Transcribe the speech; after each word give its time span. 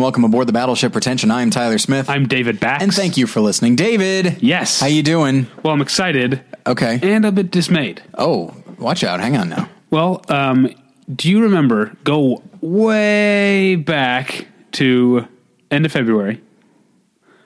and 0.00 0.04
welcome 0.04 0.24
aboard 0.24 0.48
the 0.48 0.52
Battleship 0.54 0.92
Pretension. 0.94 1.30
I'm 1.30 1.50
Tyler 1.50 1.76
Smith. 1.76 2.08
I'm 2.08 2.26
David 2.26 2.58
Bax. 2.58 2.82
and 2.82 2.90
thank 2.90 3.18
you 3.18 3.26
for 3.26 3.42
listening. 3.42 3.76
David. 3.76 4.42
Yes. 4.42 4.80
How 4.80 4.86
you 4.86 5.02
doing? 5.02 5.46
Well, 5.62 5.74
I'm 5.74 5.82
excited 5.82 6.40
Okay. 6.66 6.98
and 7.02 7.26
a 7.26 7.30
bit 7.30 7.50
dismayed. 7.50 8.02
Oh, 8.16 8.54
watch 8.78 9.04
out. 9.04 9.20
Hang 9.20 9.36
on 9.36 9.50
now. 9.50 9.68
Well, 9.90 10.22
um, 10.30 10.70
do 11.14 11.28
you 11.30 11.42
remember 11.42 11.94
go 12.02 12.42
way 12.62 13.76
back 13.76 14.46
to 14.72 15.28
end 15.70 15.84
of 15.84 15.92
February? 15.92 16.40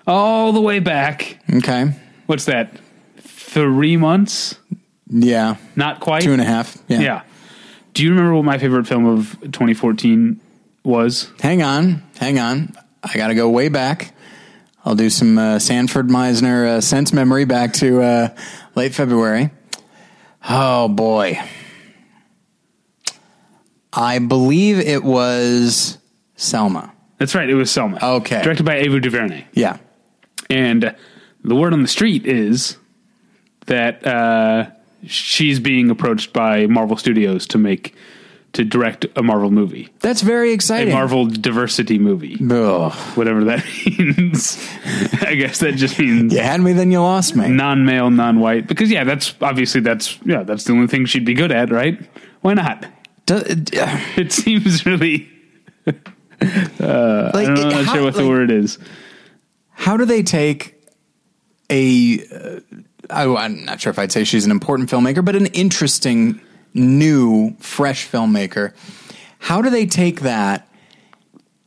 All 0.07 0.53
the 0.53 0.61
way 0.61 0.79
back. 0.79 1.41
Okay. 1.57 1.91
What's 2.27 2.45
that? 2.45 2.71
Three 3.19 3.97
months? 3.97 4.55
Yeah. 5.09 5.57
Not 5.75 5.99
quite. 5.99 6.23
Two 6.23 6.33
and 6.33 6.41
a 6.41 6.45
half. 6.45 6.79
Yeah. 6.87 7.01
Yeah. 7.01 7.23
Do 7.95 8.05
you 8.05 8.11
remember 8.11 8.33
what 8.37 8.45
my 8.45 8.59
favorite 8.59 8.87
film 8.87 9.07
of 9.07 9.33
2014 9.41 10.41
was? 10.85 11.31
Hang 11.41 11.63
on. 11.63 12.03
Hang 12.19 12.39
on. 12.39 12.75
I 13.03 13.15
got 13.15 13.29
to 13.29 13.35
go 13.35 13.49
way 13.49 13.69
back. 13.69 14.15
I'll 14.85 14.95
do 14.95 15.11
some 15.11 15.39
uh, 15.39 15.59
Sanford 15.59 16.09
Meisner 16.09 16.67
uh, 16.67 16.81
sense 16.81 17.13
memory 17.13 17.47
back 17.47 17.73
to 17.75 18.03
uh, 18.03 18.37
late 18.75 18.95
February. 18.95 19.51
Oh, 20.49 20.89
boy. 20.89 21.41
I 23.93 24.19
believe 24.19 24.79
it 24.79 25.03
was 25.03 25.99
Selma. 26.37 26.93
That's 27.19 27.35
right. 27.35 27.49
It 27.49 27.55
was 27.55 27.71
Selma. 27.71 27.99
Okay. 28.03 28.43
Directed 28.43 28.67
by 28.67 28.77
Ava 28.77 29.01
DuVernay. 29.01 29.47
Yeah. 29.53 29.79
And 30.51 30.95
the 31.43 31.55
word 31.55 31.73
on 31.73 31.83
the 31.83 31.89
street 31.89 32.27
is 32.27 32.77
that 33.67 34.07
uh, 34.07 34.71
she's 35.07 35.61
being 35.61 35.91
approached 35.91 36.33
by 36.33 36.67
Marvel 36.67 36.97
Studios 36.97 37.47
to 37.49 37.59
make 37.59 37.95
to 38.55 38.65
direct 38.65 39.07
a 39.17 39.23
Marvel 39.23 39.51
movie, 39.51 39.89
That's 40.01 40.23
very 40.23 40.53
exciting. 40.53 40.89
a 40.89 40.91
exciting. 40.91 40.95
Marvel 40.95 41.27
diversity 41.27 41.99
movie, 41.99 42.39
Ugh. 42.51 42.93
whatever 43.17 43.45
that 43.45 43.65
means. 43.99 44.59
I 45.23 45.35
guess 45.35 45.59
that 45.61 45.75
just 45.77 45.99
means 45.99 46.33
You 46.33 46.41
had 46.41 46.61
me, 46.61 46.73
then 46.73 46.91
you 46.91 47.01
lost 47.01 47.37
me. 47.37 47.49
non-male, 47.49 48.11
non-white. 48.11 48.67
Because 48.67 48.91
yeah, 48.91 49.05
that's 49.05 49.35
obviously 49.41 49.81
that's 49.81 50.19
yeah, 50.25 50.43
that's 50.43 50.65
the 50.65 50.73
only 50.73 50.87
thing 50.87 51.05
she'd 51.07 51.25
be 51.25 51.35
good 51.35 51.53
at, 51.53 51.71
right? 51.71 51.99
Why 52.41 52.55
not? 52.55 52.87
Do- 53.27 53.37
uh, 53.37 54.01
It 54.17 54.33
seems 54.33 54.85
really. 54.87 55.29
like, 55.87 55.97
I'm 56.79 57.55
not 57.55 57.85
how, 57.85 57.95
sure 57.95 58.03
what 58.05 58.15
the 58.15 58.23
like, 58.23 58.29
word 58.29 58.51
is. 58.51 58.79
how 59.71 59.97
do 59.97 60.05
they 60.05 60.23
take 60.23 60.75
a? 61.71 62.21
Uh, 62.27 62.61
I, 63.11 63.27
I'm 63.45 63.65
not 63.65 63.81
sure 63.81 63.91
if 63.91 63.99
I'd 63.99 64.13
say 64.13 64.25
she's 64.25 64.45
an 64.47 64.51
important 64.51 64.89
filmmaker, 64.91 65.25
but 65.25 65.37
an 65.37 65.47
interesting, 65.47 66.41
new, 66.75 67.55
fresh 67.59 68.11
filmmaker. 68.11 68.73
How 69.39 69.63
do 69.63 69.71
they 69.71 69.87
take 69.87 70.21
that? 70.23 70.69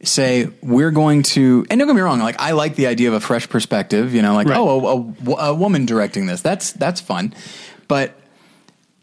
Say 0.04 0.48
we're 0.62 0.92
going 0.92 1.24
to, 1.24 1.66
and 1.72 1.80
don't 1.80 1.88
get 1.88 1.96
me 1.96 2.02
wrong. 2.02 2.20
Like 2.20 2.40
I 2.40 2.52
like 2.52 2.76
the 2.76 2.86
idea 2.86 3.08
of 3.08 3.16
a 3.16 3.20
fresh 3.20 3.50
perspective. 3.50 4.14
You 4.14 4.22
know, 4.22 4.36
like 4.36 4.48
Right. 4.48 4.58
oh, 4.60 5.16
a, 5.26 5.32
a, 5.32 5.36
a 5.50 5.54
woman 5.56 5.88
directing 5.88 6.28
this. 6.28 6.42
That's 6.42 6.72
that's 6.74 7.02
fun, 7.02 7.34
but 7.88 8.14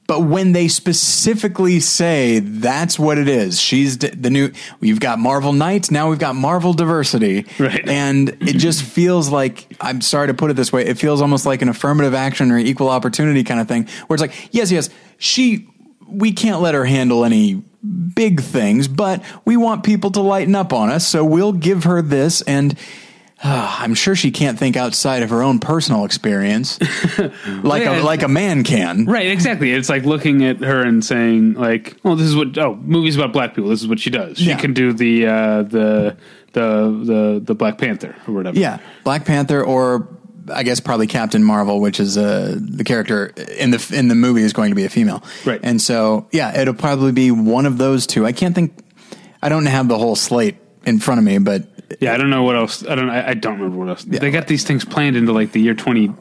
But 0.06 0.20
when 0.20 0.52
they 0.52 0.68
specifically 0.68 1.80
say 1.80 2.38
that's 2.38 2.96
what 2.96 3.18
it 3.18 3.26
is, 3.26 3.60
she's 3.60 3.96
d- 3.96 4.08
the 4.10 4.30
new. 4.30 4.52
We've 4.78 5.00
got 5.00 5.18
Marvel 5.18 5.52
Knights 5.52 5.90
now. 5.90 6.10
We've 6.10 6.18
got 6.18 6.36
Marvel 6.36 6.72
diversity, 6.74 7.44
Right. 7.58 7.88
And 7.88 8.28
it 8.40 8.58
just 8.58 8.82
feels 8.96 9.30
like 9.30 9.66
I'm 9.80 10.00
sorry 10.00 10.28
to 10.28 10.34
put 10.34 10.52
it 10.52 10.54
this 10.54 10.72
way. 10.72 10.86
It 10.86 10.96
feels 10.96 11.20
almost 11.20 11.44
like 11.44 11.60
an 11.60 11.68
affirmative 11.68 12.14
action 12.14 12.52
or 12.52 12.58
equal 12.58 12.88
opportunity 12.88 13.42
kind 13.42 13.60
of 13.60 13.66
thing, 13.66 13.88
where 14.06 14.14
it's 14.14 14.20
like, 14.22 14.48
yes, 14.52 14.70
yes, 14.70 14.90
she. 15.18 15.68
We 16.08 16.32
can't 16.32 16.60
let 16.60 16.74
her 16.74 16.84
handle 16.84 17.24
any 17.24 17.62
big 18.14 18.40
things, 18.40 18.88
but 18.88 19.22
we 19.44 19.56
want 19.56 19.82
people 19.84 20.10
to 20.12 20.20
lighten 20.20 20.54
up 20.54 20.72
on 20.72 20.90
us, 20.90 21.06
so 21.06 21.24
we'll 21.24 21.52
give 21.52 21.84
her 21.84 22.02
this 22.02 22.42
and. 22.42 22.78
Uh, 23.46 23.76
I'm 23.80 23.92
sure 23.92 24.16
she 24.16 24.30
can't 24.30 24.58
think 24.58 24.74
outside 24.74 25.22
of 25.22 25.28
her 25.28 25.42
own 25.42 25.58
personal 25.58 26.06
experience, 26.06 26.78
like 27.62 27.82
Yeah. 27.82 28.00
a 28.00 28.02
like 28.02 28.22
a 28.22 28.28
man 28.28 28.64
can. 28.64 29.04
Right, 29.04 29.26
exactly. 29.26 29.70
It's 29.72 29.90
like 29.90 30.04
looking 30.04 30.44
at 30.46 30.60
her 30.60 30.80
and 30.82 31.04
saying, 31.04 31.54
like, 31.54 31.94
"Oh, 32.06 32.14
this 32.14 32.26
is 32.26 32.34
what 32.36 32.56
oh, 32.56 32.76
movies 32.76 33.16
about 33.16 33.34
black 33.34 33.54
people. 33.54 33.68
This 33.68 33.82
is 33.82 33.88
what 33.88 34.00
she 34.00 34.08
does. 34.08 34.38
She 34.38 34.46
Yeah. 34.46 34.56
can 34.56 34.72
do 34.72 34.94
the 34.94 35.26
uh, 35.26 35.62
the 35.64 36.16
the 36.52 37.02
the 37.04 37.42
the 37.44 37.54
Black 37.54 37.76
Panther 37.76 38.16
or 38.26 38.32
whatever." 38.32 38.58
Yeah, 38.58 38.78
Black 39.02 39.26
Panther, 39.26 39.62
or 39.62 40.08
I 40.52 40.62
guess 40.62 40.80
probably 40.80 41.06
Captain 41.06 41.42
Marvel, 41.44 41.80
which 41.80 42.00
is 42.00 42.16
uh, 42.18 42.56
the 42.60 42.84
character 42.84 43.26
in 43.58 43.70
the 43.70 43.92
in 43.94 44.08
the 44.08 44.14
movie 44.14 44.42
is 44.42 44.52
going 44.52 44.70
to 44.70 44.74
be 44.76 44.84
a 44.84 44.90
female, 44.90 45.22
Right. 45.44 45.60
And 45.62 45.80
so, 45.80 46.26
yeah, 46.32 46.58
it'll 46.60 46.74
probably 46.74 47.12
be 47.12 47.30
one 47.30 47.66
of 47.66 47.78
those 47.78 48.06
two. 48.06 48.26
I 48.26 48.32
can't 48.32 48.54
think. 48.54 48.76
I 49.42 49.48
don't 49.48 49.66
have 49.66 49.88
the 49.88 49.98
whole 49.98 50.16
slate 50.16 50.56
in 50.86 50.98
front 51.00 51.18
of 51.18 51.24
me, 51.24 51.38
but 51.38 51.64
Yeah, 52.00 52.14
I 52.14 52.16
don't 52.16 52.30
know 52.30 52.42
what 52.42 52.56
else. 52.56 52.86
I 52.86 52.94
don't. 52.94 53.10
I, 53.10 53.28
I 53.30 53.34
don't 53.34 53.54
remember 53.58 53.76
what 53.78 53.88
else. 53.90 54.04
They 54.04 54.30
got 54.30 54.46
these 54.46 54.64
things 54.64 54.84
planned 54.84 55.16
into 55.16 55.32
like 55.32 55.52
the 55.52 55.60
year 55.60 55.74
twenty. 55.74 56.12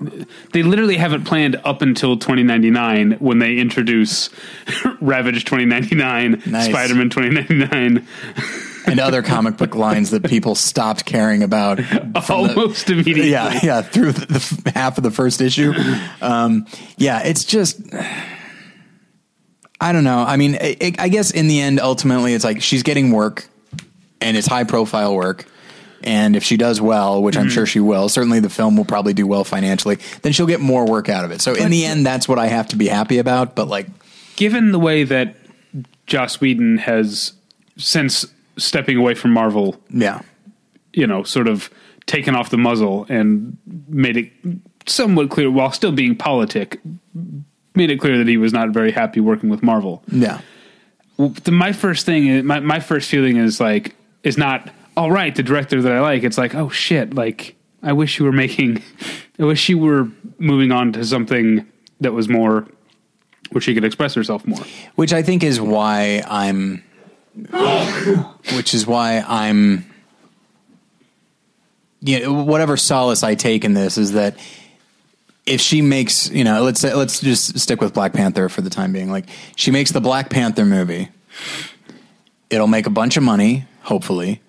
They 0.52 0.62
literally 0.64 0.98
have 0.98 1.14
it 1.14 1.24
planned 1.26 1.56
up 1.64 1.82
until 1.82 2.18
twenty 2.18 2.44
ninety 2.44 2.70
nine 2.70 3.14
when 3.20 3.40
they 3.40 3.58
introduce 3.58 4.30
Ravage 5.02 5.46
twenty 5.46 5.66
ninety 5.66 5.96
nine, 5.96 6.42
Nice. 6.46 6.70
Spider 6.70 6.96
Man 6.96 7.10
twenty 7.10 7.30
ninety 7.30 7.56
nine, 7.56 8.08
and 8.86 9.00
other 9.00 9.22
comic 9.22 9.58
book 9.58 9.76
lines 9.76 10.12
that 10.12 10.24
people 10.26 10.56
stopped 10.56 11.06
caring 11.06 11.44
about 11.44 11.80
from 11.84 12.12
the- 12.14 12.24
almost 12.30 12.90
immediately. 12.90 13.30
yeah, 13.32 13.60
yeah, 13.64 13.82
through 13.82 14.12
the, 14.14 14.62
the 14.64 14.72
half 14.72 14.98
of 14.98 15.04
the 15.04 15.12
first 15.12 15.42
issue. 15.42 15.74
Um, 16.22 16.66
yeah, 16.98 17.22
it's 17.24 17.44
just. 17.44 17.80
I 19.80 19.92
don't 19.92 20.04
know. 20.04 20.20
I 20.20 20.38
mean, 20.38 20.56
it, 20.56 20.82
it- 20.82 21.00
I 21.00 21.10
guess 21.10 21.32
in 21.32 21.48
the 21.48 21.60
end, 21.62 21.80
ultimately, 21.80 22.34
it's 22.34 22.44
like 22.44 22.62
she's 22.62 22.84
getting 22.84 23.12
work, 23.12 23.48
and 24.22 24.38
it's 24.38 24.48
high 24.48 24.64
profile 24.64 25.16
work. 25.16 25.46
And 26.06 26.36
if 26.36 26.44
she 26.44 26.58
does 26.58 26.82
well, 26.82 27.24
which 27.24 27.38
I'm 27.38 27.48
sure 27.48 27.66
she 27.66 27.80
will, 27.80 28.10
certainly 28.10 28.42
the 28.42 28.50
film 28.50 28.76
will 28.76 28.84
probably 28.84 29.14
do 29.14 29.26
well 29.26 29.46
financially. 29.46 30.00
Then 30.22 30.34
she'll 30.34 30.48
get 30.48 30.60
more 30.60 30.86
work 30.86 31.08
out 31.08 31.24
of 31.24 31.32
it. 31.32 31.40
So 31.40 31.54
in 31.54 31.72
the 31.72 31.86
end, 31.86 32.06
that's 32.06 32.28
what 32.28 32.38
I 32.38 32.48
have 32.48 32.68
to 32.70 32.76
be 32.76 32.90
happy 32.90 33.20
about. 33.20 33.56
But 33.56 33.70
like, 33.70 33.88
Given 34.36 34.74
the 34.74 34.80
way 34.80 35.06
that 35.06 35.38
Joss 36.06 36.42
Whedon 36.42 36.80
has 36.80 37.32
since 37.78 38.26
stepping 38.58 38.98
away 38.98 39.16
from 39.16 39.32
Marvel 39.32 39.82
yeah, 39.90 40.22
you 40.94 41.08
know, 41.08 41.24
sort 41.24 41.48
of 41.48 41.70
taken 42.06 42.36
off 42.36 42.50
the 42.50 42.58
muzzle 42.58 43.06
and 43.10 43.58
made 43.88 44.18
it 44.18 44.32
somewhat 44.86 45.30
clear, 45.30 45.50
while 45.50 45.72
still 45.72 45.92
being 45.92 46.16
politic, 46.16 46.80
made 47.76 47.90
it 47.90 48.00
clear 48.00 48.18
that 48.18 48.28
he 48.28 48.38
was 48.38 48.54
not 48.54 48.70
very 48.70 48.92
happy 48.92 49.20
working 49.20 49.50
with 49.50 49.64
Marvel. 49.64 50.04
yeah, 50.12 50.42
my 51.50 51.72
first 51.72 52.06
thing, 52.06 52.46
my 52.46 52.60
my 52.60 52.80
first 52.80 53.10
feeling 53.10 53.38
is 53.38 53.60
like, 53.60 53.96
is 54.24 54.38
not 54.38 54.70
all 54.96 55.12
right. 55.12 55.36
The 55.36 55.44
director 55.44 55.82
that 55.82 55.92
I 55.92 56.00
like, 56.00 56.24
it's 56.24 56.38
like, 56.38 56.56
oh 56.56 56.70
shit, 56.70 57.14
like 57.14 57.56
I 57.82 57.94
wish 57.94 58.20
you 58.20 58.26
were 58.26 58.32
making, 58.32 58.82
I 59.40 59.44
wish 59.46 59.70
you 59.70 59.78
were 59.78 60.08
moving 60.38 60.72
on 60.72 60.94
to 60.94 61.06
something 61.06 61.66
that 62.02 62.14
was 62.14 62.28
more, 62.28 62.68
where 63.52 63.62
she 63.62 63.74
could 63.74 63.84
express 63.86 64.14
herself 64.14 64.46
more. 64.46 64.64
which 64.96 65.14
I 65.14 65.24
think 65.24 65.44
is 65.44 65.60
why 65.62 66.24
I'm, 66.28 66.84
which 68.56 68.74
is 68.74 68.86
why 68.86 69.24
I'm, 69.28 69.86
you 72.02 72.20
know, 72.22 72.44
whatever 72.44 72.78
solace 72.78 73.24
I 73.24 73.36
take 73.36 73.64
in 73.66 73.74
this 73.74 73.98
is 73.98 74.14
that 74.14 74.38
if 75.46 75.60
she 75.62 75.82
makes, 75.82 76.30
you 76.30 76.44
know, 76.44 76.64
let's 76.64 76.80
say, 76.80 76.94
let's 76.94 77.20
just 77.20 77.58
stick 77.60 77.82
with 77.82 77.94
Black 77.94 78.14
Panther 78.14 78.50
for 78.50 78.62
the 78.62 78.70
time 78.70 78.94
being. 78.94 79.10
Like 79.12 79.26
she 79.56 79.72
makes 79.72 79.92
the 79.92 80.02
Black 80.02 80.30
Panther 80.30 80.66
movie, 80.66 81.10
it'll 82.50 82.68
make 82.68 82.86
a 82.88 82.92
bunch 82.92 83.18
of 83.18 83.24
money, 83.24 83.66
hopefully. 83.82 84.42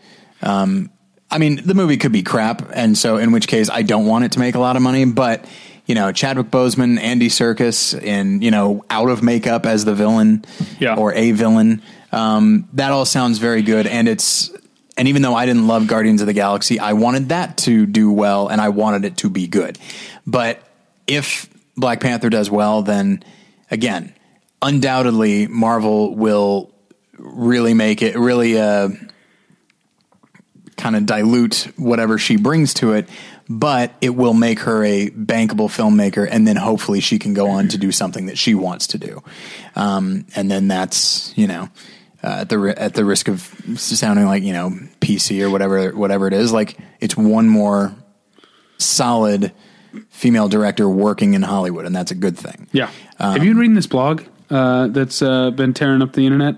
Um, 0.42 0.90
I 1.30 1.38
mean, 1.38 1.60
the 1.64 1.74
movie 1.74 1.96
could 1.96 2.12
be 2.12 2.22
crap, 2.22 2.70
and 2.74 2.96
so 2.96 3.16
in 3.16 3.32
which 3.32 3.48
case 3.48 3.68
I 3.70 3.82
don't 3.82 4.06
want 4.06 4.24
it 4.24 4.32
to 4.32 4.38
make 4.38 4.54
a 4.54 4.60
lot 4.60 4.76
of 4.76 4.82
money. 4.82 5.04
But 5.04 5.44
you 5.86 5.94
know, 5.94 6.12
Chadwick 6.12 6.46
Boseman, 6.46 6.98
Andy 7.00 7.28
Serkis, 7.28 7.98
and 8.06 8.42
you 8.44 8.50
know, 8.50 8.84
out 8.88 9.08
of 9.08 9.22
makeup 9.22 9.66
as 9.66 9.84
the 9.84 9.94
villain, 9.94 10.44
Yeah. 10.78 10.94
or 10.96 11.12
a 11.14 11.32
villain. 11.32 11.82
Um, 12.14 12.68
that 12.74 12.92
all 12.92 13.04
sounds 13.04 13.38
very 13.38 13.62
good, 13.62 13.88
and 13.88 14.08
it's 14.08 14.52
and 14.96 15.08
even 15.08 15.22
though 15.22 15.34
I 15.34 15.46
didn't 15.46 15.66
love 15.66 15.88
Guardians 15.88 16.20
of 16.20 16.28
the 16.28 16.32
Galaxy, 16.32 16.78
I 16.78 16.92
wanted 16.92 17.30
that 17.30 17.56
to 17.58 17.86
do 17.86 18.12
well, 18.12 18.46
and 18.46 18.60
I 18.60 18.68
wanted 18.68 19.04
it 19.04 19.16
to 19.18 19.30
be 19.30 19.48
good. 19.48 19.78
But 20.24 20.62
if 21.08 21.48
Black 21.76 21.98
Panther 21.98 22.30
does 22.30 22.48
well, 22.48 22.82
then 22.82 23.24
again, 23.68 24.14
undoubtedly 24.62 25.48
Marvel 25.48 26.14
will 26.14 26.70
really 27.18 27.74
make 27.74 28.00
it 28.00 28.16
really 28.16 28.60
uh, 28.60 28.90
kind 30.76 30.94
of 30.94 31.06
dilute 31.06 31.66
whatever 31.76 32.16
she 32.16 32.36
brings 32.36 32.74
to 32.74 32.92
it. 32.92 33.08
But 33.48 33.92
it 34.00 34.10
will 34.10 34.34
make 34.34 34.60
her 34.60 34.84
a 34.84 35.10
bankable 35.10 35.68
filmmaker, 35.68 36.26
and 36.30 36.46
then 36.46 36.54
hopefully 36.54 37.00
she 37.00 37.18
can 37.18 37.34
go 37.34 37.48
on 37.50 37.68
to 37.68 37.78
do 37.78 37.90
something 37.90 38.26
that 38.26 38.38
she 38.38 38.54
wants 38.54 38.86
to 38.88 38.98
do. 38.98 39.22
Um, 39.74 40.26
and 40.36 40.48
then 40.48 40.68
that's 40.68 41.36
you 41.36 41.48
know 41.48 41.68
uh, 42.24 42.38
at 42.40 42.48
the 42.48 42.74
at 42.76 42.94
the 42.94 43.04
risk 43.04 43.28
of 43.28 43.40
sounding 43.76 44.24
like 44.24 44.42
you 44.42 44.52
know 44.52 44.70
PC 45.00 45.42
or 45.42 45.50
whatever 45.50 45.90
whatever 45.90 46.26
it 46.26 46.32
is. 46.32 46.52
Like 46.52 46.78
it's 47.00 47.16
one 47.16 47.48
more 47.48 47.94
solid 48.78 49.52
female 50.08 50.48
director 50.48 50.88
working 50.88 51.34
in 51.34 51.42
Hollywood, 51.42 51.84
and 51.84 51.94
that's 51.94 52.10
a 52.10 52.14
good 52.14 52.38
thing. 52.38 52.66
Yeah. 52.72 52.90
Have 53.18 53.44
you 53.44 53.50
been 53.50 53.58
reading 53.58 53.74
this 53.74 53.86
blog 53.86 54.22
uh, 54.50 54.88
that's 54.88 55.22
uh, 55.22 55.50
been 55.50 55.74
tearing 55.74 56.02
up 56.02 56.14
the 56.14 56.24
internet? 56.24 56.56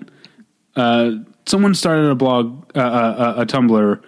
Uh, 0.77 1.13
someone 1.47 1.75
started 1.75 2.11
a 2.11 2.15
blog, 2.15 2.71
uh, 2.77 2.81
uh, 2.81 3.35
a 3.39 3.47
Tumblr, 3.47 4.03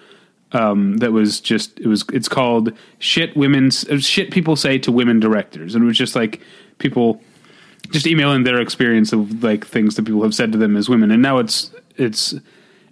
um, 0.52 0.96
that 0.98 1.12
was 1.12 1.40
just 1.40 1.78
it 1.80 1.86
was 1.86 2.04
it's 2.12 2.28
called 2.28 2.72
shit 2.98 3.36
women's 3.36 3.84
uh, 3.88 3.98
shit 3.98 4.30
people 4.30 4.56
say 4.56 4.78
to 4.78 4.92
women 4.92 5.20
directors, 5.20 5.74
and 5.74 5.84
it 5.84 5.86
was 5.86 5.98
just 5.98 6.14
like 6.14 6.40
people 6.78 7.20
just 7.90 8.06
emailing 8.06 8.44
their 8.44 8.60
experience 8.60 9.12
of 9.12 9.42
like 9.42 9.66
things 9.66 9.94
that 9.96 10.04
people 10.04 10.22
have 10.22 10.34
said 10.34 10.52
to 10.52 10.58
them 10.58 10.76
as 10.76 10.88
women, 10.88 11.10
and 11.10 11.22
now 11.22 11.38
it's 11.38 11.70
it's 11.96 12.34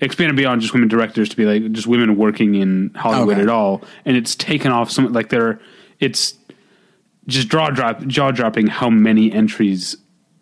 expanded 0.01 0.37
beyond 0.37 0.61
just 0.61 0.75
women 0.75 0.89
directors 0.89 1.29
to 1.31 1.37
be 1.37 1.45
like 1.45 1.73
just 1.73 1.87
women 1.87 2.17
working 2.17 2.55
in 2.55 2.91
Hollywood 2.95 3.35
Okay. 3.35 3.43
at 3.43 3.49
all, 3.49 3.83
and 4.05 4.17
it's 4.17 4.35
taken 4.35 4.73
off 4.73 4.91
some 4.91 5.13
like 5.13 5.29
there 5.31 5.61
it's 6.01 6.35
just 7.27 7.49
jaw 7.49 7.71
drop 7.71 8.07
jaw 8.07 8.31
dropping 8.31 8.67
how 8.69 8.89
many 8.91 9.33
entries 9.33 9.97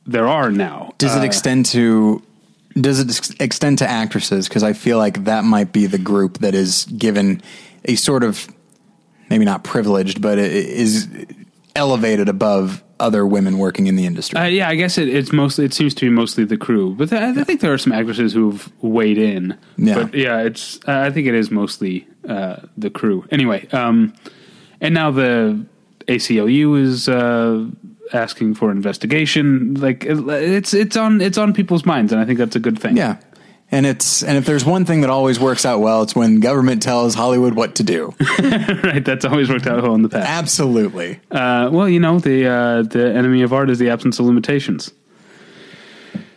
there 0.06 0.29
are 0.29 0.51
now. 0.51 0.93
Does 0.99 1.17
Uh, 1.17 1.21
it 1.21 1.25
extend 1.25 1.67
to? 1.67 2.23
Does 2.79 2.99
it 3.01 3.09
ex- 3.09 3.33
extend 3.41 3.79
to 3.79 3.89
actresses? 3.89 4.49
Because 4.49 4.62
I 4.62 4.73
feel 4.73 4.99
like 4.99 5.25
that 5.25 5.45
might 5.45 5.73
be 5.73 5.87
the 5.87 5.97
group 5.99 6.39
that 6.39 6.55
is 6.55 6.85
given 6.99 7.41
a 7.87 7.95
sort 7.95 8.23
of 8.25 8.47
maybe 9.31 9.45
not 9.47 9.65
privileged, 9.65 10.21
but 10.21 10.39
i- 10.39 10.43
is 10.43 11.09
elevated 11.77 12.29
above 12.29 12.83
other 13.00 13.26
women 13.26 13.58
working 13.58 13.87
in 13.87 13.96
the 13.96 14.06
industry. 14.06 14.38
Uh, 14.38 14.44
yeah, 14.44 14.69
I 14.69 14.75
guess 14.76 14.99
it, 14.99 15.08
it's 15.08 15.32
mostly. 15.32 15.64
It 15.64 15.75
seems 15.75 15.94
to 15.94 16.06
be 16.06 16.11
mostly 16.11 16.44
the 16.44 16.56
crew, 16.56 16.94
but 16.94 17.11
th- 17.11 17.20
I 17.20 17.44
think 17.44 17.61
there 17.61 17.73
are 17.73 17.79
some 17.79 17.93
actresses 17.93 18.32
who've 18.32 18.70
weighed 18.82 19.19
in. 19.19 19.56
Yeah. 19.76 19.94
but 20.05 20.14
yeah, 20.14 20.41
it's. 20.43 20.79
Uh, 20.87 21.00
I 21.00 21.11
think 21.11 21.26
it 21.26 21.35
is 21.35 21.50
mostly 21.50 22.06
uh, 22.29 22.56
the 22.76 22.91
crew. 22.91 23.25
Anyway, 23.31 23.67
um, 23.73 24.14
and 24.81 24.94
now 24.94 25.11
the 25.11 25.64
ACLU 26.08 26.81
is 26.81 27.08
uh, 27.08 27.67
asking 28.12 28.55
for 28.55 28.70
investigation. 28.70 29.75
Like 29.75 30.05
it- 30.05 30.29
it's 30.29 30.73
it's 30.75 30.96
on 30.96 31.20
it's 31.20 31.38
on 31.38 31.52
people's 31.52 31.85
minds, 31.85 32.12
and 32.12 32.20
I 32.20 32.25
think 32.25 32.38
that's 32.38 32.56
a 32.56 32.61
good 32.61 32.79
thing. 32.79 32.96
yeah. 32.96 33.17
And 33.70 33.87
it's 33.87 34.22
and 34.22 34.37
if 34.37 34.44
there's 34.44 34.64
one 34.64 34.84
thing 34.84 35.00
that 35.00 35.11
always 35.11 35.40
works 35.40 35.64
out 35.64 35.81
well, 35.81 36.02
it's 36.02 36.14
when 36.14 36.40
government 36.40 36.82
tells 36.82 37.14
Hollywood 37.14 37.55
what 37.55 37.76
to 37.76 37.82
do. 37.82 38.14
right. 38.38 39.05
That's 39.05 39.25
always 39.25 39.49
worked 39.49 39.66
out 39.66 39.82
well 39.82 39.94
in 39.94 40.02
the 40.02 40.08
past. 40.08 40.28
Absolutely. 40.28 41.20
Uh, 41.31 41.70
well, 41.72 41.88
you 41.88 41.99
know, 41.99 42.19
the 42.19 42.46
uh, 42.46 42.82
the 42.82 43.12
enemy 43.12 43.43
of 43.43 43.52
art 43.52 43.70
is 43.70 43.78
the 43.78 43.90
absence 43.90 44.19
of 44.19 44.26
limitations. 44.26 44.93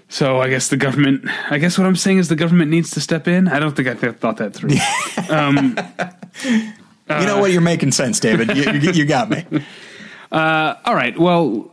So 0.09 0.41
I 0.41 0.49
guess 0.49 0.69
the 0.69 0.77
government. 0.77 1.25
I 1.51 1.57
guess 1.57 1.77
what 1.77 1.85
I'm 1.85 1.97
saying 1.97 2.17
is 2.17 2.29
the 2.29 2.35
government 2.35 2.71
needs 2.71 2.91
to 2.91 3.01
step 3.01 3.27
in. 3.27 3.49
I 3.49 3.59
don't 3.59 3.75
think 3.75 3.89
I 3.89 3.93
th- 3.93 4.15
thought 4.15 4.37
that 4.37 4.53
through. 4.53 4.69
you 7.19 7.25
know 7.25 7.39
what? 7.39 7.51
You're 7.51 7.61
making 7.61 7.91
sense, 7.91 8.19
David. 8.19 8.55
You, 8.55 8.71
you, 8.71 8.91
you 8.91 9.05
got 9.05 9.29
me. 9.29 9.45
All 10.31 10.95
right. 10.95 11.17
Well, 11.19 11.69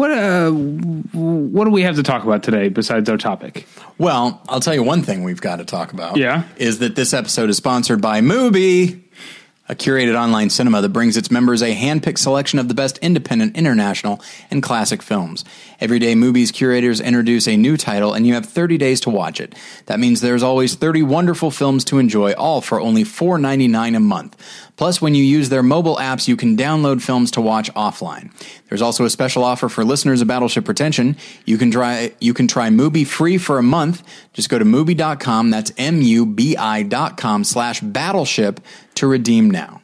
what 0.00 0.10
uh, 0.10 0.50
what 0.50 1.64
do 1.64 1.70
we 1.70 1.82
have 1.82 1.96
to 1.96 2.02
talk 2.02 2.24
about 2.24 2.42
today 2.42 2.70
besides 2.70 3.10
our 3.10 3.18
topic? 3.18 3.66
Well, 3.98 4.42
I'll 4.48 4.60
tell 4.60 4.74
you 4.74 4.82
one 4.82 5.02
thing 5.02 5.24
we've 5.24 5.42
got 5.42 5.56
to 5.56 5.66
talk 5.66 5.92
about. 5.92 6.16
Yeah. 6.16 6.44
Is 6.56 6.78
that 6.78 6.96
this 6.96 7.12
episode 7.12 7.50
is 7.50 7.58
sponsored 7.58 8.00
by 8.00 8.22
Mubi, 8.22 9.02
a 9.68 9.74
curated 9.74 10.14
online 10.14 10.48
cinema 10.48 10.80
that 10.80 10.88
brings 10.88 11.18
its 11.18 11.30
members 11.30 11.62
a 11.62 11.74
hand-picked 11.74 12.18
selection 12.18 12.58
of 12.58 12.68
the 12.68 12.74
best 12.74 12.96
independent, 12.98 13.58
international, 13.58 14.22
and 14.50 14.62
classic 14.62 15.02
films. 15.02 15.44
Every 15.80 15.98
day, 15.98 16.14
Mubi's 16.14 16.50
curators 16.50 17.00
introduce 17.00 17.46
a 17.46 17.58
new 17.58 17.76
title, 17.76 18.14
and 18.14 18.26
you 18.26 18.32
have 18.34 18.46
30 18.46 18.78
days 18.78 19.00
to 19.02 19.10
watch 19.10 19.38
it. 19.38 19.54
That 19.84 20.00
means 20.00 20.22
there's 20.22 20.42
always 20.42 20.76
30 20.76 21.02
wonderful 21.02 21.50
films 21.50 21.84
to 21.84 21.98
enjoy, 21.98 22.32
all 22.32 22.62
for 22.62 22.80
only 22.80 23.04
$4.99 23.04 23.96
a 23.96 24.00
month. 24.00 24.34
Plus, 24.80 25.02
when 25.02 25.14
you 25.14 25.22
use 25.22 25.50
their 25.50 25.62
mobile 25.62 25.96
apps, 25.96 26.26
you 26.26 26.36
can 26.36 26.56
download 26.56 27.02
films 27.02 27.30
to 27.32 27.40
watch 27.42 27.70
offline. 27.74 28.32
There's 28.70 28.80
also 28.80 29.04
a 29.04 29.10
special 29.10 29.44
offer 29.44 29.68
for 29.68 29.84
listeners 29.84 30.22
of 30.22 30.28
Battleship 30.28 30.64
Pretension. 30.64 31.18
You 31.44 31.58
can 31.58 31.70
try 31.70 32.12
you 32.18 32.32
can 32.32 32.48
try 32.48 32.70
Mubi 32.70 33.06
free 33.06 33.36
for 33.36 33.58
a 33.58 33.62
month. 33.62 34.02
Just 34.32 34.48
go 34.48 34.58
to 34.58 34.64
Mubi.com, 34.64 35.50
that's 35.50 35.70
M-U-B-I 35.76 36.84
dot 36.84 37.18
com 37.18 37.44
slash 37.44 37.80
battleship 37.80 38.58
to 38.94 39.06
redeem 39.06 39.50
now. 39.50 39.82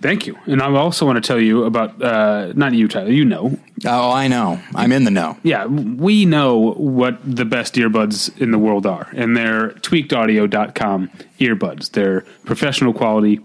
Thank 0.00 0.28
you. 0.28 0.38
And 0.46 0.62
I 0.62 0.72
also 0.72 1.04
want 1.04 1.16
to 1.22 1.26
tell 1.26 1.40
you 1.40 1.64
about 1.64 2.00
uh, 2.00 2.52
not 2.54 2.74
you, 2.74 2.86
Tyler. 2.86 3.10
You 3.10 3.24
know, 3.24 3.58
Oh, 3.84 4.12
I 4.12 4.28
know. 4.28 4.60
I'm 4.76 4.92
in 4.92 5.02
the 5.02 5.10
know. 5.10 5.36
yeah, 5.42 5.66
we 5.66 6.26
know 6.26 6.74
what 6.74 7.18
the 7.24 7.44
best 7.44 7.74
earbuds 7.74 8.30
in 8.40 8.52
the 8.52 8.58
world 8.58 8.86
are, 8.86 9.08
and 9.16 9.36
they're 9.36 9.70
tweakedaudio.com 9.70 11.08
earbuds. 11.40 11.90
They're 11.90 12.20
professional 12.44 12.92
quality. 12.92 13.40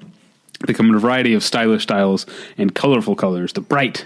They 0.66 0.74
come 0.74 0.90
in 0.90 0.96
a 0.96 1.00
variety 1.00 1.34
of 1.34 1.44
stylish 1.44 1.84
styles 1.84 2.26
and 2.58 2.74
colorful 2.74 3.16
colors. 3.16 3.54
The 3.54 3.62
bright, 3.62 4.06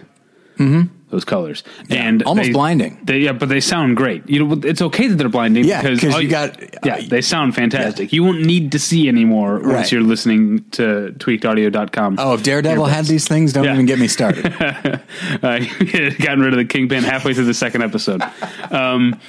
those 1.09 1.25
colors, 1.25 1.63
and 1.89 2.21
almost 2.23 2.47
they- 2.47 2.53
blinding. 2.53 2.99
They, 3.03 3.19
yeah, 3.19 3.31
but 3.31 3.49
they 3.49 3.59
sound 3.61 3.97
great. 3.97 4.29
You 4.29 4.45
know, 4.45 4.61
it's 4.63 4.81
okay 4.81 5.07
that 5.07 5.15
they're 5.15 5.27
blinding 5.29 5.63
Yeah, 5.65 5.81
because 5.81 5.99
'cause 6.01 6.13
all 6.13 6.21
you 6.21 6.29
got- 6.29 6.55
yeah, 6.85 7.01
they 7.07 7.21
sound 7.21 7.55
fantastic. 7.55 8.13
You 8.13 8.23
won't 8.23 8.45
need 8.45 8.71
to 8.73 8.79
see 8.79 9.07
anymore 9.07 9.59
once 9.63 9.91
you're 9.91 10.01
listening 10.03 10.63
to 10.71 11.15
tweakedaudio.com. 11.17 12.17
Oh, 12.19 12.35
if 12.35 12.43
Daredevil 12.43 12.85
had 12.85 13.05
these 13.05 13.27
things, 13.27 13.53
don't 13.53 13.63
Yeah. 13.63 13.73
even 13.73 13.85
get 13.87 13.97
me 13.97 14.07
started. 14.07 14.45
uh, 14.61 14.99
gotten 15.41 16.41
rid 16.41 16.53
of 16.53 16.57
the 16.57 16.65
kingpin 16.67 17.03
halfway 17.03 17.33
through 17.33 17.45
the 17.45 17.53
second 17.55 17.81
episode. 17.81 18.21
Um, 18.69 19.19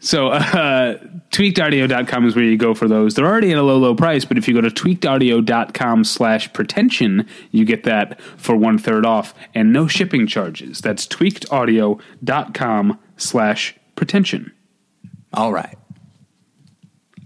so, 0.00 0.28
uh, 0.28 0.96
tweakedaudio.com 1.30 2.26
is 2.26 2.34
where 2.34 2.44
you 2.44 2.56
go 2.56 2.74
for 2.74 2.88
those. 2.88 3.14
They're 3.14 3.26
already 3.26 3.52
at 3.52 3.58
a 3.58 3.62
low, 3.62 3.76
low 3.78 3.94
price, 3.94 4.24
but 4.24 4.38
if 4.38 4.48
you 4.48 4.54
go 4.54 4.60
to 4.62 4.70
tweakedaudio.com 4.70 6.04
slash 6.04 6.52
pretension, 6.52 7.26
you 7.50 7.64
get 7.64 7.84
that 7.84 8.20
for 8.36 8.56
one 8.56 8.78
third 8.78 9.04
off 9.06 9.34
and 9.54 9.72
no 9.72 9.86
shipping 9.86 10.26
charges. 10.26 10.80
That's 10.80 11.06
tweakedaudio.com 11.06 12.98
slash 13.16 13.74
pretension. 13.94 14.52
All 15.34 15.52
right. 15.52 15.76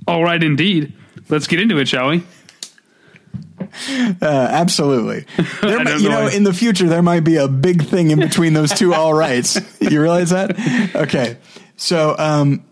All 0.06 0.22
right, 0.24 0.42
indeed. 0.42 0.92
Let's 1.28 1.46
get 1.46 1.60
into 1.60 1.78
it, 1.78 1.88
shall 1.88 2.10
we? 2.10 2.22
Uh, 4.20 4.24
absolutely. 4.50 5.24
There, 5.62 5.78
might- 5.82 6.00
you 6.00 6.08
know 6.08 6.16
know, 6.18 6.24
why- 6.26 6.32
in 6.32 6.44
the 6.44 6.52
future, 6.52 6.86
there 6.88 7.02
might 7.02 7.20
be 7.24 7.36
a 7.36 7.48
big 7.48 7.82
thing 7.84 8.10
in 8.10 8.18
between 8.20 8.52
those 8.52 8.70
two 8.72 8.92
all 8.94 9.14
rights. 9.14 9.58
You 9.80 10.00
realize 10.00 10.30
that? 10.30 10.56
Okay. 10.96 11.36
So, 11.76 12.14
um, 12.18 12.64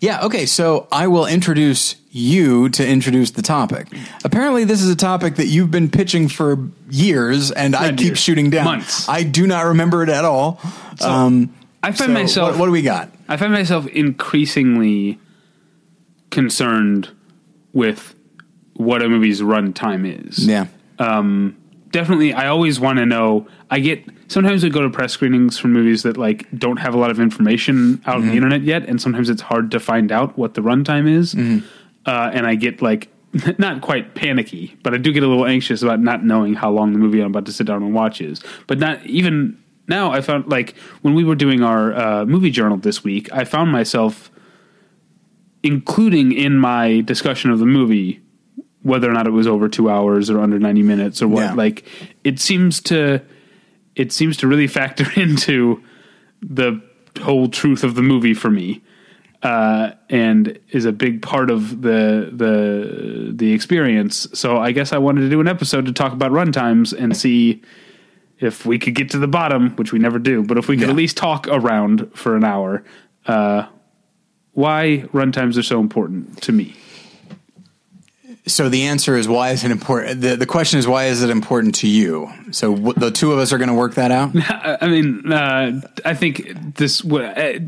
yeah, 0.00 0.24
okay. 0.26 0.46
So 0.46 0.86
I 0.92 1.06
will 1.06 1.26
introduce 1.26 1.96
you 2.10 2.68
to 2.70 2.86
introduce 2.86 3.32
the 3.32 3.42
topic. 3.42 3.88
Apparently, 4.24 4.64
this 4.64 4.82
is 4.82 4.90
a 4.90 4.96
topic 4.96 5.36
that 5.36 5.46
you've 5.46 5.70
been 5.70 5.90
pitching 5.90 6.28
for 6.28 6.70
years, 6.90 7.50
and 7.50 7.74
I 7.74 7.90
keep 7.90 8.00
years. 8.00 8.18
shooting 8.18 8.50
down. 8.50 8.64
Months. 8.64 9.08
I 9.08 9.22
do 9.24 9.46
not 9.46 9.66
remember 9.66 10.02
it 10.02 10.08
at 10.08 10.24
all. 10.24 10.60
um, 11.00 11.54
I 11.82 11.88
find 11.92 12.10
so 12.10 12.14
myself. 12.14 12.50
What, 12.52 12.60
what 12.60 12.66
do 12.66 12.72
we 12.72 12.82
got? 12.82 13.10
I 13.28 13.36
find 13.36 13.52
myself 13.52 13.86
increasingly 13.86 15.18
concerned 16.30 17.10
with 17.72 18.14
what 18.74 19.02
a 19.02 19.08
movie's 19.08 19.40
runtime 19.40 20.28
is. 20.28 20.46
Yeah. 20.46 20.66
Definitely, 21.94 22.32
I 22.32 22.48
always 22.48 22.80
want 22.80 22.98
to 22.98 23.06
know. 23.06 23.46
I 23.70 23.78
get 23.78 24.04
sometimes 24.26 24.64
we 24.64 24.68
go 24.68 24.82
to 24.82 24.90
press 24.90 25.12
screenings 25.12 25.60
for 25.60 25.68
movies 25.68 26.02
that 26.02 26.16
like 26.16 26.44
don't 26.58 26.78
have 26.78 26.92
a 26.92 26.98
lot 26.98 27.12
of 27.12 27.20
information 27.20 28.02
out 28.04 28.16
on 28.16 28.26
the 28.26 28.32
internet 28.34 28.62
yet, 28.62 28.88
and 28.88 29.00
sometimes 29.00 29.30
it's 29.30 29.42
hard 29.42 29.70
to 29.70 29.78
find 29.78 30.10
out 30.10 30.36
what 30.36 30.54
the 30.54 30.60
runtime 30.60 31.08
is. 31.08 31.34
Uh, 32.04 32.32
and 32.34 32.48
I 32.48 32.56
get 32.56 32.82
like 32.82 33.10
not 33.58 33.80
quite 33.80 34.16
panicky, 34.16 34.76
but 34.82 34.92
I 34.92 34.96
do 34.96 35.12
get 35.12 35.22
a 35.22 35.28
little 35.28 35.46
anxious 35.46 35.82
about 35.82 36.00
not 36.00 36.24
knowing 36.24 36.54
how 36.54 36.68
long 36.72 36.92
the 36.94 36.98
movie 36.98 37.20
I'm 37.20 37.28
about 37.28 37.46
to 37.46 37.52
sit 37.52 37.68
down 37.68 37.84
and 37.84 37.94
watch 37.94 38.20
is. 38.20 38.42
But 38.66 38.80
not 38.80 39.06
even 39.06 39.56
now. 39.86 40.10
I 40.10 40.20
found 40.20 40.48
like 40.48 40.74
when 41.02 41.14
we 41.14 41.22
were 41.22 41.36
doing 41.36 41.62
our 41.62 41.94
uh, 41.94 42.24
movie 42.26 42.50
journal 42.50 42.76
this 42.76 43.04
week, 43.04 43.32
I 43.32 43.44
found 43.44 43.70
myself 43.70 44.32
including 45.62 46.32
in 46.32 46.56
my 46.56 47.02
discussion 47.02 47.52
of 47.52 47.60
the 47.60 47.66
movie 47.66 48.20
whether 48.84 49.10
or 49.10 49.12
not 49.12 49.26
it 49.26 49.30
was 49.32 49.46
over 49.48 49.68
two 49.68 49.90
hours 49.90 50.30
or 50.30 50.38
under 50.38 50.58
90 50.60 50.82
minutes 50.82 51.20
or 51.20 51.26
what 51.28 51.40
Yeah. 51.42 51.52
like 51.54 51.84
it 52.22 52.38
seems 52.38 52.80
to 52.82 53.20
it 53.96 54.12
seems 54.12 54.36
to 54.38 54.46
really 54.46 54.66
factor 54.80 55.06
into 55.20 55.82
the 56.42 56.80
whole 57.22 57.48
truth 57.48 57.82
of 57.84 57.94
the 57.96 58.02
movie 58.02 58.34
for 58.34 58.50
me 58.50 58.82
uh, 59.42 59.90
and 60.08 60.58
is 60.70 60.84
a 60.86 60.92
big 60.92 61.20
part 61.22 61.50
of 61.50 61.82
the 61.82 62.30
the 62.32 63.32
the 63.34 63.52
experience 63.52 64.26
so 64.32 64.58
i 64.58 64.70
guess 64.72 64.92
i 64.92 64.98
wanted 64.98 65.20
to 65.22 65.28
do 65.30 65.40
an 65.40 65.48
episode 65.48 65.86
to 65.86 65.92
talk 65.92 66.12
about 66.12 66.30
runtimes 66.32 66.92
and 66.98 67.16
see 67.16 67.62
if 68.40 68.66
we 68.66 68.78
could 68.78 68.94
get 68.94 69.10
to 69.10 69.18
the 69.18 69.28
bottom 69.28 69.70
which 69.76 69.92
we 69.92 69.98
never 69.98 70.18
do 70.18 70.42
but 70.42 70.56
if 70.58 70.66
we 70.68 70.76
could 70.76 70.84
Yeah. 70.86 70.90
at 70.90 70.96
least 70.96 71.16
talk 71.16 71.46
around 71.48 72.10
for 72.14 72.36
an 72.36 72.44
hour 72.44 72.84
uh, 73.26 73.66
why 74.52 75.04
runtimes 75.12 75.56
are 75.58 75.62
so 75.62 75.80
important 75.80 76.42
to 76.42 76.52
me 76.52 76.74
So 78.46 78.68
the 78.68 78.82
answer 78.84 79.16
is 79.16 79.26
why 79.26 79.52
is 79.52 79.64
it 79.64 79.70
important? 79.70 80.20
The, 80.20 80.36
the 80.36 80.44
question 80.46 80.78
is 80.78 80.86
why 80.86 81.06
is 81.06 81.22
it 81.22 81.30
important 81.30 81.76
to 81.76 81.88
you? 81.88 82.30
So 82.50 82.74
w- 82.74 82.92
the 82.94 83.10
two 83.10 83.32
of 83.32 83.38
us 83.38 83.54
are 83.54 83.58
going 83.58 83.68
to 83.68 83.74
work 83.74 83.94
that 83.94 84.10
out. 84.10 84.32
I 84.82 84.86
mean, 84.86 85.32
uh, 85.32 85.80
I 86.04 86.12
think 86.14 86.74
this 86.76 87.02
uh, 87.02 87.58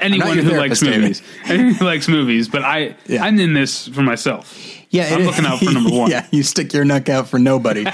anyone 0.00 0.38
who 0.38 0.56
likes 0.56 0.82
movies, 0.82 1.22
anyone 1.44 1.74
who 1.74 1.84
likes 1.84 2.08
movies, 2.08 2.48
but 2.48 2.62
I 2.62 2.96
Yeah. 3.06 3.22
I'm 3.24 3.38
in 3.38 3.54
this 3.54 3.86
for 3.86 4.02
myself. 4.02 4.58
Yeah, 4.90 5.14
I'm 5.14 5.22
looking 5.26 5.46
out 5.46 5.60
for 5.60 5.72
number 5.72 5.90
one. 5.96 6.10
Yeah, 6.10 6.26
you 6.32 6.42
stick 6.42 6.72
your 6.72 6.84
neck 6.84 7.08
out 7.08 7.28
for 7.28 7.38
nobody. 7.38 7.86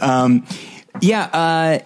um, 0.00 0.46
yeah, 1.02 1.24
uh, 1.32 1.78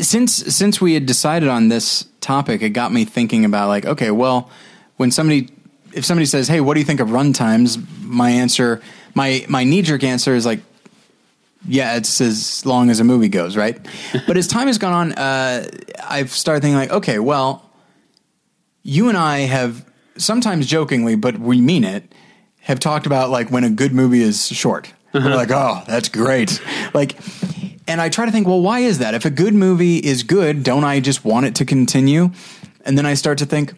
since 0.00 0.34
since 0.34 0.80
we 0.80 0.94
had 0.94 1.06
decided 1.06 1.48
on 1.48 1.68
this 1.68 2.04
topic, 2.20 2.62
it 2.62 2.70
got 2.70 2.92
me 2.92 3.04
thinking 3.04 3.44
about 3.44 3.68
like, 3.68 3.86
okay, 3.86 4.10
well, 4.10 4.50
when 4.96 5.10
somebody 5.10 5.48
if 5.98 6.04
somebody 6.04 6.26
says, 6.26 6.48
"Hey, 6.48 6.60
what 6.60 6.74
do 6.74 6.80
you 6.80 6.86
think 6.86 7.00
of 7.00 7.08
runtimes?" 7.08 7.84
My 8.02 8.30
answer, 8.30 8.80
my 9.14 9.44
my 9.48 9.64
knee 9.64 9.82
jerk 9.82 10.02
answer 10.04 10.34
is 10.34 10.46
like, 10.46 10.60
"Yeah, 11.66 11.96
it's 11.96 12.20
as 12.20 12.64
long 12.64 12.88
as 12.88 13.00
a 13.00 13.04
movie 13.04 13.28
goes, 13.28 13.56
right?" 13.56 13.78
but 14.26 14.36
as 14.36 14.46
time 14.46 14.68
has 14.68 14.78
gone 14.78 14.92
on, 14.92 15.12
uh, 15.12 15.66
I've 16.02 16.30
started 16.30 16.62
thinking 16.62 16.78
like, 16.78 16.90
okay, 16.90 17.18
well, 17.18 17.68
you 18.82 19.08
and 19.08 19.18
I 19.18 19.40
have 19.40 19.84
sometimes 20.16 20.66
jokingly, 20.66 21.16
but 21.16 21.38
we 21.38 21.60
mean 21.60 21.84
it, 21.84 22.12
have 22.60 22.80
talked 22.80 23.06
about 23.06 23.30
like 23.30 23.50
when 23.50 23.64
a 23.64 23.70
good 23.70 23.92
movie 23.92 24.22
is 24.22 24.46
short. 24.46 24.92
We're 25.14 25.34
like, 25.34 25.50
oh, 25.50 25.82
that's 25.86 26.08
great. 26.08 26.60
Like, 26.92 27.16
and 27.88 28.00
I 28.00 28.10
try 28.10 28.26
to 28.26 28.30
think, 28.30 28.46
well, 28.46 28.60
why 28.60 28.80
is 28.80 28.98
that? 28.98 29.14
If 29.14 29.24
a 29.24 29.30
good 29.30 29.54
movie 29.54 29.96
is 29.96 30.22
good, 30.22 30.62
don't 30.62 30.84
I 30.84 31.00
just 31.00 31.24
want 31.24 31.46
it 31.46 31.54
to 31.56 31.64
continue? 31.64 32.30
And 32.84 32.96
then 32.96 33.06
I 33.06 33.14
start 33.14 33.38
to 33.38 33.46
think, 33.46 33.72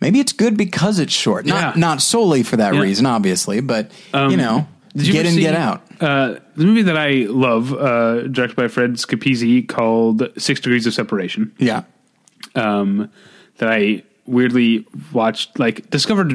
maybe 0.00 0.20
it's 0.20 0.32
good 0.32 0.56
because 0.56 0.98
it's 0.98 1.12
short. 1.12 1.46
Not 1.46 1.76
Yeah. 1.76 1.80
not 1.80 2.02
solely 2.02 2.42
for 2.42 2.56
that 2.56 2.74
Yeah. 2.74 2.80
reason, 2.80 3.06
obviously, 3.06 3.60
but 3.60 3.90
Um, 4.14 4.30
you 4.30 4.36
know, 4.36 4.66
you 4.94 5.12
get 5.12 5.26
in, 5.26 5.32
see, 5.34 5.40
get 5.40 5.54
out. 5.54 5.82
Uh, 6.00 6.34
the 6.56 6.64
movie 6.64 6.82
that 6.82 6.96
I 6.96 7.26
love, 7.28 7.72
uh, 7.72 8.22
directed 8.28 8.56
by 8.56 8.68
Fred 8.68 8.94
Schepisi, 8.94 9.66
called 9.66 10.28
Six 10.36 10.60
Degrees 10.60 10.86
of 10.86 10.94
Separation. 10.94 11.52
Yeah. 11.58 11.82
um, 12.54 13.08
that 13.58 13.68
I 13.70 14.02
weirdly 14.26 14.86
watched, 15.12 15.58
like 15.58 15.88
discovered 15.90 16.32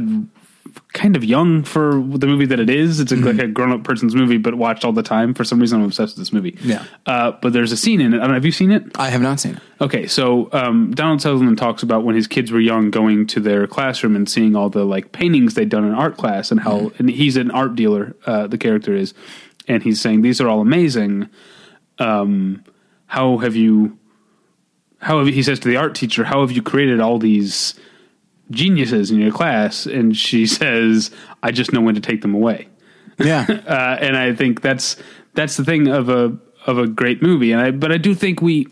kind 0.94 1.16
of 1.16 1.24
young 1.24 1.64
for 1.64 1.94
the 1.94 2.28
movie 2.28 2.46
that 2.46 2.60
it 2.60 2.70
is. 2.70 3.00
It's 3.00 3.12
a, 3.12 3.16
like 3.16 3.40
a 3.40 3.48
grown 3.48 3.72
up 3.72 3.84
person's 3.84 4.16
movie, 4.16 4.38
but 4.38 4.56
watched 4.56 4.86
all 4.86 4.94
the 4.94 5.04
time. 5.04 5.34
For 5.34 5.44
some 5.44 5.60
reason, 5.60 5.80
I'm 5.80 5.86
obsessed 5.86 6.16
with 6.16 6.26
this 6.26 6.34
movie. 6.34 6.58
Yeah. 6.62 6.86
Uh, 7.06 7.32
but 7.32 7.54
there's 7.54 7.72
a 7.72 7.78
scene 7.78 8.00
in 8.00 8.14
it. 8.14 8.18
I 8.18 8.20
don't 8.22 8.30
know. 8.30 8.34
Have 8.36 8.46
you 8.46 8.52
seen 8.52 8.72
it? 8.72 8.84
I 8.96 9.10
have 9.10 9.22
not 9.22 9.40
seen 9.40 9.56
it. 9.56 9.62
Okay, 9.82 10.08
so 10.08 10.50
um, 10.54 10.92
Donald 10.92 11.22
Sutherland 11.22 11.58
talks 11.58 11.84
about 11.84 12.04
when 12.04 12.16
his 12.16 12.28
kids 12.28 12.52
were 12.52 12.60
young, 12.60 12.90
going 12.92 13.28
to 13.28 13.40
their 13.40 13.68
classroom 13.68 14.16
and 14.16 14.30
seeing 14.30 14.56
all 14.56 14.70
the 14.70 14.86
like 14.86 15.12
paintings 15.12 15.56
they'd 15.56 15.70
done 15.70 15.84
in 15.84 15.94
art 15.94 16.16
class, 16.18 16.52
and 16.52 16.60
how 16.60 16.92
and 17.00 17.10
he's 17.10 17.36
an 17.38 17.52
art 17.52 17.76
dealer. 17.76 18.16
Uh, 18.26 18.48
the 18.48 18.58
character 18.58 18.94
is, 18.94 19.14
and 19.68 19.84
he's 19.84 20.00
saying 20.00 20.22
these 20.22 20.40
are 20.40 20.48
all 20.48 20.62
amazing. 20.62 21.30
Um, 22.00 22.64
how 23.08 23.38
have 23.38 23.56
you? 23.56 23.98
How 25.00 25.20
have 25.20 25.28
he 25.28 25.44
says 25.44 25.60
to 25.60 25.68
the 25.68 25.76
art 25.76 25.96
teacher? 25.96 26.24
How 26.24 26.42
have 26.42 26.52
you 26.52 26.62
created 26.62 27.02
all 27.02 27.20
these 27.20 27.74
geniuses 28.52 29.12
in 29.12 29.20
your 29.20 29.32
class? 29.32 29.86
And 29.86 30.16
she 30.16 30.46
says, 30.60 31.12
"I 31.42 31.52
just 31.52 31.74
know 31.74 31.82
when 31.82 31.96
to 31.96 32.02
take 32.02 32.22
them 32.22 32.34
away." 32.34 32.68
Yeah. 33.20 33.46
uh, 33.68 33.98
and 34.00 34.18
I 34.18 34.34
think 34.34 34.62
that's 34.62 34.98
that's 35.34 35.58
the 35.58 35.64
thing 35.64 35.88
of 35.88 36.10
a 36.10 36.38
of 36.66 36.78
a 36.78 36.88
great 36.88 37.22
movie. 37.22 37.52
And 37.52 37.62
I 37.62 37.72
but 37.72 37.92
I 37.92 37.98
do 37.98 38.14
think 38.14 38.42
we, 38.42 38.68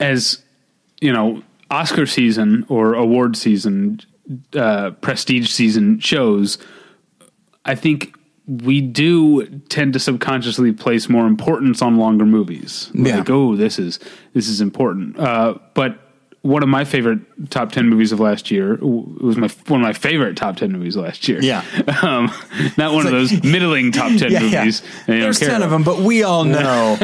as 0.00 0.42
you 1.00 1.12
know, 1.12 1.42
Oscar 1.70 2.06
season 2.06 2.64
or 2.68 2.94
award 2.94 3.36
season, 3.36 4.00
uh, 4.54 4.90
prestige 4.92 5.50
season 5.50 5.98
shows. 6.00 6.58
I 7.64 7.74
think 7.74 8.16
we 8.46 8.80
do 8.80 9.46
tend 9.68 9.94
to 9.94 9.98
subconsciously 9.98 10.72
place 10.72 11.08
more 11.08 11.26
importance 11.26 11.80
on 11.80 11.96
longer 11.96 12.26
movies. 12.26 12.90
Yeah. 12.92 13.18
Like, 13.18 13.30
oh, 13.30 13.56
this 13.56 13.78
is 13.78 13.98
this 14.34 14.48
is 14.48 14.60
important. 14.60 15.18
Uh, 15.18 15.58
but 15.74 16.03
one 16.44 16.62
of 16.62 16.68
my 16.68 16.84
favorite 16.84 17.20
top 17.50 17.72
ten 17.72 17.88
movies 17.88 18.12
of 18.12 18.20
last 18.20 18.50
year 18.50 18.74
it 18.74 18.82
was 18.82 19.36
my 19.38 19.48
one 19.66 19.80
of 19.80 19.84
my 19.86 19.94
favorite 19.94 20.36
top 20.36 20.56
ten 20.56 20.70
movies 20.72 20.94
of 20.94 21.02
last 21.04 21.26
year. 21.26 21.40
Yeah. 21.42 21.64
um, 22.02 22.30
not 22.76 22.92
one 22.92 23.06
of 23.06 23.12
those 23.12 23.42
middling 23.42 23.92
top 23.92 24.12
ten 24.18 24.30
yeah, 24.30 24.40
yeah. 24.42 24.58
movies. 24.60 24.80
that 24.80 25.06
There's 25.06 25.38
care 25.38 25.48
ten 25.48 25.62
of 25.62 25.70
them, 25.70 25.82
but 25.82 25.98
we 26.00 26.22
all 26.22 26.44
know 26.44 26.96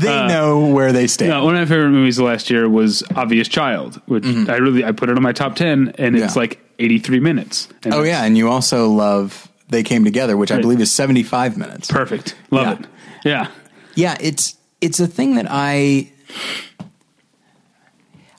they 0.00 0.26
know 0.26 0.66
where 0.68 0.92
they 0.92 1.06
stand. 1.06 1.30
No, 1.30 1.44
one 1.44 1.54
of 1.56 1.60
my 1.68 1.74
favorite 1.74 1.90
movies 1.90 2.18
of 2.18 2.24
last 2.26 2.50
year 2.50 2.68
was 2.68 3.02
Obvious 3.14 3.48
Child, 3.48 4.00
which 4.06 4.24
I 4.24 4.56
really 4.56 4.84
I 4.84 4.92
put 4.92 5.08
it 5.10 5.16
on 5.16 5.22
my 5.22 5.32
top 5.32 5.56
ten, 5.56 5.92
and 5.98 6.16
it's 6.16 6.24
Mm-hmm. 6.24 6.38
Yeah. 6.38 6.40
like 6.40 6.60
eighty 6.78 6.98
three 6.98 7.20
minutes. 7.20 7.68
And 7.84 7.92
oh 7.94 8.02
yeah, 8.02 8.24
and 8.24 8.36
you 8.38 8.48
also 8.48 8.88
love 8.88 9.48
They 9.68 9.82
Came 9.82 10.04
Together, 10.04 10.36
which 10.36 10.50
I 10.50 10.60
believe 10.60 10.80
is 10.80 10.90
75 10.90 11.56
minutes. 11.58 11.90
perfect. 11.90 12.34
Love 12.50 12.66
Yeah. 12.66 12.72
it. 12.72 12.86
Yeah, 13.24 13.48
Yeah, 13.94 14.16
it's 14.20 14.56
it's 14.80 15.00
a 15.00 15.06
thing 15.06 15.36
that 15.36 15.46
I 15.48 16.10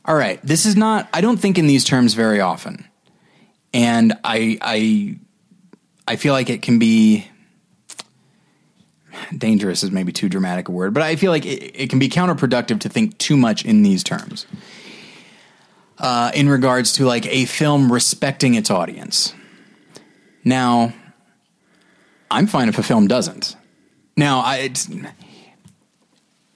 All 0.07 0.15
right, 0.15 0.39
this 0.43 0.65
is 0.65 0.75
not 0.75 1.09
I 1.13 1.21
don't 1.21 1.37
think 1.37 1.57
in 1.57 1.67
these 1.67 1.83
terms 1.83 2.13
very 2.13 2.39
often. 2.39 2.87
And 3.73 4.13
I 4.23 4.57
I 4.61 5.19
I 6.07 6.15
feel 6.15 6.33
like 6.33 6.49
it 6.49 6.61
can 6.61 6.79
be 6.79 7.27
dangerous 9.35 9.83
is 9.83 9.91
maybe 9.91 10.11
too 10.11 10.29
dramatic 10.29 10.67
a 10.67 10.71
word, 10.71 10.93
but 10.93 11.03
I 11.03 11.15
feel 11.15 11.31
like 11.31 11.45
it, 11.45 11.71
it 11.75 11.89
can 11.89 11.99
be 11.99 12.09
counterproductive 12.09 12.81
to 12.81 12.89
think 12.89 13.17
too 13.17 13.37
much 13.37 13.65
in 13.65 13.81
these 13.81 14.03
terms. 14.03 14.45
Uh, 15.97 16.29
in 16.33 16.49
regards 16.49 16.91
to 16.93 17.05
like 17.05 17.25
a 17.27 17.45
film 17.45 17.91
respecting 17.91 18.53
its 18.55 18.69
audience. 18.69 19.33
Now, 20.43 20.93
I'm 22.29 22.47
fine 22.47 22.67
if 22.67 22.77
a 22.77 22.83
film 22.83 23.07
doesn't. 23.07 23.55
Now, 24.17 24.39
I 24.39 24.71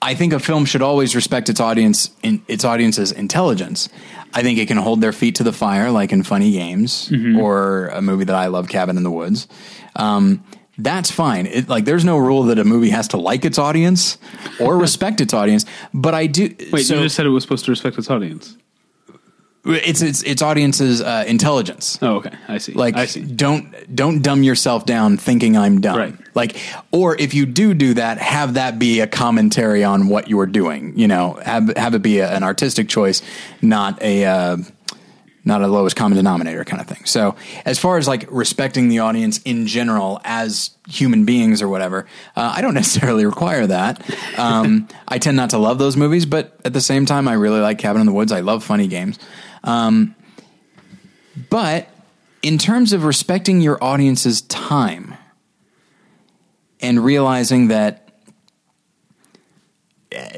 I 0.01 0.15
think 0.15 0.31
a 0.33 0.39
film 0.39 0.65
should 0.65 0.81
always 0.81 1.15
respect 1.15 1.49
its 1.49 1.59
audience 1.59 2.11
in 2.23 2.41
its 2.47 2.63
audience's 2.63 3.11
intelligence. 3.11 3.89
I 4.33 4.43
think 4.43 4.57
it 4.59 4.67
can 4.67 4.77
hold 4.77 5.01
their 5.01 5.11
feet 5.11 5.35
to 5.35 5.43
the 5.43 5.51
fire, 5.51 5.91
like 5.91 6.11
in 6.13 6.23
Funny 6.23 6.51
Games 6.51 7.11
or 7.37 7.87
a 7.87 8.01
movie 8.01 8.23
that 8.25 8.35
I 8.35 8.47
love, 8.47 8.69
Cabin 8.69 8.95
in 8.95 9.03
the 9.03 9.11
Woods. 9.11 9.47
Um, 9.95 10.43
that's 10.77 11.11
fine. 11.11 11.45
It, 11.47 11.67
like, 11.67 11.83
there's 11.83 12.05
no 12.05 12.17
rule 12.17 12.43
that 12.43 12.57
a 12.59 12.63
movie 12.63 12.91
has 12.91 13.09
to 13.09 13.17
like 13.17 13.43
its 13.43 13.57
audience 13.57 14.17
or 14.59 14.77
respect 14.87 15.19
its 15.19 15.33
audience. 15.33 15.65
But 15.93 16.13
I 16.13 16.27
do. 16.27 16.55
wait, 16.71 16.83
so 16.83 16.95
you 16.95 17.01
just 17.01 17.15
said 17.15 17.25
it 17.25 17.29
was 17.29 17.43
supposed 17.43 17.65
to 17.65 17.71
respect 17.71 17.97
its 17.97 18.09
audience. 18.09 18.55
It's 19.65 20.01
its 20.01 20.23
its 20.23 20.41
audience's 20.41 21.01
uh, 21.01 21.23
intelligence. 21.27 21.99
Oh, 22.01 22.15
okay, 22.17 22.31
I 22.47 22.57
see. 22.59 22.73
Like 22.73 22.95
I 22.95 23.05
see. 23.05 23.21
don't 23.21 23.93
don't 23.93 24.21
dumb 24.21 24.43
yourself 24.43 24.85
down 24.85 25.17
thinking 25.17 25.57
I'm 25.57 25.81
dumb. 25.81 25.97
Right. 25.97 26.15
Like 26.33 26.57
or 26.91 27.15
if 27.17 27.33
you 27.33 27.45
do 27.45 27.73
do 27.73 27.93
that, 27.95 28.17
have 28.19 28.53
that 28.53 28.79
be 28.79 29.01
a 29.01 29.07
commentary 29.07 29.83
on 29.83 30.07
what 30.07 30.29
you're 30.29 30.45
doing. 30.45 30.97
You 30.97 31.07
know, 31.07 31.39
have 31.43 31.75
have 31.75 31.93
it 31.93 32.01
be 32.01 32.19
a, 32.19 32.31
an 32.31 32.43
artistic 32.43 32.87
choice, 32.87 33.21
not 33.61 34.01
a 34.01 34.25
uh, 34.25 34.57
not 35.45 35.61
a 35.61 35.67
lowest 35.67 35.95
common 35.95 36.15
denominator 36.15 36.63
kind 36.63 36.81
of 36.81 36.87
thing. 36.87 37.03
So 37.05 37.35
as 37.65 37.77
far 37.77 37.97
as 37.97 38.07
like 38.07 38.25
respecting 38.29 38.87
the 38.87 38.99
audience 38.99 39.39
in 39.39 39.67
general 39.67 40.21
as 40.23 40.71
human 40.87 41.25
beings 41.25 41.61
or 41.61 41.67
whatever, 41.67 42.05
uh, 42.35 42.53
I 42.55 42.61
don't 42.61 42.73
necessarily 42.75 43.25
require 43.25 43.67
that. 43.67 44.01
Um, 44.37 44.87
I 45.07 45.17
tend 45.17 45.35
not 45.35 45.49
to 45.49 45.57
love 45.57 45.79
those 45.79 45.97
movies, 45.97 46.25
but 46.25 46.57
at 46.63 46.71
the 46.71 46.81
same 46.81 47.05
time, 47.05 47.27
I 47.27 47.33
really 47.33 47.59
like 47.59 47.77
Cabin 47.79 47.99
in 47.99 48.05
the 48.05 48.13
Woods. 48.13 48.31
I 48.31 48.39
love 48.39 48.63
funny 48.63 48.87
games. 48.87 49.19
Um, 49.63 50.15
but 51.49 51.89
in 52.41 52.57
terms 52.57 52.93
of 52.93 53.03
respecting 53.03 53.61
your 53.61 53.81
audience's 53.83 54.41
time 54.41 55.15
and 56.79 57.03
realizing 57.03 57.67
that, 57.69 58.05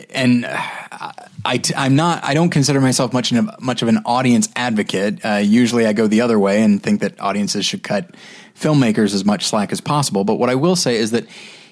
and 0.09 0.45
uh, 0.45 1.11
I, 1.45 1.61
am 1.75 1.95
not, 1.95 2.23
I 2.23 2.33
don't 2.33 2.49
consider 2.49 2.81
myself 2.81 3.13
much, 3.13 3.31
of- 3.31 3.61
much 3.61 3.81
of 3.81 3.87
an 3.87 3.99
audience 4.05 4.49
advocate. 4.55 5.23
Uh, 5.23 5.35
usually 5.35 5.85
I 5.85 5.93
go 5.93 6.07
the 6.07 6.21
other 6.21 6.39
way 6.39 6.61
and 6.61 6.81
think 6.81 7.01
that 7.01 7.19
audiences 7.19 7.65
should 7.65 7.83
cut 7.83 8.15
filmmakers 8.59 9.13
as 9.13 9.25
much 9.25 9.45
slack 9.45 9.71
as 9.71 9.81
possible. 9.81 10.23
But 10.23 10.35
what 10.35 10.49
I 10.49 10.55
will 10.55 10.75
say 10.75 10.97
is 10.97 11.11
that, 11.11 11.25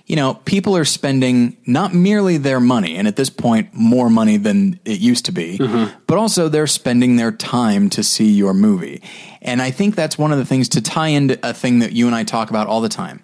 you 0.10 0.16
know, 0.16 0.34
people 0.34 0.76
are 0.76 0.86
spending 0.86 1.56
not 1.68 1.94
merely 1.94 2.38
their 2.38 2.60
money, 2.60 2.96
and 2.96 3.08
at 3.08 3.16
this 3.16 3.30
point, 3.30 3.76
more 3.76 4.10
money 4.10 4.38
than 4.38 4.80
it 4.84 5.00
used 5.00 5.26
to 5.26 5.32
be, 5.32 5.60
mm-hmm. 5.60 5.96
but 6.08 6.18
also 6.18 6.50
they're 6.50 6.66
spending 6.66 7.16
their 7.16 7.32
time 7.32 7.92
to 7.92 8.02
see 8.02 8.32
your 8.32 8.56
movie. 8.56 9.04
And 9.40 9.62
I 9.62 9.70
think 9.70 9.96
that's 9.96 10.18
one 10.18 10.32
of 10.32 10.40
the 10.40 10.46
things 10.46 10.68
to 10.70 10.82
tie 10.82 11.10
into 11.10 11.40
a 11.48 11.54
thing 11.54 11.80
that 11.80 11.92
you 11.92 12.08
and 12.08 12.16
I 12.16 12.24
talk 12.24 12.50
about 12.50 12.66
all 12.66 12.82
the 12.82 12.90
time. 12.90 13.24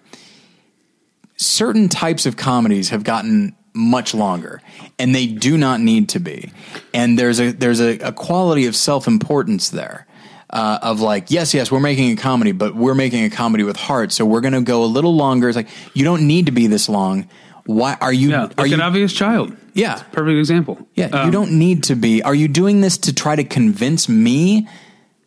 Certain 1.38 1.90
types 1.90 2.28
of 2.28 2.38
comedies 2.38 2.90
have 2.90 3.04
gotten 3.04 3.56
much 3.74 4.14
longer, 4.14 4.62
and 5.00 5.14
they 5.14 5.26
do 5.26 5.58
not 5.58 5.82
need 5.82 6.10
to 6.10 6.20
be. 6.20 6.52
And 6.94 7.18
there's 7.18 7.40
a 7.40 7.52
there's 7.52 7.82
a, 7.82 7.98
a 7.98 8.12
quality 8.12 8.68
of 8.68 8.76
self 8.76 9.08
importance 9.08 9.70
there. 9.70 10.05
Uh, 10.48 10.78
of 10.84 11.02
like, 11.02 11.32
yes, 11.32 11.54
yes, 11.56 11.72
we're 11.72 11.80
making 11.80 12.12
a 12.12 12.16
comedy, 12.16 12.52
but 12.52 12.76
we're 12.76 12.94
making 12.94 13.26
a 13.26 13.30
comedy 13.32 13.64
with 13.64 13.76
heart, 13.76 14.12
so 14.12 14.24
we're 14.26 14.42
going 14.42 14.54
to 14.54 14.62
go 14.62 14.84
a 14.84 14.86
little 14.86 15.16
longer. 15.16 15.50
It's 15.50 15.56
like 15.56 15.68
you 15.94 16.04
don't 16.06 16.28
need 16.28 16.46
to 16.46 16.52
be 16.52 16.68
this 16.68 16.88
long. 16.88 17.28
Why 17.66 17.98
are 18.00 18.14
you? 18.14 18.30
Yeah, 18.30 18.44
are 18.44 18.52
like 18.58 18.68
you? 18.68 18.76
an 18.76 18.82
obvious 18.82 19.12
child. 19.12 19.56
Yeah. 19.74 19.96
perfect 20.12 20.38
example. 20.38 20.88
Yeah, 20.94 21.08
Um, 21.08 21.26
you 21.26 21.32
don't 21.32 21.52
need 21.58 21.84
to 21.86 21.96
be. 21.96 22.22
Are 22.22 22.36
you 22.36 22.48
doing 22.48 22.82
this 22.82 22.98
to 23.00 23.14
try 23.14 23.36
to 23.36 23.44
convince 23.44 24.08
me 24.08 24.68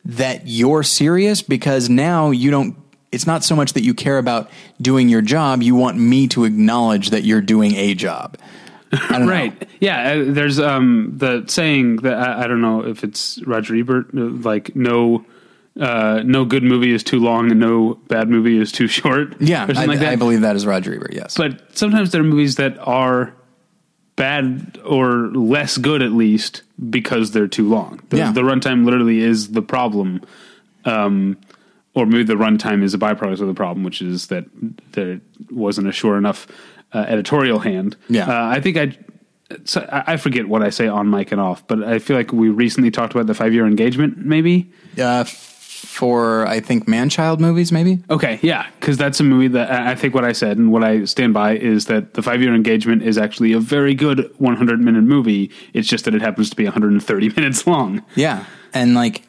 that 0.04 0.46
you're 0.46 0.84
serious? 0.84 1.42
Because 1.42 1.90
now 1.90 2.30
you 2.30 2.50
don't. 2.52 2.76
It's 3.10 3.26
not 3.26 3.42
so 3.42 3.56
much 3.56 3.72
that 3.72 3.82
you 3.82 3.94
care 3.94 4.18
about 4.18 4.50
doing 4.80 5.08
your 5.08 5.20
job. 5.20 5.62
You 5.62 5.74
want 5.74 5.98
me 5.98 6.28
to 6.28 6.44
acknowledge 6.44 7.10
that 7.10 7.24
you're 7.24 7.40
doing 7.40 7.74
a 7.74 7.94
job. 7.94 8.38
I 8.92 9.18
don't 9.18 9.26
know. 9.26 9.32
Right. 9.32 9.68
Yeah. 9.80 10.12
uh, 10.12 10.24
There's 10.32 10.58
um 10.58 11.12
the 11.16 11.44
saying 11.48 11.96
that 11.96 12.14
I, 12.18 12.44
I 12.44 12.46
don't 12.46 12.60
know 12.60 12.84
if 12.86 13.04
it's 13.04 13.40
Roger 13.46 13.74
Ebert, 13.76 14.06
uh, 14.16 14.20
like 14.20 14.74
no, 14.74 15.24
uh, 15.78 16.22
no 16.24 16.44
good 16.44 16.62
movie 16.62 16.92
is 16.92 17.02
too 17.04 17.20
long 17.20 17.50
and 17.50 17.60
no 17.60 17.94
bad 18.08 18.28
movie 18.28 18.58
is 18.58 18.72
too 18.72 18.86
short. 18.88 19.40
Yeah, 19.40 19.66
I, 19.76 19.84
like. 19.84 20.00
I 20.00 20.16
believe 20.16 20.40
that 20.42 20.56
is 20.56 20.66
Roger 20.66 20.94
Ebert. 20.94 21.12
Yes. 21.14 21.36
but 21.36 21.76
sometimes 21.76 22.10
there 22.12 22.20
are 22.20 22.24
movies 22.24 22.56
that 22.56 22.78
are 22.78 23.34
bad 24.16 24.78
or 24.84 25.28
less 25.28 25.76
good 25.78 26.02
at 26.02 26.10
least 26.12 26.62
because 26.90 27.30
they're 27.30 27.46
too 27.46 27.68
long. 27.68 28.00
The, 28.08 28.16
Yeah. 28.16 28.32
the 28.32 28.40
runtime 28.42 28.84
literally 28.84 29.20
is 29.20 29.52
the 29.52 29.62
problem. 29.62 30.22
Um, 30.84 31.36
or 31.94 32.06
maybe 32.06 32.22
the 32.24 32.34
runtime 32.34 32.82
is 32.82 32.94
a 32.94 32.98
byproduct 32.98 33.40
of 33.40 33.46
the 33.48 33.54
problem, 33.54 33.84
which 33.84 34.00
is 34.02 34.28
that 34.28 34.44
there 34.92 35.20
wasn't 35.50 35.88
a 35.88 35.92
sure 35.92 36.16
enough 36.16 36.46
uh, 36.92 37.04
editorial 37.08 37.58
hand. 37.58 37.96
Yeah. 38.08 38.28
Uh, 38.28 38.48
I 38.48 38.60
think 38.60 38.76
I, 38.76 38.96
so 39.64 39.86
I 39.90 40.16
forget 40.16 40.48
what 40.48 40.62
I 40.62 40.70
say 40.70 40.88
on 40.88 41.08
mic 41.10 41.32
and 41.32 41.40
off, 41.40 41.66
but 41.66 41.82
I 41.82 41.98
feel 41.98 42.16
like 42.16 42.32
we 42.32 42.48
recently 42.48 42.90
talked 42.90 43.14
about 43.14 43.26
the 43.26 43.34
five 43.34 43.52
year 43.54 43.66
engagement, 43.66 44.18
maybe. 44.18 44.70
Uh, 45.00 45.24
for 45.78 46.46
I 46.46 46.60
think 46.60 46.88
man-child 46.88 47.40
movies, 47.40 47.70
maybe. 47.70 48.02
Okay, 48.10 48.40
yeah, 48.42 48.66
because 48.78 48.96
that's 48.96 49.20
a 49.20 49.24
movie 49.24 49.48
that 49.48 49.70
I 49.70 49.92
I 49.92 49.94
think 49.94 50.12
what 50.14 50.24
I 50.24 50.32
said 50.32 50.58
and 50.58 50.72
what 50.72 50.82
I 50.84 51.04
stand 51.04 51.32
by 51.34 51.56
is 51.56 51.86
that 51.86 52.14
the 52.14 52.22
five 52.22 52.42
year 52.42 52.54
engagement 52.54 53.02
is 53.02 53.16
actually 53.16 53.52
a 53.52 53.60
very 53.60 53.94
good 53.94 54.30
100 54.38 54.80
minute 54.80 55.04
movie. 55.04 55.50
It's 55.72 55.88
just 55.88 56.04
that 56.04 56.14
it 56.14 56.20
happens 56.20 56.50
to 56.50 56.56
be 56.56 56.64
130 56.64 57.28
minutes 57.36 57.66
long. 57.66 58.04
Yeah, 58.16 58.44
and 58.74 58.94
like, 58.94 59.22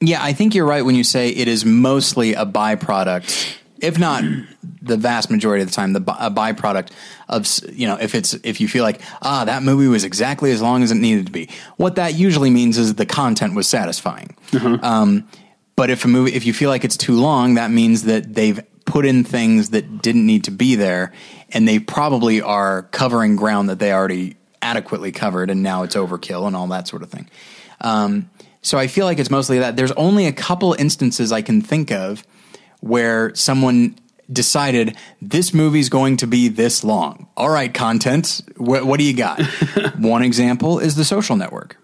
yeah, 0.00 0.22
I 0.22 0.32
think 0.32 0.54
you're 0.54 0.66
right 0.66 0.84
when 0.84 0.94
you 0.94 1.04
say 1.04 1.28
it 1.28 1.46
is 1.46 1.64
mostly 1.64 2.34
a 2.34 2.46
byproduct, 2.46 3.56
if 3.80 3.98
not 3.98 4.22
the 4.82 4.96
vast 4.96 5.30
majority 5.30 5.62
of 5.62 5.68
the 5.68 5.74
time, 5.74 5.92
the 5.92 6.00
by- 6.00 6.16
a 6.20 6.30
byproduct 6.30 6.90
of 7.28 7.46
you 7.72 7.86
know 7.86 7.96
if 7.96 8.14
it's 8.14 8.34
if 8.44 8.60
you 8.60 8.68
feel 8.68 8.82
like 8.84 9.00
ah 9.22 9.44
that 9.44 9.62
movie 9.62 9.88
was 9.88 10.04
exactly 10.04 10.50
as 10.52 10.60
long 10.62 10.82
as 10.82 10.90
it 10.90 10.96
needed 10.96 11.26
to 11.26 11.32
be. 11.32 11.48
What 11.76 11.96
that 11.96 12.14
usually 12.14 12.50
means 12.50 12.78
is 12.78 12.94
the 12.94 13.06
content 13.06 13.54
was 13.54 13.68
satisfying. 13.68 14.36
Um, 14.82 15.28
but 15.76 15.90
if 15.90 16.04
a 16.04 16.08
movie 16.08 16.34
if 16.34 16.46
you 16.46 16.52
feel 16.52 16.70
like 16.70 16.84
it's 16.84 16.96
too 16.96 17.16
long, 17.20 17.54
that 17.54 17.70
means 17.70 18.04
that 18.04 18.34
they've 18.34 18.60
put 18.84 19.06
in 19.06 19.24
things 19.24 19.70
that 19.70 20.02
didn't 20.02 20.26
need 20.26 20.44
to 20.44 20.50
be 20.50 20.74
there, 20.74 21.12
and 21.50 21.66
they 21.66 21.78
probably 21.78 22.42
are 22.42 22.82
covering 22.92 23.34
ground 23.36 23.68
that 23.70 23.78
they 23.78 23.92
already 23.92 24.36
adequately 24.62 25.10
covered, 25.12 25.50
and 25.50 25.62
now 25.62 25.82
it's 25.82 25.96
overkill 25.96 26.46
and 26.46 26.54
all 26.54 26.66
that 26.68 26.86
sort 26.86 27.02
of 27.02 27.10
thing. 27.10 27.28
Um, 27.80 28.30
so 28.62 28.78
I 28.78 28.86
feel 28.86 29.04
like 29.04 29.18
it's 29.18 29.30
mostly 29.30 29.58
that. 29.58 29.76
There's 29.76 29.92
only 29.92 30.26
a 30.26 30.32
couple 30.32 30.74
instances 30.74 31.32
I 31.32 31.42
can 31.42 31.60
think 31.60 31.90
of 31.90 32.24
where 32.84 33.34
someone 33.34 33.96
decided 34.30 34.94
this 35.22 35.54
movie's 35.54 35.88
going 35.88 36.18
to 36.18 36.26
be 36.26 36.48
this 36.48 36.84
long. 36.84 37.26
All 37.34 37.48
right, 37.48 37.72
content. 37.72 38.42
What, 38.58 38.84
what 38.84 38.98
do 38.98 39.04
you 39.04 39.16
got? 39.16 39.40
One 39.98 40.22
example 40.22 40.78
is 40.78 40.94
The 40.94 41.04
Social 41.04 41.34
Network. 41.34 41.78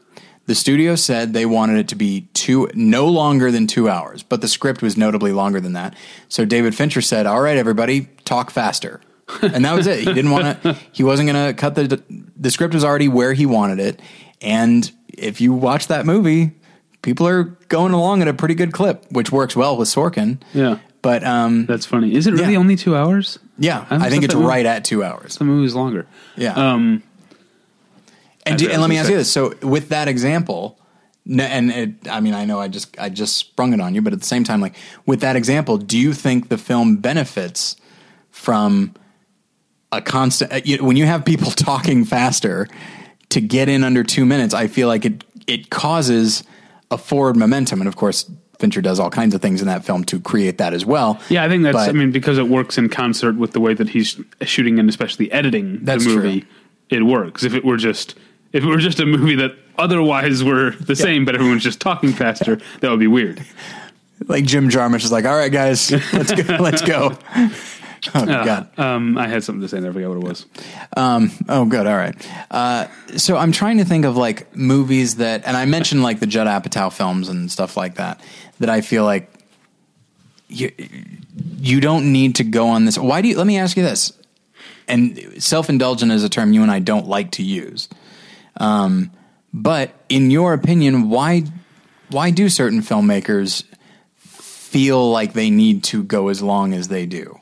The 0.45 0.55
studio 0.55 0.97
said 0.97 1.33
they 1.33 1.47
wanted 1.47 1.79
it 1.79 1.89
to 1.89 1.95
be 1.95 2.29
two, 2.35 2.69
no 2.75 3.07
longer 3.07 3.51
than 3.51 3.67
two 3.67 3.89
hours, 3.89 4.23
but 4.23 4.43
the 4.43 4.49
script 4.49 4.83
was 4.83 4.97
notably 4.99 5.33
longer 5.33 5.59
than 5.61 5.73
that. 5.73 5.95
So 6.29 6.45
David 6.45 6.75
Fincher 6.75 7.01
said, 7.01 7.25
"All 7.25 7.41
right, 7.41 7.57
everybody, 7.57 8.09
talk 8.25 8.51
faster," 8.51 9.01
and 9.43 9.65
that 9.65 9.75
was 9.75 9.87
it. 9.87 10.01
He 10.01 10.13
didn't 10.13 10.33
want 10.33 10.63
to. 10.63 10.77
He 10.91 11.05
wasn't 11.05 11.31
going 11.31 11.47
to 11.47 11.55
cut 11.55 11.77
the. 11.77 12.03
The 12.37 12.51
script 12.51 12.75
was 12.75 12.85
already 12.85 13.07
where 13.07 13.33
he 13.33 13.47
wanted 13.47 13.79
it, 13.79 14.01
and 14.41 14.91
if 15.09 15.41
you 15.41 15.53
watch 15.53 15.87
that 15.87 16.05
movie, 16.05 16.53
people 17.03 17.29
are 17.29 17.45
going 17.69 17.93
along 17.93 18.23
at 18.23 18.27
a 18.27 18.35
pretty 18.35 18.55
good 18.55 18.73
clip, 18.73 19.07
which 19.13 19.31
works 19.31 19.55
well 19.55 19.77
with 19.77 19.89
Sorkin. 19.89 20.41
Yeah. 20.53 20.79
But 21.03 21.25
um, 21.25 21.67
That's 21.67 21.87
funny. 21.87 22.15
Is 22.15 22.27
it 22.27 22.35
really 22.35 22.53
Yeah. 22.53 22.59
only 22.59 22.77
two 22.77 22.95
hours? 22.97 23.39
yeah, 23.59 23.87
I 23.91 23.97
I, 24.07 24.11
think 24.11 24.25
it's 24.25 24.35
that 24.35 24.39
movie- 24.39 24.49
right 24.51 24.67
at 24.67 24.85
two 24.85 25.03
hours. 25.03 25.37
The 25.37 25.45
movie's 25.45 25.75
longer. 25.75 26.07
Yeah. 26.37 26.53
Um, 26.55 27.03
And, 28.47 28.59
do, 28.59 28.69
and 28.71 28.81
let 28.81 28.89
me 28.91 28.97
ask 28.99 29.11
you 29.11 29.17
this: 29.17 29.31
so 29.31 29.55
with 29.63 29.89
that 29.91 30.09
example, 30.09 30.79
and 31.29 31.71
it, 31.71 31.91
I 32.11 32.21
mean, 32.21 32.35
I 32.35 32.45
know 32.45 32.59
I 32.61 32.69
just 32.69 32.99
I 32.99 33.09
just 33.11 33.37
sprung 33.37 33.73
it 33.73 33.81
on 33.81 33.95
you, 33.95 34.03
but 34.03 34.13
at 34.13 34.21
the 34.21 34.27
same 34.27 34.45
time, 34.45 34.61
like 34.61 34.75
with 35.07 35.21
that 35.21 35.37
example, 35.37 35.77
do 35.79 35.99
you 35.99 36.13
think 36.15 36.49
the 36.49 36.59
film 36.59 36.97
benefits 36.97 37.77
from 38.31 38.95
a 39.93 40.01
constant? 40.01 40.53
uh, 40.53 40.85
when 40.85 40.97
you 40.97 41.07
have 41.07 41.25
people 41.25 41.51
talking 41.71 42.05
faster 42.05 42.67
to 43.31 43.41
get 43.41 43.69
in 43.69 43.85
under 43.85 44.03
two 44.05 44.25
minutes, 44.27 44.55
I 44.55 44.67
feel 44.67 44.89
like 44.89 45.05
it 45.05 45.25
it 45.47 45.71
causes 45.71 46.43
a 46.91 46.99
forward 46.99 47.37
momentum, 47.37 47.81
and 47.81 47.89
of 47.89 47.97
course. 47.97 48.31
Fincher 48.61 48.81
does 48.81 49.01
all 49.01 49.11
kinds 49.11 49.35
of 49.35 49.43
things 49.43 49.61
in 49.61 49.67
that 49.67 49.85
film 49.85 50.05
to 50.05 50.21
create 50.21 50.59
that 50.59 50.73
as 50.75 50.85
well. 50.87 51.19
yeah, 51.29 51.43
I 51.43 51.49
think 51.49 51.65
that's. 51.65 51.77
But- 51.77 51.89
I 51.89 51.93
mean, 51.93 52.13
because 52.13 52.39
it 52.39 52.49
works 52.49 52.79
in 52.79 52.89
concert 52.89 53.37
with 53.37 53.53
the 53.53 53.61
way 53.61 53.75
that 53.75 53.89
he's 53.89 54.21
shooting 54.43 54.79
and 54.79 54.89
especially 54.89 55.33
editing 55.33 55.85
the 55.85 55.99
movie, 55.99 56.47
it 56.89 57.03
works. 57.03 57.43
If 57.43 57.55
it 57.55 57.65
were 57.65 57.77
just 57.77 58.17
if 58.53 58.63
it 58.63 58.67
were 58.67 58.79
just 58.79 59.01
a 59.01 59.07
movie 59.07 59.37
that 59.37 59.53
otherwise 59.79 60.45
were 60.45 60.73
the 60.73 60.95
same, 60.97 61.25
but 61.25 61.35
everyone's 61.35 61.63
just 61.65 61.81
talking 61.81 62.13
faster, 62.13 62.61
that 62.81 62.91
would 62.91 63.01
be 63.01 63.07
weird. 63.07 63.43
Like 64.27 64.45
Jim 64.45 64.69
Jarmusch 64.69 65.05
is 65.05 65.11
like, 65.13 65.25
"All 65.25 65.37
right, 65.37 65.51
guys, 65.51 65.91
let's 66.13 66.33
go, 66.33 66.57
let's 66.61 66.83
go." 66.83 67.17
Oh 68.15 68.25
God. 68.25 68.79
Um, 68.79 69.19
I 69.19 69.29
had 69.29 69.45
something 69.45 69.61
to 69.61 69.69
say, 69.69 69.77
and 69.77 69.87
I 69.87 69.93
forgot 69.93 70.09
what 70.09 70.17
it 70.17 70.25
was. 70.25 70.47
Um, 70.97 71.31
oh, 71.51 71.67
good. 71.67 71.87
All 71.87 71.97
right. 71.97 72.15
Uh, 72.51 72.87
so 73.19 73.37
I'm 73.37 73.53
trying 73.53 73.77
to 73.77 73.85
think 73.85 74.07
of 74.07 74.17
like 74.17 74.57
movies 74.57 75.17
that, 75.17 75.43
and 75.47 75.55
I 75.55 75.67
mentioned 75.67 76.03
like 76.03 76.19
the 76.19 76.27
Judd 76.27 76.47
Apatow 76.47 76.91
films 76.91 77.29
and 77.29 77.51
stuff 77.53 77.77
like 77.77 77.97
that, 77.97 78.19
that 78.61 78.71
I 78.71 78.81
feel 78.81 79.05
like 79.05 79.33
you 80.49 80.71
you 81.59 81.81
don't 81.81 82.13
need 82.13 82.37
to 82.37 82.45
go 82.45 82.69
on 82.69 82.85
this. 82.85 82.97
Why 82.97 83.23
do 83.23 83.29
you? 83.29 83.37
Let 83.37 83.47
me 83.47 83.59
ask 83.59 83.77
you 83.77 83.83
this. 83.83 84.13
And 84.87 85.43
self 85.43 85.69
indulgent 85.69 86.13
is 86.13 86.25
a 86.25 86.29
term 86.29 86.53
you 86.53 86.63
and 86.63 86.71
I 86.71 86.79
don't 86.79 87.07
like 87.07 87.33
to 87.33 87.43
use. 87.43 87.89
Um, 88.57 89.11
but 89.53 89.93
in 90.09 90.31
your 90.31 90.53
opinion, 90.55 91.11
why 91.11 91.45
why 92.11 92.31
do 92.31 92.49
certain 92.49 92.81
filmmakers 92.81 93.65
feel 94.17 95.11
like 95.11 95.33
they 95.33 95.51
need 95.51 95.85
to 95.85 96.03
go 96.03 96.29
as 96.29 96.43
long 96.43 96.75
as 96.75 96.89
they 96.89 97.07
do? 97.07 97.39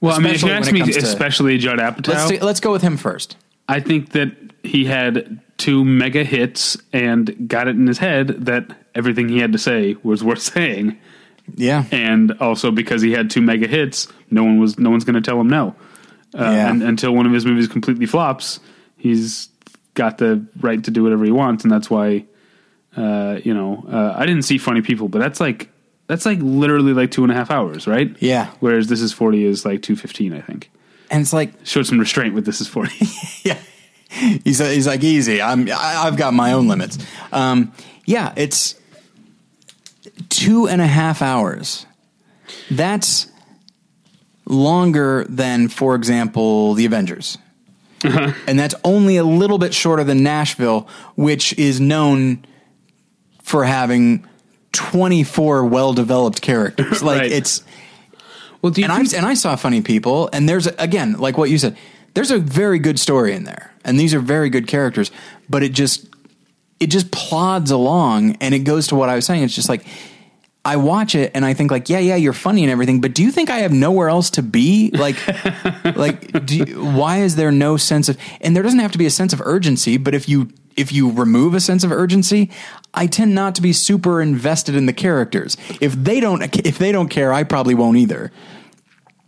Well, 0.00 0.14
I 0.14 0.18
mean, 0.18 0.34
if 0.34 0.42
you 0.42 0.50
Especially 0.50 0.80
ask 0.80 0.86
me, 0.88 0.92
to- 0.92 0.98
especially 0.98 1.58
Judd 1.58 1.78
Apatow, 1.78 2.08
Let's 2.08 2.42
let's 2.42 2.60
go 2.60 2.72
with 2.72 2.82
him 2.82 2.96
first. 2.96 3.36
I 3.68 3.80
think 3.80 4.12
that 4.12 4.32
he 4.62 4.84
had 4.84 5.40
two 5.56 5.84
mega 5.84 6.24
hits 6.24 6.76
and 6.92 7.48
got 7.48 7.68
it 7.68 7.76
in 7.76 7.86
his 7.86 7.98
head 7.98 8.28
that 8.46 8.76
everything 8.94 9.28
he 9.28 9.38
had 9.38 9.52
to 9.52 9.58
say 9.58 9.96
was 10.02 10.22
worth 10.24 10.40
saying, 10.54 10.98
Yeah. 11.56 11.84
and 11.90 12.32
also 12.40 12.70
because 12.70 13.02
he 13.02 13.12
had 13.12 13.30
two 13.30 13.40
mega 13.42 13.66
hits, 13.66 14.08
no 14.30 14.44
one 14.44 14.58
was 14.58 14.78
no 14.78 14.90
one's 14.90 15.04
going 15.04 15.14
to 15.14 15.20
tell 15.20 15.40
him 15.40 15.48
no. 15.48 15.74
Uh, 16.36 16.42
Yeah. 16.42 16.70
and, 16.70 16.82
until 16.82 17.14
one 17.14 17.26
of 17.26 17.32
his 17.32 17.44
movies 17.46 17.68
completely 17.68 18.06
flops, 18.06 18.60
he's 18.96 19.48
got 19.94 20.18
the 20.18 20.44
right 20.60 20.82
to 20.84 20.90
do 20.90 21.02
whatever 21.02 21.24
he 21.24 21.30
wants, 21.30 21.62
and 21.64 21.70
that's 21.72 21.88
why, 21.88 22.24
uh, 22.96 23.38
you 23.44 23.54
know, 23.54 23.84
uh, 23.90 24.14
I 24.16 24.26
didn't 24.26 24.42
see 24.42 24.58
Funny 24.58 24.82
People, 24.82 25.08
but 25.08 25.18
that's 25.20 25.38
like 25.40 25.70
that's 26.06 26.26
like 26.26 26.38
literally 26.42 26.92
like 26.92 27.10
two 27.10 27.22
and 27.22 27.32
a 27.32 27.34
half 27.34 27.50
hours, 27.50 27.86
right? 27.86 28.14
Yeah. 28.20 28.50
Whereas 28.60 28.88
This 28.88 29.00
Is 29.00 29.12
Forty 29.12 29.44
is 29.44 29.64
like 29.64 29.82
two 29.82 29.96
fifteen, 29.96 30.32
I 30.32 30.40
think. 30.40 30.70
And 31.10 31.20
it's 31.22 31.32
like, 31.32 31.52
Showed 31.64 31.86
some 31.86 31.98
restraint 32.00 32.34
with 32.34 32.44
This 32.46 32.60
Is 32.60 32.66
Forty. 32.68 32.94
yeah, 33.44 33.58
he's 34.10 34.58
he's 34.58 34.86
like 34.86 35.02
easy. 35.04 35.40
I'm 35.40 35.68
I, 35.70 36.02
I've 36.04 36.16
got 36.16 36.34
my 36.34 36.52
own 36.52 36.66
limits. 36.68 36.98
Um, 37.32 37.72
yeah, 38.04 38.32
it's 38.36 38.74
two 40.44 40.68
and 40.68 40.80
a 40.80 40.86
half 40.86 41.22
hours. 41.22 41.86
That's 42.70 43.28
longer 44.46 45.24
than, 45.28 45.68
for 45.68 45.94
example, 45.94 46.74
the 46.74 46.84
Avengers. 46.84 47.38
Uh-huh. 48.04 48.32
And 48.46 48.58
that's 48.58 48.74
only 48.84 49.16
a 49.16 49.24
little 49.24 49.58
bit 49.58 49.72
shorter 49.72 50.04
than 50.04 50.22
Nashville, 50.22 50.86
which 51.16 51.56
is 51.58 51.80
known 51.80 52.44
for 53.42 53.64
having 53.64 54.26
24 54.72 55.64
well 55.64 55.92
developed 55.94 56.42
characters. 56.42 57.02
Like 57.02 57.20
Right. 57.22 57.32
it's 57.32 57.62
well, 58.60 58.70
do 58.72 58.80
you 58.80 58.86
and 58.86 58.92
I 58.92 59.16
and 59.16 59.26
I 59.26 59.34
saw 59.34 59.56
funny 59.56 59.82
people, 59.82 60.30
and 60.32 60.48
there's 60.48 60.66
again 60.66 61.14
like 61.18 61.36
what 61.36 61.50
you 61.50 61.58
said. 61.58 61.76
There's 62.14 62.30
a 62.30 62.38
very 62.38 62.78
good 62.78 62.98
story 62.98 63.34
in 63.34 63.44
there, 63.44 63.72
and 63.84 63.98
these 64.00 64.14
are 64.14 64.20
very 64.20 64.48
good 64.48 64.66
characters. 64.66 65.10
But 65.50 65.62
it 65.62 65.72
just 65.72 66.08
it 66.80 66.86
just 66.86 67.10
plods 67.10 67.70
along, 67.70 68.36
and 68.40 68.54
it 68.54 68.60
goes 68.60 68.86
to 68.88 68.94
what 68.96 69.08
I 69.10 69.16
was 69.16 69.26
saying. 69.26 69.42
It's 69.42 69.54
just 69.54 69.68
like 69.68 69.84
I 70.66 70.76
watch 70.76 71.14
it, 71.14 71.30
and 71.34 71.44
I 71.44 71.52
think 71.52 71.70
like, 71.70 71.90
yeah, 71.90 71.98
yeah, 71.98 72.16
you're 72.16 72.32
funny 72.32 72.62
and 72.62 72.72
everything, 72.72 73.02
but 73.02 73.14
do 73.14 73.22
you 73.22 73.30
think 73.30 73.50
I 73.50 73.58
have 73.58 73.72
nowhere 73.72 74.08
else 74.08 74.30
to 74.30 74.42
be? 74.42 74.90
Like, 74.92 75.16
like, 75.96 76.46
do 76.46 76.56
you, 76.56 76.84
why 76.84 77.18
is 77.18 77.36
there 77.36 77.52
no 77.52 77.76
sense 77.76 78.08
of? 78.08 78.16
And 78.40 78.56
there 78.56 78.62
doesn't 78.62 78.78
have 78.78 78.92
to 78.92 78.98
be 78.98 79.04
a 79.04 79.10
sense 79.10 79.34
of 79.34 79.42
urgency, 79.42 79.98
but 79.98 80.14
if 80.14 80.28
you 80.28 80.48
if 80.76 80.90
you 80.90 81.10
remove 81.10 81.54
a 81.54 81.60
sense 81.60 81.84
of 81.84 81.92
urgency, 81.92 82.50
I 82.94 83.06
tend 83.06 83.34
not 83.34 83.54
to 83.56 83.62
be 83.62 83.72
super 83.72 84.20
invested 84.22 84.74
in 84.74 84.86
the 84.86 84.92
characters. 84.92 85.56
If 85.80 85.92
they 85.92 86.18
don't 86.18 86.42
if 86.66 86.78
they 86.78 86.92
don't 86.92 87.08
care, 87.08 87.32
I 87.32 87.44
probably 87.44 87.74
won't 87.74 87.98
either. 87.98 88.32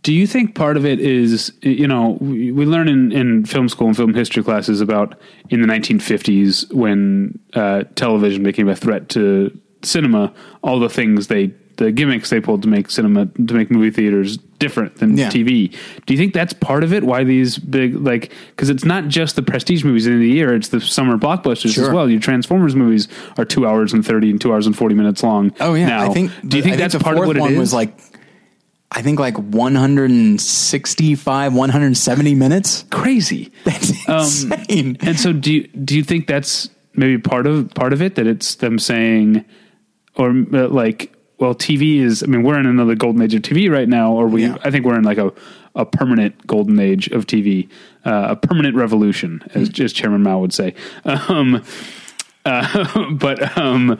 Do 0.03 0.13
you 0.13 0.25
think 0.25 0.55
part 0.55 0.77
of 0.77 0.85
it 0.85 0.99
is, 0.99 1.51
you 1.61 1.87
know, 1.87 2.17
we, 2.21 2.51
we 2.51 2.65
learn 2.65 2.87
in, 2.87 3.11
in 3.11 3.45
film 3.45 3.67
school 3.67 3.87
and 3.87 3.95
film 3.95 4.13
history 4.13 4.41
classes 4.41 4.79
about 4.79 5.19
in 5.49 5.59
the 5.59 5.67
1950s 5.67 6.73
when 6.73 7.37
uh, 7.53 7.83
television 7.95 8.41
became 8.41 8.69
a 8.69 8.75
threat 8.75 9.09
to 9.09 9.59
cinema, 9.83 10.33
all 10.63 10.79
the 10.79 10.89
things 10.89 11.27
they, 11.27 11.51
the 11.77 11.91
gimmicks 11.91 12.31
they 12.31 12.41
pulled 12.41 12.63
to 12.63 12.67
make 12.67 12.89
cinema, 12.89 13.27
to 13.27 13.53
make 13.53 13.69
movie 13.69 13.91
theaters 13.91 14.37
different 14.37 14.95
than 14.95 15.15
Yeah. 15.15 15.29
TV. 15.29 15.75
Do 16.05 16.13
you 16.13 16.17
think 16.17 16.33
that's 16.33 16.53
part 16.53 16.83
of 16.83 16.91
it? 16.91 17.03
Why 17.03 17.23
these 17.23 17.59
big, 17.59 17.95
like, 17.95 18.31
because 18.49 18.69
it's 18.69 18.83
not 18.83 19.07
just 19.07 19.35
the 19.35 19.43
prestige 19.43 19.83
movies 19.83 20.07
in 20.07 20.19
the 20.19 20.27
year, 20.27 20.55
it's 20.55 20.69
the 20.69 20.81
summer 20.81 21.17
blockbusters 21.17 21.77
as 21.77 21.89
well. 21.89 22.09
Your 22.09 22.19
Transformers 22.19 22.75
movies 22.75 23.07
are 23.37 23.45
two 23.45 23.67
hours 23.67 23.93
and 23.93 24.03
30 24.03 24.31
and 24.31 24.41
two 24.41 24.51
hours 24.51 24.65
and 24.65 24.75
40 24.75 24.95
minutes 24.95 25.21
long. 25.21 25.53
Oh 25.59 25.75
yeah, 25.75 25.87
now. 25.87 26.09
I 26.09 26.13
think. 26.13 26.31
Do 26.47 26.57
you 26.57 26.63
think 26.63 26.75
I 26.75 26.77
that's 26.77 26.93
the 26.95 26.99
part 26.99 27.17
of 27.17 27.27
what 27.27 27.37
it 27.37 27.41
one 27.41 27.53
is? 27.53 27.59
was 27.59 27.73
like? 27.73 27.95
I 28.89 29.01
think 29.01 29.19
like 29.19 29.37
165, 29.37 31.53
170 31.53 32.35
minutes. 32.35 32.85
Crazy. 32.89 33.51
That's 33.65 33.91
um, 34.07 34.19
insane. 34.53 34.97
And 35.01 35.19
so 35.19 35.33
do 35.33 35.51
you, 35.53 35.67
do 35.67 35.97
you 35.97 36.03
think 36.03 36.25
that's 36.25 36.69
maybe 36.93 37.17
part 37.17 37.47
of 37.47 37.69
part 37.73 37.91
of 37.91 38.01
it 38.01 38.15
that 38.15 38.27
it's 38.27 38.55
them 38.55 38.79
saying 38.79 39.43
or 40.17 40.29
uh, 40.53 40.67
like 40.67 41.13
well 41.39 41.53
TV 41.55 41.99
is 41.99 42.23
I 42.23 42.25
mean 42.27 42.43
we're 42.43 42.59
in 42.59 42.65
another 42.65 42.95
golden 42.95 43.21
age 43.21 43.33
of 43.35 43.41
TV 43.41 43.69
right 43.71 43.87
now 43.87 44.11
or 44.13 44.27
we 44.27 44.43
Yeah. 44.43 44.57
I 44.63 44.71
think 44.71 44.85
we're 44.85 44.97
in 44.97 45.03
like 45.03 45.17
a 45.17 45.31
a 45.75 45.85
permanent 45.85 46.47
golden 46.47 46.79
age 46.79 47.07
of 47.09 47.27
TV 47.27 47.69
uh, 48.05 48.27
a 48.29 48.35
permanent 48.35 48.75
revolution 48.75 49.43
as 49.53 49.69
as 49.79 49.93
Chairman 49.93 50.23
Mao 50.23 50.39
would 50.39 50.53
say 50.53 50.73
um 51.05 51.63
uh, 52.45 53.11
but 53.11 53.57
um 53.57 53.97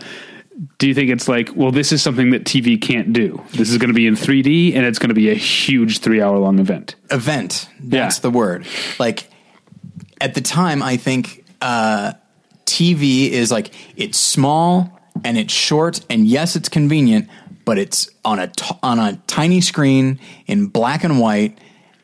do 0.79 0.87
you 0.87 0.93
think 0.95 1.11
it's 1.11 1.27
like 1.27 1.49
well 1.55 1.71
this 1.71 1.91
is 1.91 2.01
something 2.01 2.31
that 2.31 2.43
TV 2.45 2.81
can't 2.81 3.13
do 3.13 3.41
this 3.51 3.69
is 3.69 3.77
going 3.77 3.89
to 3.89 3.93
be 3.93 4.07
in 4.07 4.15
3D 4.15 4.75
and 4.75 4.85
it's 4.85 4.97
going 4.97 5.09
to 5.09 5.15
be 5.15 5.29
a 5.29 5.35
huge 5.35 5.99
3 5.99 6.21
hour 6.21 6.37
long 6.39 6.57
event 6.59 6.95
event. 7.11 7.69
That's 7.79 8.17
Yeah. 8.17 8.21
the 8.21 8.31
word. 8.31 8.65
Like 8.97 9.29
at 10.19 10.33
the 10.33 10.41
time, 10.41 10.81
I 10.81 10.97
think 10.97 11.45
uh, 11.61 12.13
TV 12.65 13.29
is 13.29 13.51
like 13.51 13.69
it's 13.95 14.17
small 14.17 14.96
and 15.23 15.37
it's 15.37 15.53
short, 15.53 16.01
and 16.09 16.25
yes, 16.25 16.55
it's 16.55 16.69
convenient, 16.69 17.29
but 17.65 17.77
it's 17.77 18.09
on 18.23 18.39
a 18.39 18.47
t- 18.47 18.75
on 18.81 18.99
a 18.99 19.21
tiny 19.27 19.61
screen 19.61 20.19
in 20.45 20.67
black 20.67 21.03
and 21.03 21.19
white, 21.19 21.57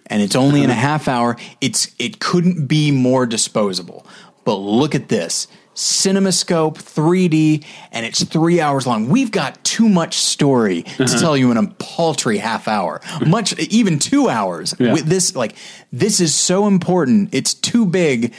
and 0.07 0.21
it's 0.21 0.35
only 0.35 0.63
in 0.63 0.69
a 0.69 0.73
half 0.89 1.07
hour. 1.07 1.37
It's 1.61 1.93
it 1.99 2.19
couldn't 2.19 2.67
be 2.67 2.91
more 2.91 3.25
disposable. 3.25 4.05
But 4.45 4.55
look 4.55 4.93
at 4.93 5.07
this. 5.07 5.47
CinemaScope 5.75 6.75
3D, 6.75 7.65
and 7.91 8.05
it's 8.05 8.23
three 8.23 8.61
hours 8.61 8.85
long. 8.85 9.09
We've 9.09 9.31
got 9.31 9.63
too 9.63 9.89
much 9.89 10.17
story 10.17 10.83
to 10.83 11.03
uh-huh. 11.03 11.19
tell 11.19 11.35
you 11.35 11.49
in 11.49 11.57
a 11.57 11.67
paltry 11.79 12.37
half 12.37 12.67
hour, 12.67 13.01
much 13.25 13.57
even 13.57 13.97
two 13.97 14.29
hours. 14.29 14.75
Yeah. 14.79 14.93
With 14.93 15.05
this, 15.05 15.35
like, 15.35 15.55
this 15.91 16.19
is 16.19 16.35
so 16.35 16.67
important. 16.67 17.29
It's 17.33 17.55
too 17.55 17.85
big 17.85 18.33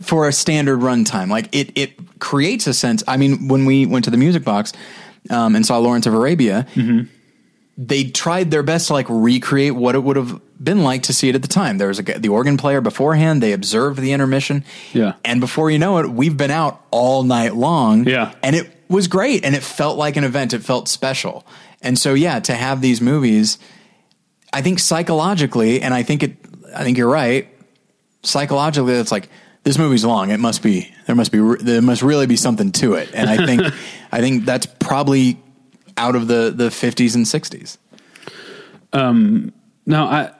for 0.00 0.28
a 0.28 0.32
standard 0.32 0.80
runtime. 0.80 1.28
Like, 1.28 1.48
it 1.54 1.72
it 1.76 2.18
creates 2.18 2.66
a 2.66 2.74
sense. 2.74 3.02
I 3.06 3.16
mean, 3.16 3.48
when 3.48 3.64
we 3.64 3.86
went 3.86 4.04
to 4.06 4.10
the 4.10 4.16
music 4.16 4.44
box 4.44 4.72
um, 5.30 5.54
and 5.56 5.64
saw 5.64 5.78
Lawrence 5.78 6.06
of 6.06 6.14
Arabia, 6.14 6.66
they 7.76 8.04
tried 8.04 8.50
their 8.50 8.62
best 8.62 8.88
to 8.88 8.92
like 8.92 9.06
recreate 9.08 9.74
what 9.74 9.94
it 9.94 10.02
would 10.02 10.16
have 10.16 10.40
been 10.62 10.82
like 10.82 11.04
to 11.04 11.12
see 11.12 11.28
it 11.28 11.36
at 11.36 11.42
the 11.42 11.48
time. 11.48 11.78
There 11.78 11.86
was 11.86 12.00
a, 12.00 12.02
the 12.02 12.28
organ 12.28 12.56
player 12.56 12.80
beforehand. 12.80 13.40
They 13.40 13.52
observed 13.52 14.00
the 14.00 14.10
intermission. 14.12 14.64
Yeah. 14.92 15.12
And 15.24 15.40
before 15.40 15.70
you 15.70 15.78
know 15.78 15.98
it, 15.98 16.10
we've 16.10 16.36
been 16.36 16.50
out 16.50 16.84
all 16.90 17.22
night 17.22 17.54
long. 17.54 18.08
Yeah. 18.08 18.34
And 18.42 18.56
it 18.56 18.68
was 18.88 19.06
great. 19.06 19.44
And 19.44 19.54
it 19.54 19.62
felt 19.62 19.96
like 19.96 20.16
an 20.16 20.24
event. 20.24 20.52
It 20.52 20.64
felt 20.64 20.88
special. 20.88 21.46
And 21.80 21.96
so, 21.96 22.14
yeah, 22.14 22.40
to 22.40 22.54
have 22.54 22.80
these 22.80 23.00
movies, 23.00 23.58
I 24.52 24.62
think 24.62 24.80
psychologically, 24.80 25.80
and 25.80 25.94
I 25.94 26.02
think 26.02 26.24
it, 26.24 26.36
I 26.74 26.82
think 26.82 26.98
you're 26.98 27.08
right. 27.08 27.46
Psychologically, 28.24 28.94
it's 28.94 29.12
like, 29.12 29.28
this 29.68 29.76
movie's 29.76 30.02
long. 30.02 30.30
It 30.30 30.40
must 30.40 30.62
be, 30.62 30.90
there 31.04 31.14
must 31.14 31.30
be, 31.30 31.40
there 31.60 31.82
must 31.82 32.00
really 32.00 32.26
be 32.26 32.36
something 32.36 32.72
to 32.72 32.94
it. 32.94 33.10
And 33.12 33.28
I 33.28 33.44
think, 33.44 33.60
I 34.12 34.20
think 34.22 34.46
that's 34.46 34.64
probably 34.64 35.38
out 35.98 36.16
of 36.16 36.26
the, 36.26 36.50
the 36.56 36.70
50s 36.70 37.14
and 37.14 37.26
60s. 37.26 37.76
Um 38.94 39.52
Now, 39.84 40.06
I 40.06 40.30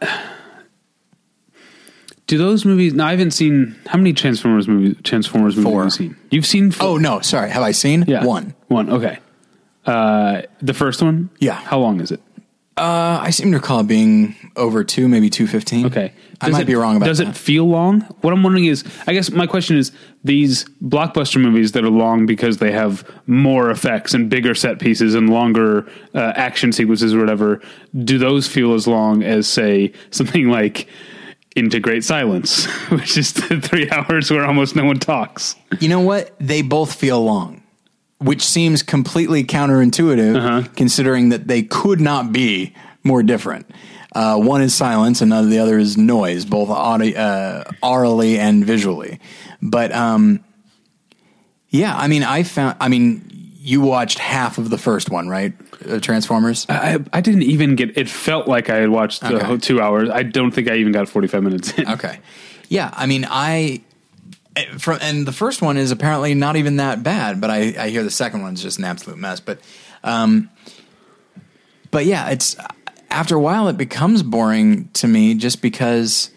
do 2.27 2.39
those 2.39 2.65
movies. 2.65 2.95
Now, 2.95 3.09
I 3.09 3.11
haven't 3.11 3.33
seen 3.33 3.77
how 3.87 3.99
many 3.99 4.15
Transformers 4.15 4.67
movies. 4.67 4.97
Transformers 5.03 5.57
movies 5.57 5.71
Four. 5.71 5.83
have 5.83 5.87
you 5.89 5.91
seen? 5.91 6.17
You've 6.31 6.47
seen? 6.47 6.71
Four? 6.71 6.87
Oh 6.87 6.97
no, 6.97 7.21
sorry. 7.21 7.51
Have 7.51 7.63
I 7.63 7.73
seen 7.73 8.07
yeah, 8.09 8.25
one? 8.25 8.55
One. 8.69 8.89
Okay. 8.89 9.19
Uh, 9.85 10.43
the 10.63 10.73
first 10.73 11.03
one. 11.03 11.29
Yeah. 11.39 11.53
How 11.53 11.79
long 11.79 12.01
is 12.01 12.11
it? 12.11 12.23
Uh, 12.79 13.21
I 13.23 13.31
seem 13.31 13.51
to 13.51 13.59
recall 13.59 13.81
it 13.81 13.87
being 13.87 14.35
over 14.57 14.85
two, 14.85 15.09
maybe 15.09 15.29
two 15.31 15.47
fifteen. 15.47 15.87
Okay. 15.87 16.13
I 16.41 16.47
Does 16.47 16.53
might 16.53 16.63
it- 16.63 16.67
be 16.67 16.75
wrong 16.77 16.97
about 16.97 17.07
Does 17.07 17.19
that. 17.19 17.29
it 17.29 17.37
feel 17.37 17.65
long? 17.67 18.03
What 18.21 18.33
I'm 18.33 18.43
wondering 18.45 18.67
is, 18.67 18.85
I 19.09 19.13
guess 19.13 19.31
my 19.31 19.47
question 19.47 19.77
is, 19.77 19.91
these 20.23 20.65
blockbuster 20.83 21.41
movies 21.41 21.73
that 21.73 21.85
are 21.85 21.91
long 21.91 22.27
because 22.27 22.59
they 22.59 22.71
have 22.71 23.05
more 23.27 23.71
effects 23.71 24.15
and 24.15 24.31
bigger 24.31 24.55
set 24.55 24.79
pieces 24.79 25.15
and 25.17 25.29
longer 25.31 25.91
uh, 26.15 26.33
action 26.37 26.73
sequences 26.73 27.13
or 27.15 27.19
whatever. 27.19 27.61
Do 28.05 28.19
those 28.19 28.47
feel 28.47 28.75
as 28.75 28.87
long 28.87 29.23
as, 29.25 29.49
say, 29.49 29.93
something 30.11 30.49
like 30.49 30.89
Into 31.57 31.81
Great 31.81 32.05
Silence, 32.05 32.67
which 32.91 33.17
is 33.19 33.33
the 33.33 33.61
three 33.61 33.91
hours 33.91 34.31
where 34.31 34.45
almost 34.45 34.77
no 34.77 34.85
one 34.85 34.99
talks? 35.01 35.57
You 35.81 35.89
know 35.89 36.01
what? 36.01 36.37
They 36.39 36.63
both 36.63 36.95
feel 36.95 37.25
long, 37.25 37.58
which 38.21 38.43
seems 38.43 38.83
completely 38.83 39.45
counterintuitive, 39.45 40.37
Uh-huh. 40.37 40.69
considering 40.77 41.29
that 41.31 41.47
they 41.49 41.63
could 41.63 42.01
not 42.01 42.33
be 42.33 42.75
more 43.05 43.23
different. 43.23 43.67
Uh, 44.13 44.37
one 44.37 44.63
is 44.63 44.75
silence, 44.75 45.21
and 45.21 45.31
the 45.31 45.59
other 45.59 45.79
is 45.79 45.97
noise, 45.97 46.45
both 46.45 46.69
audi- 46.71 47.17
uh, 47.17 47.63
aurally 47.83 48.37
and 48.39 48.65
visually. 48.65 49.21
But 49.63 49.93
um, 49.95 50.41
yeah, 51.69 51.95
I 51.97 52.09
mean, 52.09 52.25
I 52.25 52.43
found. 52.43 52.77
I 52.81 52.89
mean, 52.89 53.23
you 53.61 53.81
watched 53.83 54.19
half 54.19 54.57
of 54.59 54.71
the 54.71 54.79
first 54.79 55.11
one, 55.11 55.29
right? 55.29 55.53
Uh, 55.89 56.01
Transformers. 56.01 56.67
I, 56.69 56.99
I 57.13 57.21
didn't 57.21 57.43
even 57.43 57.77
get. 57.77 57.97
It 57.99 58.09
felt 58.09 58.49
like 58.49 58.71
I 58.71 58.77
had 58.77 58.89
watched 58.89 59.21
the 59.21 59.37
Okay. 59.37 59.59
two 59.59 59.81
hours. 59.81 60.09
I 60.09 60.23
don't 60.23 60.51
think 60.53 60.69
I 60.71 60.77
even 60.77 60.93
got 60.93 61.09
forty 61.09 61.29
five 61.29 61.43
minutes 61.43 61.73
in. 61.79 61.87
Okay. 61.89 62.19
Yeah, 62.69 62.91
I 62.95 63.07
mean, 63.07 63.27
I 63.29 63.83
from 64.79 64.99
and 65.01 65.27
the 65.27 65.33
first 65.33 65.63
one 65.63 65.77
is 65.77 65.91
apparently 65.91 66.35
not 66.35 66.57
even 66.57 66.77
that 66.77 67.03
bad, 67.03 67.41
but 67.41 67.51
I 67.51 67.75
I 67.79 67.89
hear 67.91 68.03
the 68.03 68.11
second 68.11 68.43
one's 68.43 68.63
just 68.63 68.79
an 68.79 68.85
absolute 68.85 69.19
mess. 69.19 69.41
But 69.41 69.61
um, 70.05 70.51
but 71.91 72.05
yeah, 72.05 72.31
it's 72.31 72.57
after 73.11 73.35
a 73.35 73.41
while 73.41 73.69
it 73.69 73.77
becomes 73.77 74.23
boring 74.23 74.89
to 74.95 75.09
me 75.09 75.35
just 75.35 75.63
because 75.63 76.31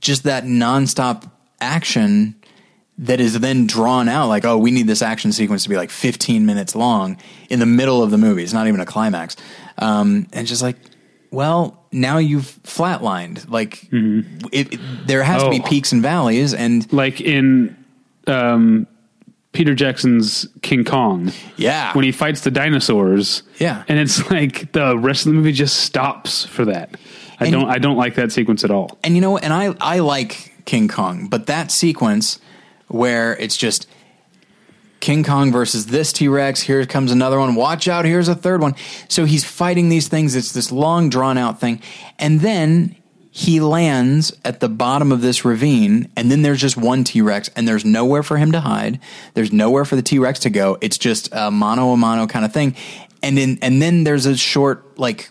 just 0.00 0.24
that 0.24 0.44
nonstop 0.44 1.30
action 1.60 2.34
that 2.98 3.18
is 3.18 3.38
then 3.40 3.66
drawn 3.66 4.08
out 4.08 4.28
like 4.28 4.44
oh 4.44 4.58
we 4.58 4.70
need 4.70 4.86
this 4.86 5.00
action 5.00 5.32
sequence 5.32 5.62
to 5.62 5.68
be 5.70 5.76
like 5.76 5.90
15 5.90 6.44
minutes 6.44 6.76
long 6.76 7.16
in 7.48 7.58
the 7.58 7.66
middle 7.66 8.02
of 8.02 8.10
the 8.10 8.18
movie 8.18 8.42
it's 8.42 8.52
not 8.52 8.68
even 8.68 8.80
a 8.80 8.86
climax 8.86 9.36
um, 9.78 10.26
and 10.32 10.46
just 10.46 10.62
like 10.62 10.76
well 11.30 11.84
now 11.92 12.18
you've 12.18 12.58
flatlined 12.64 13.48
like 13.50 13.88
it, 13.92 14.72
it- 14.74 14.80
there 15.06 15.22
has 15.22 15.42
to 15.42 15.50
be 15.50 15.56
Mm-hmm. 15.56 15.64
Oh. 15.66 15.68
peaks 15.68 15.92
and 15.92 16.02
valleys 16.02 16.54
and 16.54 16.92
Like 16.92 17.20
in 17.20 17.76
um, 18.26 18.86
Peter 19.52 19.74
Jackson's 19.74 20.46
King 20.62 20.84
Kong. 20.84 21.32
yeah 21.56 21.92
when 21.94 22.04
he 22.04 22.12
fights 22.12 22.42
the 22.42 22.50
dinosaurs. 22.50 23.42
Yeah. 23.58 23.82
and 23.88 23.98
it's 23.98 24.30
like 24.36 24.72
the 24.72 24.96
rest 24.98 25.26
of 25.26 25.32
the 25.32 25.36
movie 25.36 25.52
just 25.52 25.76
stops 25.80 26.44
for 26.44 26.64
that. 26.66 26.96
I 27.40 27.44
And- 27.46 27.52
don't. 27.52 27.68
I 27.70 27.78
don't 27.78 27.96
like 27.96 28.14
that 28.16 28.32
sequence 28.32 28.64
at 28.64 28.70
all. 28.70 28.98
and 29.02 29.14
you 29.14 29.20
know? 29.20 29.38
And 29.38 29.52
I 29.52 29.74
I 29.80 30.00
like 30.00 30.52
King 30.66 30.88
Kong, 30.88 31.26
but 31.28 31.46
that 31.46 31.70
sequence 31.72 32.38
where 32.88 33.34
it's 33.36 33.56
just 33.56 33.86
King 35.00 35.24
Kong 35.24 35.50
versus 35.50 35.86
this 35.86 36.12
T 36.12 36.28
Rex. 36.28 36.60
Here 36.60 36.84
comes 36.84 37.10
another 37.10 37.38
one. 37.38 37.54
Watch 37.54 37.88
out! 37.88 38.04
Here's 38.04 38.28
a 38.28 38.34
third 38.34 38.60
one. 38.60 38.74
So 39.08 39.24
he's 39.24 39.44
fighting 39.44 39.88
these 39.88 40.08
things. 40.08 40.36
It's 40.36 40.52
this 40.52 40.70
long 40.70 41.08
drawn 41.08 41.38
out 41.38 41.58
thing, 41.58 41.80
and 42.18 42.40
then 42.40 42.96
he 43.30 43.60
lands 43.60 44.36
at 44.44 44.60
the 44.60 44.68
bottom 44.68 45.10
of 45.10 45.22
this 45.22 45.44
ravine, 45.44 46.10
and 46.16 46.30
then 46.30 46.42
there's 46.42 46.60
just 46.60 46.76
one 46.76 47.04
T 47.04 47.22
Rex, 47.22 47.48
and 47.56 47.66
there's 47.66 47.84
nowhere 47.84 48.22
for 48.22 48.36
him 48.36 48.52
to 48.52 48.60
hide. 48.60 49.00
There's 49.34 49.52
nowhere 49.52 49.86
for 49.86 49.96
the 49.96 50.02
T 50.02 50.18
Rex 50.18 50.40
to 50.40 50.50
go. 50.50 50.76
It's 50.80 50.98
just 50.98 51.30
a 51.32 51.50
mano 51.50 51.92
a 51.92 51.96
mano 51.96 52.26
kind 52.26 52.44
of 52.44 52.52
thing, 52.52 52.76
and 53.22 53.38
then 53.38 53.58
and 53.62 53.80
then 53.80 54.04
there's 54.04 54.26
a 54.26 54.36
short 54.36 54.98
like 54.98 55.30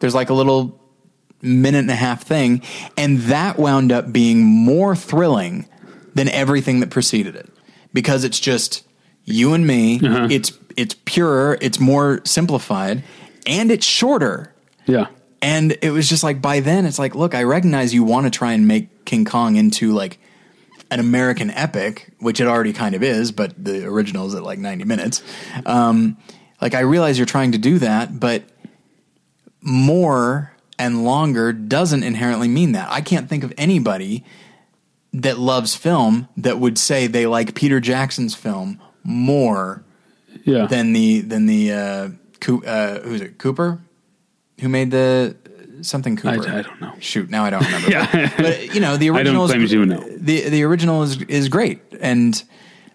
there's 0.00 0.14
like 0.14 0.28
a 0.28 0.34
little 0.34 0.78
minute 1.40 1.78
and 1.78 1.90
a 1.90 1.96
half 1.96 2.24
thing, 2.24 2.60
and 2.98 3.20
that 3.20 3.58
wound 3.58 3.90
up 3.90 4.12
being 4.12 4.42
more 4.42 4.94
thrilling 4.94 5.66
than 6.14 6.28
everything 6.28 6.80
that 6.80 6.90
preceded 6.90 7.36
it 7.36 7.50
because 7.96 8.24
it's 8.24 8.38
just 8.38 8.86
you 9.24 9.54
and 9.54 9.66
me. 9.66 9.98
It's 10.30 10.52
it's 10.76 10.94
purer, 11.06 11.56
it's 11.62 11.80
more 11.80 12.20
simplified, 12.26 13.02
and 13.46 13.70
it's 13.70 13.86
shorter. 13.86 14.52
Yeah, 14.84 15.06
And 15.40 15.78
it 15.80 15.90
was 15.92 16.06
just 16.06 16.22
like 16.22 16.42
by 16.42 16.60
then, 16.60 16.84
it's 16.84 16.98
like, 16.98 17.14
look, 17.14 17.34
I 17.34 17.44
recognize 17.44 17.94
you 17.94 18.04
want 18.04 18.26
to 18.26 18.30
try 18.30 18.52
and 18.52 18.68
make 18.68 19.06
King 19.06 19.24
Kong 19.24 19.56
into 19.56 19.92
like 19.92 20.18
an 20.90 21.00
American 21.00 21.50
epic, 21.50 22.12
which 22.20 22.38
it 22.38 22.46
already 22.46 22.74
kind 22.74 22.94
of 22.94 23.02
is, 23.02 23.32
but 23.32 23.52
the 23.56 23.86
original 23.86 24.26
is 24.26 24.34
at 24.34 24.42
like 24.42 24.58
90 24.58 24.84
minutes. 24.84 25.22
Um, 25.64 26.18
like, 26.60 26.74
I 26.74 26.80
realize 26.80 27.18
you're 27.18 27.24
trying 27.26 27.52
to 27.52 27.58
do 27.58 27.78
that, 27.78 28.20
but 28.20 28.44
more 29.62 30.52
and 30.78 31.02
longer 31.02 31.52
doesn't 31.54 32.02
inherently 32.02 32.48
mean 32.48 32.72
that. 32.72 32.88
I 32.90 33.00
can't 33.00 33.28
think 33.28 33.42
of 33.42 33.52
anybody 33.56 34.24
that 35.16 35.38
loves 35.38 35.74
film 35.74 36.28
that 36.36 36.58
would 36.58 36.78
say 36.78 37.06
they 37.06 37.26
like 37.26 37.54
Peter 37.54 37.80
Jackson's 37.80 38.34
film 38.34 38.80
more 39.02 39.84
yeah. 40.44 40.66
than 40.66 40.92
the 40.92 41.20
than 41.20 41.46
the 41.46 41.72
uh, 41.72 42.08
Coo- 42.40 42.64
uh 42.64 43.00
who's 43.00 43.20
it 43.20 43.38
Cooper 43.38 43.80
who 44.60 44.68
made 44.68 44.90
the 44.90 45.36
something 45.82 46.16
Cooper 46.16 46.48
I 46.48 46.62
don't 46.62 46.80
know. 46.80 46.92
shoot 47.00 47.30
now 47.30 47.44
I 47.44 47.50
don't 47.50 47.64
remember 47.64 47.90
Yeah. 47.90 48.32
but, 48.36 48.36
but, 48.36 48.74
you 48.74 48.80
know 48.80 48.96
the 48.96 49.10
original. 49.10 49.44
I 49.44 49.48
don't 49.48 49.62
is, 49.62 49.70
claim 49.70 49.88
to 49.88 49.94
know. 49.94 50.16
the 50.18 50.48
the 50.48 50.62
original 50.62 51.02
is 51.02 51.20
is 51.22 51.48
great 51.48 51.80
and 52.00 52.42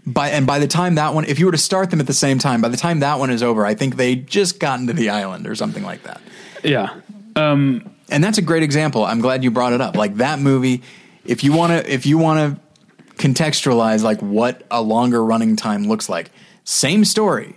by 0.06 0.30
and 0.30 0.48
by 0.48 0.60
the 0.60 0.68
time 0.68 0.96
that 0.96 1.14
one, 1.14 1.26
if 1.26 1.40
you 1.40 1.46
were 1.46 1.52
to 1.52 1.58
start 1.58 1.92
them 1.92 2.00
at 2.00 2.08
the 2.08 2.14
same 2.14 2.40
time, 2.40 2.62
by 2.62 2.70
the 2.70 2.78
time 2.78 3.02
that 3.02 3.20
one 3.20 3.30
is 3.30 3.44
over, 3.44 3.66
I 3.66 3.76
think 3.76 3.98
they 3.98 4.16
just 4.16 4.60
gotten 4.60 4.88
to 4.88 4.94
the 4.94 5.10
island 5.10 5.48
or 5.48 5.56
something 5.56 5.84
like 5.84 6.04
that. 6.04 6.22
Yeah. 6.64 7.00
Um, 7.36 7.96
and 8.10 8.24
that's 8.24 8.38
a 8.38 8.42
great 8.42 8.64
example. 8.64 9.06
I'm 9.06 9.22
glad 9.22 9.44
you 9.44 9.52
brought 9.52 9.74
it 9.74 9.82
up. 9.82 9.96
Like 9.96 10.16
that 10.16 10.40
movie, 10.40 10.82
if 11.26 11.44
you 11.44 11.54
want 11.54 11.72
to, 11.72 11.94
if 11.94 12.06
you 12.06 12.18
want 12.18 12.58
to 12.58 12.62
contextualize 13.16 14.04
like 14.04 14.20
what 14.22 14.64
a 14.72 14.82
longer 14.82 15.24
running 15.24 15.56
time 15.56 15.88
looks 15.88 16.10
like, 16.10 16.32
same 16.64 17.06
story, 17.06 17.56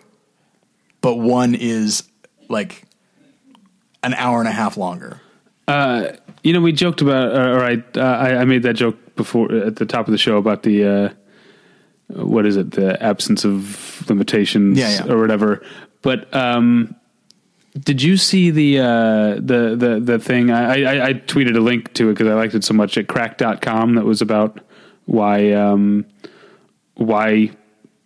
but 1.00 1.16
one 1.16 1.55
is 1.55 2.05
like 2.48 2.85
an 4.03 4.14
hour 4.14 4.38
and 4.40 4.48
a 4.48 4.53
half 4.53 4.77
longer. 4.77 5.20
Uh, 5.66 6.12
you 6.42 6.53
know, 6.53 6.61
we 6.61 6.72
joked 6.72 7.00
about, 7.00 7.35
uh, 7.35 7.53
or 7.57 7.64
I, 7.64 7.83
uh, 7.96 8.00
I, 8.00 8.37
I 8.37 8.44
made 8.44 8.62
that 8.64 8.74
joke 8.74 9.16
before 9.16 9.50
at 9.53 9.77
the 9.77 9.87
top 9.87 10.07
of 10.07 10.12
the 10.12 10.18
show 10.18 10.37
about 10.37 10.62
the, 10.62 10.85
uh, 10.85 11.09
what 12.22 12.44
is 12.44 12.57
it, 12.59 12.72
the 12.72 13.03
absence 13.03 13.44
of 13.46 14.05
limitations 14.11 14.79
Yeah, 14.79 15.05
yeah. 15.07 15.12
or 15.12 15.18
whatever. 15.18 15.62
But 16.03 16.35
um, 16.37 16.94
did 17.78 18.02
you 18.02 18.16
see 18.16 18.50
the 18.50 18.78
uh, 18.78 19.34
the 19.34 19.74
the 19.76 20.00
the 20.00 20.18
thing? 20.18 20.50
I, 20.50 20.82
I, 20.82 21.06
I 21.08 21.12
tweeted 21.14 21.56
a 21.56 21.60
link 21.60 21.92
to 21.94 22.08
it 22.08 22.14
because 22.14 22.28
I 22.28 22.34
liked 22.34 22.54
it 22.54 22.64
so 22.64 22.74
much 22.74 22.96
at 22.96 23.08
cracked.com 23.08 23.94
that 23.96 24.04
was 24.04 24.22
about 24.22 24.60
why 25.06 25.52
um, 25.52 26.06
why 26.94 27.50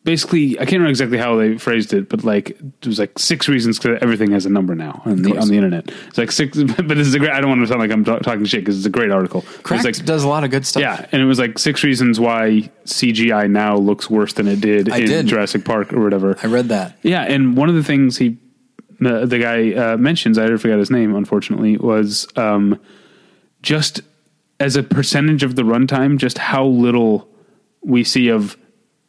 basically 0.05 0.57
I 0.59 0.61
can't 0.65 0.73
remember 0.73 0.89
exactly 0.89 1.19
how 1.19 1.37
they 1.37 1.59
phrased 1.59 1.93
it, 1.93 2.09
but 2.09 2.25
like 2.25 2.51
it 2.51 2.87
was 2.87 2.99
like 2.99 3.19
six 3.19 3.47
reasons 3.47 3.79
because 3.79 3.99
everything 4.01 4.31
has 4.31 4.47
a 4.47 4.49
number 4.49 4.75
now 4.75 5.03
on 5.05 5.21
the 5.21 5.37
on 5.37 5.49
the 5.49 5.57
internet. 5.57 5.91
It's 6.09 6.17
like 6.17 6.33
six, 6.33 6.57
but 6.63 6.89
this 6.89 7.07
is 7.07 7.13
a 7.13 7.19
great. 7.19 7.33
I 7.33 7.41
don't 7.43 7.51
want 7.51 7.61
to 7.61 7.67
sound 7.67 7.81
like 7.81 7.91
I'm 7.91 8.05
ta- 8.05 8.21
talking 8.21 8.47
shit 8.47 8.61
because 8.61 8.79
it's 8.79 8.87
a 8.87 8.91
great 8.91 9.11
article. 9.11 9.43
Cracked 9.63 9.85
like 9.85 10.03
does 10.07 10.25
a 10.25 10.29
lot 10.29 10.45
of 10.45 10.51
good 10.51 10.67
stuff. 10.67 10.81
yeah, 10.81 11.07
and 11.13 11.21
it 11.21 11.27
was 11.27 11.39
like 11.39 11.59
six 11.59 11.85
reasons 11.85 12.19
why 12.19 12.71
CGI 12.87 13.51
now 13.51 13.77
looks 13.77 14.09
worse 14.09 14.33
than 14.33 14.49
it 14.49 14.63
did 14.63 14.91
I 14.91 15.01
in 15.01 15.07
did. 15.07 15.27
Jurassic 15.27 15.67
Park 15.67 15.93
or 15.93 16.03
whatever. 16.03 16.39
I 16.43 16.47
read 16.47 16.69
that. 16.69 16.97
Yeah, 17.03 17.23
and 17.23 17.55
one 17.55 17.69
of 17.69 17.75
the 17.75 17.85
things 17.85 18.17
he, 18.17 18.39
the, 19.01 19.27
the 19.27 19.39
guy 19.39 19.73
uh, 19.73 19.97
mentions, 19.97 20.39
I 20.39 20.47
forgot 20.57 20.79
his 20.79 20.91
name, 20.91 21.15
unfortunately, 21.15 21.77
was 21.77 22.27
um, 22.37 22.81
just 23.63 24.01
as 24.61 24.77
a 24.77 24.83
percentage 24.83 25.43
of 25.43 25.55
the 25.55 25.63
runtime, 25.63 26.19
just 26.19 26.39
how 26.39 26.67
little 26.67 27.29
we 27.83 28.03
see 28.05 28.29
of 28.29 28.57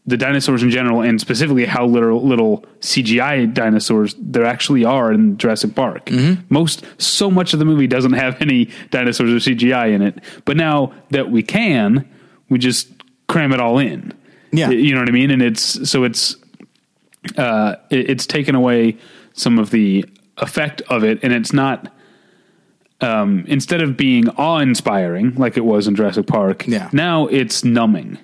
the 0.05 0.17
dinosaurs 0.17 0.63
in 0.63 0.69
general, 0.69 1.01
and 1.01 1.19
specifically 1.19 1.65
how 1.65 1.85
little 1.85 2.25
little 2.25 2.65
CGI 2.79 3.53
dinosaurs 3.53 4.15
there 4.17 4.45
actually 4.45 4.83
are 4.85 5.11
in 5.11 5.37
Jurassic 5.37 5.75
Park. 5.75 6.05
Mm-hmm. 6.07 6.41
Most, 6.49 6.83
so 6.97 7.29
much 7.29 7.53
of 7.53 7.59
the 7.59 7.65
movie 7.65 7.87
doesn't 7.87 8.13
have 8.13 8.41
any 8.41 8.69
dinosaurs 8.89 9.29
or 9.31 9.51
CGI 9.51 9.93
in 9.93 10.01
it, 10.01 10.23
but 10.45 10.57
now 10.57 10.93
that 11.11 11.29
we 11.29 11.43
can, 11.43 12.09
we 12.49 12.57
just 12.57 12.89
cram 13.27 13.53
it 13.53 13.59
all 13.59 13.77
in. 13.77 14.13
Yeah. 14.51 14.71
you 14.71 14.93
know 14.95 15.01
what 15.01 15.09
I 15.09 15.11
mean, 15.11 15.29
and 15.29 15.43
it's 15.43 15.89
so 15.89 16.03
it's 16.03 16.35
uh, 17.37 17.75
it, 17.89 18.09
it's 18.09 18.25
taken 18.25 18.55
away 18.55 18.97
some 19.39 19.57
of 19.59 19.71
the 19.71 20.05
effect 20.37 20.81
of 20.89 21.03
it, 21.03 21.19
and 21.23 21.33
it's 21.33 21.53
not. 21.53 21.91
Um, 23.01 23.45
instead 23.47 23.81
of 23.81 23.95
being 23.95 24.27
awe-inspiring 24.31 25.35
like 25.35 25.55
it 25.55 25.63
was 25.63 25.87
in 25.87 25.95
Jurassic 25.95 26.27
Park, 26.27 26.65
Yeah. 26.67 26.89
now 26.91 27.27
it's 27.27 27.63
numbing 27.63 28.17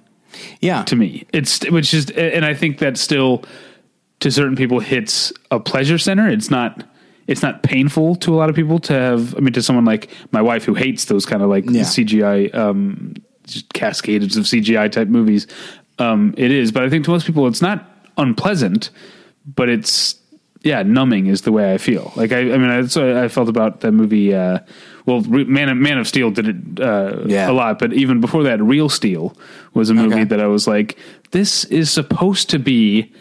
Yeah. 0.59 0.83
to 0.83 0.97
me. 0.97 1.23
It's 1.31 1.63
which 1.69 1.93
is, 1.93 2.09
and 2.09 2.43
I 2.43 2.53
think 2.53 2.79
that 2.79 2.97
still 2.97 3.45
to 4.19 4.29
certain 4.29 4.57
people 4.57 4.81
hits 4.81 5.31
a 5.49 5.61
pleasure 5.61 5.97
center. 5.97 6.27
It's 6.27 6.51
not. 6.51 6.83
It's 7.27 7.41
not 7.41 7.63
painful 7.63 8.15
to 8.17 8.33
a 8.33 8.37
lot 8.37 8.49
of 8.49 8.55
people 8.55 8.77
to 8.79 8.93
have. 8.93 9.33
I 9.35 9.39
mean, 9.39 9.53
to 9.53 9.61
someone 9.63 9.85
like 9.85 10.09
my 10.31 10.41
wife 10.41 10.65
who 10.65 10.73
hates 10.73 11.05
those 11.05 11.25
kind 11.25 11.41
of 11.41 11.49
like 11.49 11.63
Yeah. 11.69 11.83
CGI, 11.83 12.49
um, 12.53 13.13
just 13.47 13.71
cascades 13.73 14.35
of 14.37 14.43
CGI 14.45 14.89
type 14.91 15.07
movies. 15.07 15.47
Um, 15.99 16.33
it 16.37 16.51
is, 16.51 16.71
but 16.73 16.83
I 16.83 16.89
think 16.89 17.05
to 17.05 17.11
most 17.11 17.25
people, 17.25 17.47
it's 17.47 17.61
not 17.61 17.89
unpleasant, 18.17 18.89
but 19.55 19.69
it's 19.69 20.15
yeah, 20.65 20.81
numbing 20.83 21.27
is 21.27 21.43
the 21.43 21.51
way 21.51 21.73
I 21.73 21.77
feel. 21.77 22.11
Like 22.15 22.31
I, 22.33 22.39
I 22.39 22.57
mean, 22.57 22.67
that's 22.67 22.97
I 22.97 23.27
felt 23.29 23.47
about 23.47 23.79
that 23.81 23.91
movie. 23.93 24.33
Uh, 24.33 24.59
well, 25.05 25.21
Man 25.21 25.69
of, 25.69 25.77
Man 25.77 25.97
of 25.99 26.07
Steel 26.07 26.31
did 26.31 26.47
it 26.49 26.79
uh, 26.81 27.21
Yeah. 27.27 27.49
a 27.49 27.53
lot, 27.53 27.77
but 27.79 27.93
even 27.93 28.19
before 28.19 28.43
that, 28.43 28.61
Real 28.61 28.89
Steel 28.89 29.37
was 29.75 29.89
a 29.89 29.93
movie 29.93 30.15
Okay. 30.15 30.23
that 30.25 30.41
I 30.41 30.47
was 30.47 30.67
like, 30.67 30.97
this 31.31 31.63
is 31.65 31.91
supposed 31.91 32.49
to 32.49 32.59
be 32.59 33.13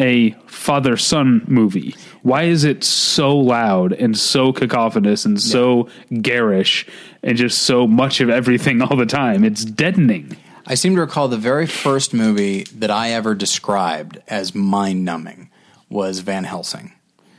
a 0.00 0.32
father 0.46 0.96
son 0.98 1.42
movie. 1.46 1.94
Why 2.22 2.42
is 2.42 2.64
it 2.64 2.84
so 2.84 3.36
loud 3.38 3.92
and 3.92 4.18
so 4.18 4.52
cacophonous 4.52 5.24
and 5.24 5.40
so 5.40 5.88
garish 6.20 6.84
and 7.22 7.38
just 7.38 7.62
so 7.62 7.86
much 7.86 8.20
of 8.20 8.28
everything 8.28 8.82
all 8.82 8.96
the 8.96 9.06
time? 9.06 9.44
It's 9.44 9.64
deadening. 9.64 10.36
I 10.66 10.74
seem 10.74 10.94
to 10.96 11.00
recall 11.02 11.28
the 11.28 11.36
very 11.38 11.66
first 11.66 12.12
movie 12.12 12.64
that 12.76 12.90
I 12.90 13.10
ever 13.12 13.34
described 13.34 14.20
as 14.28 14.54
mind 14.54 15.04
numbing 15.04 15.48
was 15.88 16.20
Van 16.20 16.44
Helsing. 16.44 16.92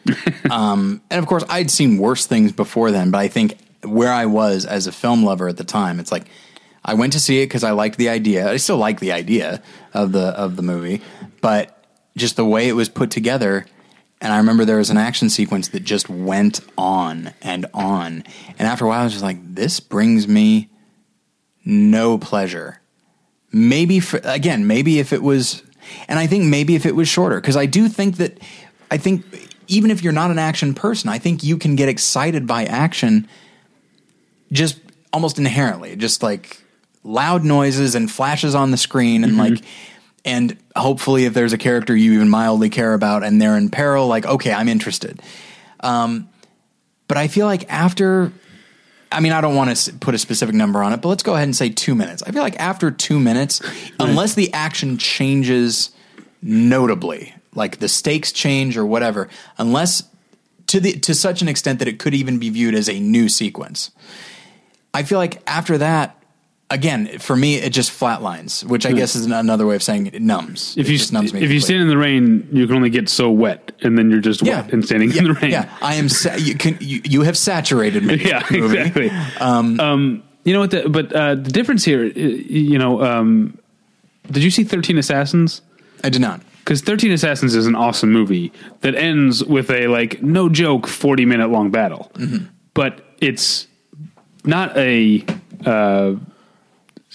um, 0.52 1.02
and 1.10 1.20
of 1.20 1.28
course, 1.28 1.44
I'd 1.50 1.72
seen 1.72 1.98
worse 1.98 2.26
things 2.26 2.52
before 2.52 2.92
then, 2.92 3.12
but 3.12 3.20
I 3.20 3.28
think 3.28 3.58
where 3.84 4.12
I 4.12 4.26
was 4.26 4.66
as 4.66 4.88
a 4.88 4.92
film 4.92 5.24
lover 5.24 5.48
at 5.48 5.58
the 5.58 5.64
time, 5.64 6.00
it's 6.00 6.12
like 6.12 6.28
I 6.84 6.94
went 6.94 7.14
to 7.14 7.20
see 7.20 7.42
it 7.42 7.48
because 7.48 7.64
I 7.64 7.72
liked 7.72 7.98
the 7.98 8.10
idea. 8.10 8.50
I 8.50 8.58
still 8.58 8.78
like 8.78 9.00
the 9.00 9.12
idea 9.12 9.62
of 9.94 10.12
the 10.12 10.28
of 10.28 10.56
the 10.56 10.62
movie, 10.62 11.02
but 11.42 11.86
just 12.16 12.36
the 12.36 12.46
way 12.46 12.68
it 12.68 12.74
was 12.74 12.90
put 12.90 13.12
together. 13.12 13.66
And 14.22 14.32
I 14.32 14.38
remember 14.38 14.64
there 14.66 14.78
was 14.78 14.90
an 14.90 14.98
action 14.98 15.30
sequence 15.30 15.68
that 15.70 15.84
just 15.84 16.10
went 16.10 16.62
on 16.78 17.34
and 17.42 17.66
on. 17.74 18.24
And 18.58 18.68
after 18.68 18.86
a 18.86 18.88
while, 18.88 19.02
I 19.02 19.04
was 19.04 19.12
just 19.12 19.24
like, 19.24 19.38
this 19.56 19.80
brings 19.80 20.28
me 20.28 20.70
no 21.66 22.18
pleasure 22.18 22.80
maybe 23.56 24.02
for, 24.02 24.20
again 24.26 24.68
maybe 24.68 25.00
if 25.00 25.14
it 25.14 25.24
was 25.24 25.64
and 26.08 26.20
i 26.20 26.28
think 26.28 26.44
maybe 26.44 26.76
if 26.76 26.86
it 26.86 26.96
was 26.96 27.08
shorter 27.08 27.40
because 27.40 27.58
i 27.58 27.66
do 27.66 27.88
think 27.88 28.18
that 28.18 28.40
i 28.92 28.98
think 28.98 29.24
even 29.68 29.92
if 29.92 30.04
you're 30.04 30.14
not 30.14 30.32
an 30.32 30.40
action 30.40 30.74
person 30.74 31.10
i 31.10 31.18
think 31.18 31.44
you 31.44 31.58
can 31.58 31.76
get 31.76 31.90
excited 31.90 32.46
by 32.48 32.66
action 32.66 33.28
just 34.52 34.80
almost 35.12 35.38
inherently 35.38 35.96
just 35.96 36.22
like 36.22 36.62
loud 37.04 37.44
noises 37.44 37.96
and 37.96 38.12
flashes 38.12 38.56
on 38.56 38.72
the 38.72 38.78
screen 38.78 39.24
and 39.24 39.38
like 39.38 39.62
and 40.26 40.58
hopefully 40.76 41.26
if 41.26 41.34
there's 41.34 41.54
a 41.54 41.58
character 41.58 41.96
you 41.96 42.14
even 42.14 42.30
mildly 42.30 42.70
care 42.70 42.94
about 42.94 43.24
and 43.24 43.40
they're 43.40 43.56
in 43.56 43.70
peril 43.70 44.08
like 44.08 44.26
okay 44.26 44.52
i'm 44.52 44.68
interested. 44.68 45.22
Um, 45.82 46.30
but 47.08 47.18
i 47.18 47.28
feel 47.28 47.46
like 47.46 47.72
after 47.72 48.34
I 49.12 49.20
mean, 49.20 49.32
I 49.32 49.42
don't 49.42 49.56
want 49.56 49.76
to 49.76 49.94
put 49.94 50.16
a 50.16 50.18
specific 50.18 50.56
number 50.56 50.84
on 50.84 50.94
it, 50.94 51.02
but 51.02 51.10
let's 51.10 51.24
go 51.24 51.34
ahead 51.34 51.46
and 51.46 51.56
say 51.56 51.70
two 51.70 51.96
minutes. 51.96 52.24
I 52.24 52.32
feel 52.32 52.42
like 52.42 52.60
after 52.60 52.92
two 52.92 53.20
minutes, 53.20 53.62
unless 54.00 54.34
the 54.34 54.54
action 54.54 54.98
changes 54.98 55.92
notably, 56.42 57.34
like 57.54 57.80
the 57.80 57.88
stakes 57.88 58.32
change 58.32 58.78
or 58.78 58.86
whatever, 58.86 59.30
unless 59.58 60.04
to 60.68 60.80
the 60.80 60.94
to 61.00 61.14
such 61.14 61.42
an 61.42 61.48
extent 61.48 61.80
that 61.80 61.88
it 61.88 62.00
could 62.00 62.14
even 62.14 62.40
be 62.40 62.50
viewed 62.50 62.76
as 62.76 62.90
a 62.90 63.00
new 63.00 63.30
sequence, 63.30 63.92
I 64.94 65.04
feel 65.04 65.18
like 65.18 65.42
after 65.48 65.78
that, 65.78 66.18
again, 66.70 67.20
for 67.20 67.36
me, 67.36 67.56
it 67.56 67.72
just 67.72 67.92
flatlines, 67.92 68.64
which 68.64 68.86
I 68.86 68.92
guess 68.92 69.16
is 69.16 69.26
another 69.26 69.66
way 69.66 69.76
of 69.76 69.84
saying 69.84 70.08
it 70.08 70.22
numbs. 70.22 70.76
If 70.78 70.88
It 70.88 70.94
you 70.94 70.98
just 70.98 71.14
numbs 71.14 71.34
me 71.34 71.44
if 71.44 71.52
you 71.52 71.60
stand 71.60 71.82
in 71.82 71.88
the 71.88 71.98
rain, 71.98 72.48
you 72.52 72.68
can 72.68 72.76
only 72.76 72.90
get 72.90 73.10
so 73.10 73.32
wet, 73.32 73.72
and 73.82 73.98
then 73.98 74.10
you're 74.10 74.22
just 74.22 74.44
wet 74.44 74.72
and 74.72 74.84
standing 74.84 75.12
yeah, 75.12 75.18
in 75.18 75.24
the 75.26 75.34
rain. 75.34 75.52
Yeah, 75.52 75.78
I 75.82 75.96
am. 75.96 76.10
Sa- 76.10 76.36
you, 76.36 76.56
can, 76.56 76.78
you, 76.80 77.02
you 77.04 77.22
have 77.22 77.38
saturated 77.38 78.04
me. 78.04 78.16
yeah, 78.26 78.44
movie. 78.52 78.78
exactly. 78.78 79.10
Um, 79.40 80.24
you 80.44 80.54
know 80.54 80.60
what? 80.60 80.72
The, 80.72 80.90
but 80.90 81.12
uh, 81.14 81.36
the 81.36 81.52
difference 81.52 81.84
here, 81.84 82.06
uh, 82.06 82.10
you 82.20 82.78
know, 82.78 83.02
um, 83.02 83.58
did 84.32 84.44
you 84.44 84.52
see 84.52 84.64
Thirteen 84.64 84.98
Assassins? 84.98 85.62
I 86.04 86.10
did 86.10 86.22
not. 86.22 86.42
Because 86.60 86.82
Thirteen 86.82 87.12
Assassins 87.12 87.56
is 87.56 87.68
an 87.68 87.76
awesome 87.76 88.12
movie 88.12 88.52
that 88.82 88.96
ends 88.96 89.44
with 89.44 89.70
a 89.70 89.88
like 89.88 90.22
no 90.22 90.50
joke 90.50 90.88
forty 90.88 91.26
minute 91.26 91.50
long 91.50 91.70
battle, 91.72 92.12
but 92.74 93.02
it's 93.20 93.68
not 94.44 94.76
a 94.78 95.24
uh, 95.66 96.14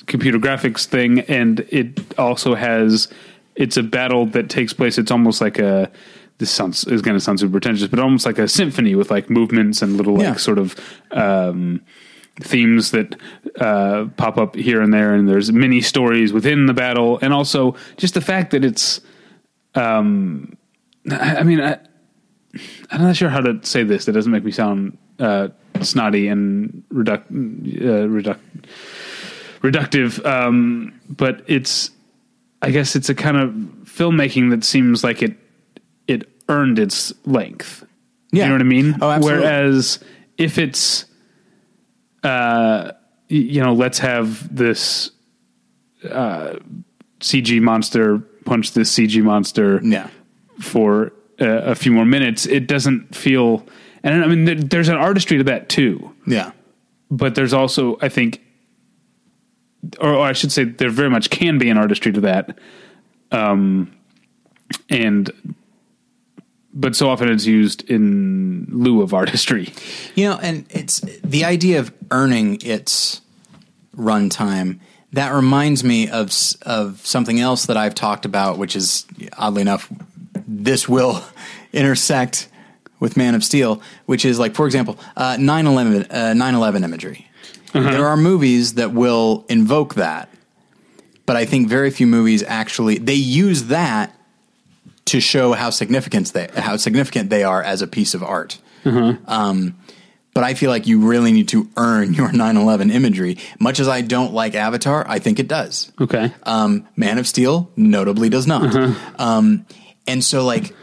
computer 0.07 0.39
graphics 0.39 0.85
thing, 0.87 1.21
and 1.21 1.61
it 1.71 2.01
also 2.19 2.55
has 2.55 3.09
it's 3.57 3.77
a 3.77 3.83
battle 3.83 4.27
that 4.27 4.49
takes 4.49 4.73
place. 4.73 4.99
It's 4.99 5.11
almost 5.11 5.41
like 5.41 5.59
a 5.59 5.91
this 6.39 6.51
sounds 6.51 6.85
is 6.87 7.03
going 7.03 7.17
to 7.17 7.21
sound 7.21 7.39
super 7.41 7.53
pretentious, 7.53 7.89
but 7.89 7.99
almost 8.01 8.25
like 8.27 8.39
a 8.39 8.49
symphony 8.49 8.95
with 8.95 9.11
like 9.11 9.29
movements 9.31 9.83
and 9.83 9.97
little 9.97 10.15
like 10.15 10.23
Yeah. 10.25 10.35
sort 10.37 10.59
of. 10.59 10.75
Um, 11.11 11.83
themes 12.43 12.93
that 12.93 13.17
uh, 13.61 14.07
pop 14.17 14.39
up 14.39 14.55
here 14.55 14.81
and 14.81 14.95
there, 14.95 15.13
and 15.15 15.29
there's 15.29 15.53
mini 15.53 15.83
stories 15.83 16.33
within 16.33 16.65
the 16.65 16.73
battle, 16.73 17.19
and 17.21 17.35
also 17.35 17.77
just 17.99 18.15
the 18.15 18.21
fact 18.23 18.53
that 18.53 18.65
it's. 18.65 19.03
Um, 19.75 20.57
I, 21.11 21.37
I 21.39 21.43
mean, 21.43 21.61
I, 21.61 21.79
I'm 22.91 23.03
not 23.03 23.17
sure 23.17 23.29
how 23.29 23.41
to 23.41 23.59
say 23.63 23.83
this. 23.85 24.07
That 24.07 24.13
doesn't 24.13 24.33
make 24.33 24.45
me 24.45 24.53
sound 24.53 24.97
uh, 25.19 25.49
snotty 25.83 26.29
and 26.29 26.83
reduct 26.89 27.31
uh, 27.31 28.09
reduc- 28.09 28.39
reductive, 29.63 30.25
um, 30.27 31.01
but 31.09 31.43
it's. 31.47 31.91
I 32.63 32.71
guess 32.73 32.95
it's 32.95 33.09
a 33.09 33.15
kind 33.15 33.39
of 33.39 33.51
filmmaking 33.85 34.51
that 34.51 34.65
seems 34.65 35.03
like 35.03 35.23
it 35.23 35.35
it 36.07 36.29
earned 36.49 36.79
its 36.79 37.13
length. 37.25 37.87
Yeah. 38.33 38.43
You 38.45 38.49
know 38.51 38.55
what 38.57 38.61
I 38.61 38.65
mean? 38.65 38.97
Oh, 39.01 39.11
absolutely. 39.11 39.45
Whereas 39.45 39.99
if 40.37 40.59
it's, 40.59 41.07
uh, 42.23 42.93
you 43.29 43.63
know, 43.63 43.73
let's 43.73 43.99
have 44.01 44.55
this 44.55 45.11
uh, 46.09 46.57
CG 47.21 47.61
monster 47.63 48.19
punch 48.45 48.73
this 48.73 48.93
CG 48.95 49.23
monster 49.23 49.81
Yeah. 49.83 50.09
for 50.61 51.13
uh, 51.41 51.47
a 51.47 51.75
few 51.75 51.93
more 51.93 52.05
minutes. 52.05 52.47
It 52.47 52.67
doesn't 52.67 53.15
feel, 53.15 53.67
and 54.03 54.23
I 54.23 54.27
mean, 54.27 54.45
there, 54.45 54.55
there's 54.57 54.89
an 54.89 54.97
artistry 54.97 55.39
to 55.39 55.45
that 55.45 55.69
too. 55.69 56.13
Yeah. 56.27 56.53
But 57.11 57.35
there's 57.35 57.53
also, 57.55 57.99
I 58.03 58.09
think, 58.11 58.43
or, 60.01 60.15
or 60.15 60.27
I 60.27 60.33
should 60.33 60.53
say, 60.53 60.65
there 60.65 60.91
very 60.91 61.11
much 61.11 61.31
can 61.31 61.59
be 61.59 61.71
an 61.71 61.79
artistry 61.79 62.13
to 62.13 62.21
that. 62.23 62.59
Um, 63.33 63.93
and 64.89 65.55
but 66.73 66.95
so 66.95 67.09
often 67.09 67.29
it's 67.29 67.47
used 67.47 67.89
in 67.91 68.67
lieu 68.71 69.03
of 69.03 69.13
artistry. 69.13 69.73
You 70.15 70.31
know, 70.31 70.39
and 70.41 70.67
it's 70.71 71.01
the 71.01 71.45
idea 71.45 71.81
of 71.81 71.93
earning 72.11 72.59
its 72.63 73.21
runtime. 73.97 74.81
That 75.13 75.33
reminds 75.33 75.83
me 75.83 76.09
of 76.09 76.33
of 76.63 77.05
something 77.05 77.41
else 77.41 77.67
that 77.67 77.77
I've 77.77 77.95
talked 77.95 78.25
about, 78.25 78.59
which 78.59 78.77
is 78.77 79.07
oddly 79.37 79.63
enough, 79.63 79.93
this 80.47 80.89
will 80.89 81.25
intersect 81.73 82.49
with 83.01 83.17
Man 83.17 83.35
of 83.35 83.43
Steel, 83.43 83.83
which 84.07 84.25
is 84.25 84.39
like, 84.39 84.55
for 84.55 84.67
example, 84.67 84.99
uh, 85.17 85.37
9/11 85.37 86.07
uh, 86.11 86.15
9/11 86.35 86.85
imagery. 86.85 87.27
There 87.73 88.07
are 88.07 88.17
movies 88.17 88.75
that 88.75 88.93
will 88.93 89.45
invoke 89.49 89.95
that, 89.95 90.29
but 91.27 91.37
I 91.37 91.45
think 91.45 91.69
very 91.69 91.91
few 91.91 92.07
movies 92.07 92.43
actually 92.43 92.99
they 92.99 93.15
use 93.15 93.65
that 93.65 94.15
to 95.07 95.21
show 95.21 95.53
how 95.53 95.71
significant 95.71 96.33
they 96.33 96.49
how 96.57 96.77
significant 96.77 97.31
they 97.31 97.43
are 97.45 97.63
as 97.63 97.83
a 97.83 97.87
piece 97.87 98.15
of 98.15 98.23
art. 98.23 98.59
Um, 99.27 99.77
but 100.33 100.45
I 100.45 100.55
feel 100.55 100.71
like 100.71 100.87
you 100.87 101.01
really 101.01 101.33
need 101.33 101.49
to 101.49 101.69
earn 101.77 102.15
your 102.19 102.29
9/11 102.29 102.93
imagery. 102.93 103.39
Much 103.59 103.81
as 103.81 103.89
I 103.89 104.01
don't 104.01 104.33
like 104.33 104.55
Avatar, 104.55 105.05
I 105.09 105.19
think 105.19 105.39
it 105.39 105.49
does. 105.49 105.91
Okay. 106.01 106.33
Um, 106.45 106.87
Man 106.97 107.19
of 107.19 107.27
Steel 107.27 107.71
notably 107.77 108.29
does 108.29 108.47
not. 108.47 108.75
Um, 109.19 109.67
and 110.07 110.25
so, 110.25 110.45
like, 110.45 110.75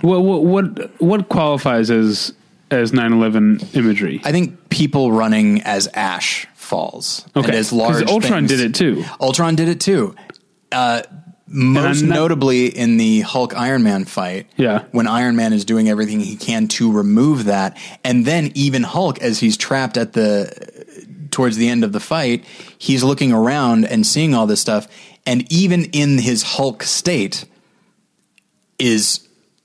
what 0.00 0.20
what 0.20 0.44
what 0.44 1.00
what 1.00 1.28
qualifies 1.28 1.90
as 1.90 2.32
as 2.72 2.92
9/11 2.92 3.74
imagery? 3.74 4.20
I 4.24 4.32
think 4.32 4.68
people 4.70 5.12
running 5.12 5.60
as 5.62 5.88
Ash 5.94 6.46
falls 6.54 7.24
and 7.34 7.44
Okay. 7.44 7.56
as 7.56 7.70
'Cause 7.70 7.78
large. 7.78 8.06
Ultron 8.08 8.46
things- 8.48 8.60
did 8.60 8.60
it 8.70 8.74
too. 8.74 9.04
Ultron 9.20 9.54
did 9.54 9.68
it 9.68 9.80
too. 9.80 10.14
Uh, 10.70 11.02
most 11.46 12.02
not- 12.02 12.14
notably 12.14 12.66
in 12.66 12.96
the 12.96 13.20
Hulk 13.20 13.54
Iron 13.54 13.82
Man 13.82 14.06
fight. 14.06 14.46
Yeah. 14.56 14.84
When 14.92 15.06
Iron 15.06 15.36
Man 15.36 15.52
is 15.52 15.64
doing 15.66 15.88
everything 15.88 16.20
he 16.20 16.36
can 16.36 16.66
to 16.68 16.90
remove 16.90 17.44
that. 17.44 17.76
And 18.04 18.24
then 18.24 18.50
even 18.54 18.84
Hulk, 18.84 19.20
as 19.20 19.40
he's 19.40 19.58
trapped 19.58 19.98
at 19.98 20.14
the, 20.14 20.50
towards 21.30 21.56
the 21.58 21.68
end 21.68 21.84
of 21.84 21.92
the 21.92 22.00
fight, 22.00 22.44
he's 22.78 23.02
looking 23.02 23.32
around 23.32 23.84
and 23.84 24.06
seeing 24.06 24.34
all 24.34 24.46
this 24.46 24.60
stuff. 24.60 24.88
And 25.26 25.44
even 25.52 25.84
in 25.86 26.18
his 26.18 26.42
Hulk 26.42 26.82
state, 26.84 27.44
is 28.78 29.20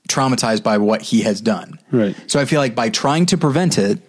traumatized 0.08 0.62
by 0.62 0.78
what 0.78 1.02
he 1.02 1.22
has 1.22 1.40
done. 1.40 1.78
Right. 1.92 2.16
So 2.26 2.40
I 2.40 2.44
feel 2.44 2.60
like 2.60 2.74
by 2.74 2.88
trying 2.88 3.26
to 3.26 3.38
prevent 3.38 3.78
it 3.78 4.00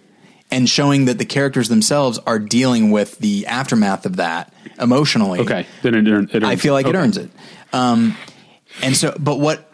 and 0.50 0.68
showing 0.68 1.04
that 1.04 1.18
the 1.18 1.24
characters 1.24 1.68
themselves 1.68 2.18
are 2.26 2.38
dealing 2.40 2.90
with 2.90 3.18
the 3.18 3.46
aftermath 3.46 4.04
of 4.06 4.16
that 4.16 4.52
emotionally. 4.80 5.40
Okay, 5.40 5.66
then 5.82 5.94
it, 5.94 6.10
earn- 6.10 6.30
it 6.32 6.42
I 6.42 6.56
feel 6.56 6.72
like 6.74 6.86
Okay. 6.86 6.96
it 6.96 7.00
earns 7.00 7.16
it. 7.16 7.30
Um, 7.72 8.16
and 8.82 8.96
so, 8.96 9.14
but 9.18 9.38
what, 9.38 9.70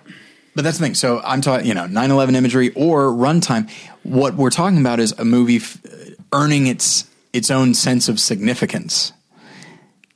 but 0.55 0.65
that's 0.65 0.79
the 0.79 0.85
thing. 0.85 0.95
So 0.95 1.21
I'm 1.25 1.41
talking, 1.41 1.67
you 1.67 1.75
know, 1.75 1.87
9 1.87 2.11
11 2.11 2.35
imagery 2.35 2.71
or 2.75 3.05
runtime. 3.11 3.71
What 4.03 4.35
we're 4.35 4.51
talking 4.51 4.79
about 4.79 5.01
is 5.01 5.13
a 5.19 5.25
movie 5.25 5.57
f- 5.57 5.79
earning 6.33 6.67
its, 6.67 7.09
its 7.33 7.51
own 7.51 7.73
sense 7.75 8.09
of 8.09 8.19
significance. 8.21 9.13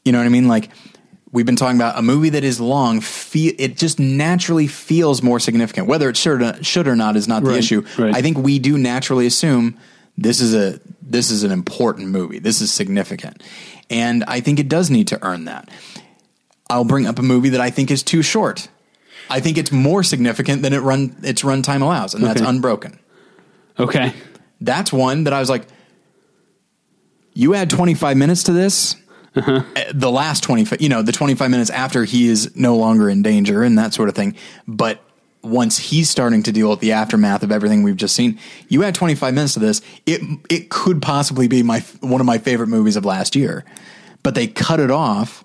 You 0.05 0.13
know 0.13 0.19
what 0.19 0.27
I 0.27 0.31
mean? 0.31 0.49
Like, 0.49 0.71
we've 1.33 1.47
been 1.47 1.57
talking 1.57 1.77
about 1.77 1.99
a 1.99 2.03
movie 2.03 2.31
that 2.31 2.45
is 2.45 2.61
long, 2.61 3.03
it 3.35 3.77
just 3.77 3.99
naturally 4.01 4.67
feels 4.67 5.23
more 5.23 5.39
significant. 5.41 5.87
Whether 5.87 6.09
it 6.09 6.17
should 6.17 6.43
or, 6.43 6.63
should 6.65 6.89
or 6.89 6.97
not 6.97 7.17
is 7.17 7.29
not 7.29 7.43
the 7.45 7.51
Right, 7.51 7.59
issue. 7.59 7.85
right. 7.99 8.15
I 8.15 8.23
think 8.23 8.39
we 8.39 8.59
do 8.59 8.77
naturally 8.79 9.27
assume 9.27 9.79
this 10.19 10.41
is 10.41 10.55
a 10.55 10.81
this 11.03 11.31
is 11.31 11.43
an 11.45 11.51
important 11.51 12.09
movie. 12.09 12.39
This 12.39 12.61
is 12.61 12.73
significant. 12.73 13.43
And 13.89 14.23
I 14.25 14.41
think 14.41 14.59
it 14.61 14.69
does 14.69 14.91
need 14.91 15.09
to 15.09 15.19
earn 15.25 15.47
that. 15.47 15.69
I'll 16.69 16.85
bring 16.85 17.07
up 17.07 17.19
a 17.19 17.23
movie 17.23 17.49
that 17.51 17.61
I 17.61 17.71
think 17.71 17.91
is 17.91 18.03
too 18.05 18.23
short. 18.23 18.69
I 19.29 19.41
think 19.41 19.59
it's 19.59 19.73
more 19.73 20.03
significant 20.05 20.63
than 20.63 20.73
it 20.73 20.81
run 20.81 21.17
its 21.23 21.43
runtime 21.43 21.83
allows, 21.83 22.15
and 22.15 22.23
that's 22.25 22.41
Okay. 22.41 22.49
Unbroken. 22.49 22.99
Okay. 23.79 24.13
That's 24.61 24.93
one 24.93 25.25
that 25.25 25.33
I 25.33 25.41
was 25.41 25.49
like, 25.51 25.67
you 27.35 27.55
add 27.55 27.71
25 27.71 28.17
minutes 28.17 28.45
to 28.45 28.53
this. 28.53 28.97
Uh-huh. 29.37 29.63
uh, 29.77 29.85
The 29.95 30.11
last 30.11 30.43
25, 30.43 30.81
you 30.81 30.89
know, 30.89 31.03
the 31.03 31.13
25 31.13 31.51
minutes 31.51 31.71
after 31.71 32.05
he 32.05 32.29
is 32.29 32.55
no 32.57 32.77
longer 32.77 33.09
in 33.09 33.23
danger 33.23 33.63
and 33.63 33.79
that 33.79 33.95
sort 33.95 34.09
of 34.09 34.15
thing. 34.15 34.35
But 34.67 35.03
once 35.43 35.79
he's 35.79 36.11
starting 36.11 36.43
to 36.43 36.53
deal 36.53 36.69
with 36.69 36.81
the 36.81 36.93
aftermath 36.93 37.43
of 37.43 37.51
everything 37.51 37.83
we've 37.83 37.97
just 37.97 38.15
seen, 38.15 38.39
you 38.69 38.83
add 38.85 38.95
25 38.95 39.33
minutes 39.33 39.55
to 39.55 39.61
this, 39.61 39.81
it 40.05 40.21
it 40.51 40.69
could 40.69 41.01
possibly 41.01 41.49
be 41.49 41.63
my 41.63 41.81
one 42.01 42.21
of 42.21 42.27
my 42.27 42.39
favorite 42.39 42.67
movies 42.69 42.97
of 42.97 43.05
last 43.05 43.35
year. 43.37 43.65
But 44.23 44.35
they 44.35 44.47
cut 44.47 44.81
it 44.81 44.91
off 44.91 45.45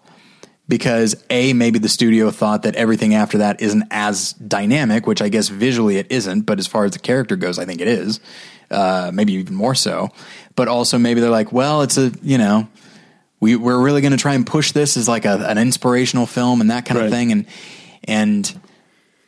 because 0.67 1.23
a 1.29 1.53
maybe 1.53 1.79
the 1.79 1.87
studio 1.87 2.31
thought 2.31 2.63
that 2.63 2.75
everything 2.75 3.13
after 3.13 3.37
that 3.37 3.61
isn't 3.61 3.83
as 3.91 4.33
dynamic, 4.33 5.05
which 5.07 5.21
I 5.21 5.29
guess 5.29 5.47
visually 5.47 5.97
it 5.97 6.07
isn't, 6.11 6.41
but 6.41 6.59
as 6.59 6.67
far 6.67 6.85
as 6.85 6.91
the 6.91 6.99
character 6.99 7.35
goes, 7.35 7.59
I 7.59 7.65
think 7.65 7.79
it 7.81 7.87
is. 7.87 8.19
Uh, 8.71 9.11
maybe 9.13 9.33
even 9.33 9.53
more 9.53 9.75
so. 9.75 10.09
But 10.55 10.67
also 10.67 10.97
maybe 10.97 11.21
they're 11.21 11.29
like, 11.29 11.53
well, 11.53 11.83
it's 11.83 11.97
a 11.97 12.11
you 12.21 12.37
know, 12.37 12.67
we 13.39 13.55
we're 13.55 13.81
really 13.81 14.01
going 14.01 14.11
to 14.11 14.17
try 14.17 14.33
and 14.33 14.45
push 14.45 14.71
this 14.71 14.97
as 14.97 15.07
like 15.07 15.25
a, 15.25 15.47
an 15.49 15.57
inspirational 15.57 16.25
film 16.25 16.61
and 16.61 16.69
that 16.71 16.85
kind 16.85 16.99
Right. 16.99 17.05
of 17.05 17.11
thing, 17.11 17.31
and 17.31 17.45
and 18.05 18.59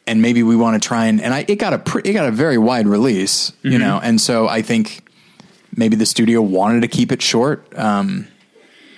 and 0.06 0.22
maybe 0.22 0.44
we 0.44 0.56
want 0.56 0.82
to 0.82 0.88
try 0.88 1.06
and 1.08 1.22
and 1.22 1.34
I 1.34 1.46
it 1.48 1.56
got 1.58 1.74
a 1.74 1.80
pre, 1.80 2.02
it 2.04 2.14
got 2.14 2.28
a 2.28 2.32
very 2.32 2.58
wide 2.58 2.88
release, 2.88 3.52
you 3.64 3.78
know, 3.78 4.00
and 4.02 4.20
so 4.22 4.48
I 4.48 4.62
think 4.62 5.08
maybe 5.76 5.96
the 5.96 6.06
studio 6.06 6.42
wanted 6.42 6.82
to 6.82 6.88
keep 6.88 7.12
it 7.12 7.22
short. 7.22 7.68
Um, 7.78 8.28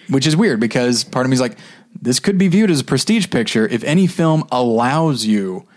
which 0.10 0.26
is 0.26 0.36
weird 0.36 0.60
because 0.60 1.04
part 1.04 1.26
of 1.26 1.30
me 1.30 1.36
is 1.36 1.42
like, 1.42 1.56
this 2.02 2.20
could 2.20 2.38
be 2.40 2.48
viewed 2.48 2.72
as 2.72 2.82
a 2.82 2.84
prestige 2.84 3.30
picture 3.30 3.68
if 3.68 3.84
any 3.84 4.08
film 4.08 4.44
allows 4.52 5.24
you 5.26 5.68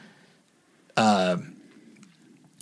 uh, 0.97 1.37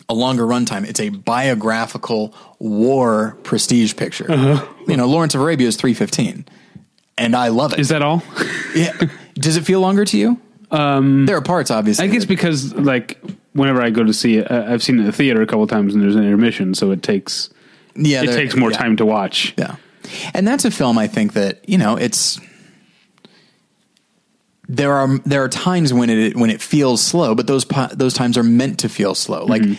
a 0.09 0.15
longer 0.15 0.45
runtime. 0.45 0.85
It's 0.89 0.99
a 0.99 1.11
biographical 1.11 2.35
war 2.59 3.37
prestige 3.45 3.95
picture. 3.97 4.27
You 4.89 4.97
know, 4.97 5.07
Lawrence 5.07 5.35
of 5.37 5.41
Arabia 5.43 5.69
is 5.69 5.77
three 5.77 5.95
fifteen, 5.95 6.45
and 7.21 7.37
I 7.37 7.49
love 7.49 7.73
it. 7.73 7.79
Is 7.79 7.89
that 7.91 8.03
all? 8.03 8.23
yeah. 8.75 8.93
Does 9.35 9.57
it 9.57 9.65
feel 9.65 9.81
longer 9.81 10.05
to 10.05 10.19
you? 10.19 10.41
Um, 10.71 11.27
there 11.27 11.37
are 11.37 11.43
parts, 11.43 11.71
obviously. 11.71 12.05
I 12.05 12.09
guess 12.09 12.23
that- 12.23 12.29
because 12.29 12.75
like 12.75 13.21
whenever 13.53 13.83
I 13.83 13.91
go 13.91 14.05
to 14.05 14.13
see 14.13 14.37
it, 14.39 14.51
I- 14.51 14.73
I've 14.73 14.83
seen 14.83 14.97
it 14.97 15.01
in 15.01 15.07
the 15.07 15.13
theater 15.13 15.43
a 15.43 15.47
couple 15.47 15.67
times 15.67 15.95
and 15.95 16.03
there's 16.03 16.17
an 16.17 16.25
intermission, 16.25 16.75
so 16.75 16.91
it 16.91 17.03
takes 17.03 17.51
yeah, 17.95 18.23
it 18.23 18.33
takes 18.33 18.57
more 18.57 18.71
yeah. 18.71 18.79
time 18.79 18.97
to 18.97 19.07
watch. 19.07 19.55
Yeah. 19.57 19.77
And 20.35 20.47
that's 20.47 20.65
a 20.65 20.71
film 20.71 20.99
I 20.99 21.07
think 21.07 21.35
that, 21.35 21.69
you 21.69 21.79
know, 21.79 21.97
it's 21.97 22.41
there 24.69 24.93
are 24.93 25.19
there 25.27 25.43
are 25.43 25.49
times 25.49 25.93
when 25.93 26.09
it 26.11 26.37
when 26.37 26.51
it 26.51 26.63
feels 26.63 27.03
slow, 27.03 27.35
but 27.35 27.47
those 27.47 27.65
those 27.93 28.15
times 28.15 28.39
are 28.39 28.43
meant 28.43 28.81
to 28.81 28.89
feel 28.89 29.15
slow. 29.15 29.45
Like 29.45 29.63
mm-hmm. 29.63 29.75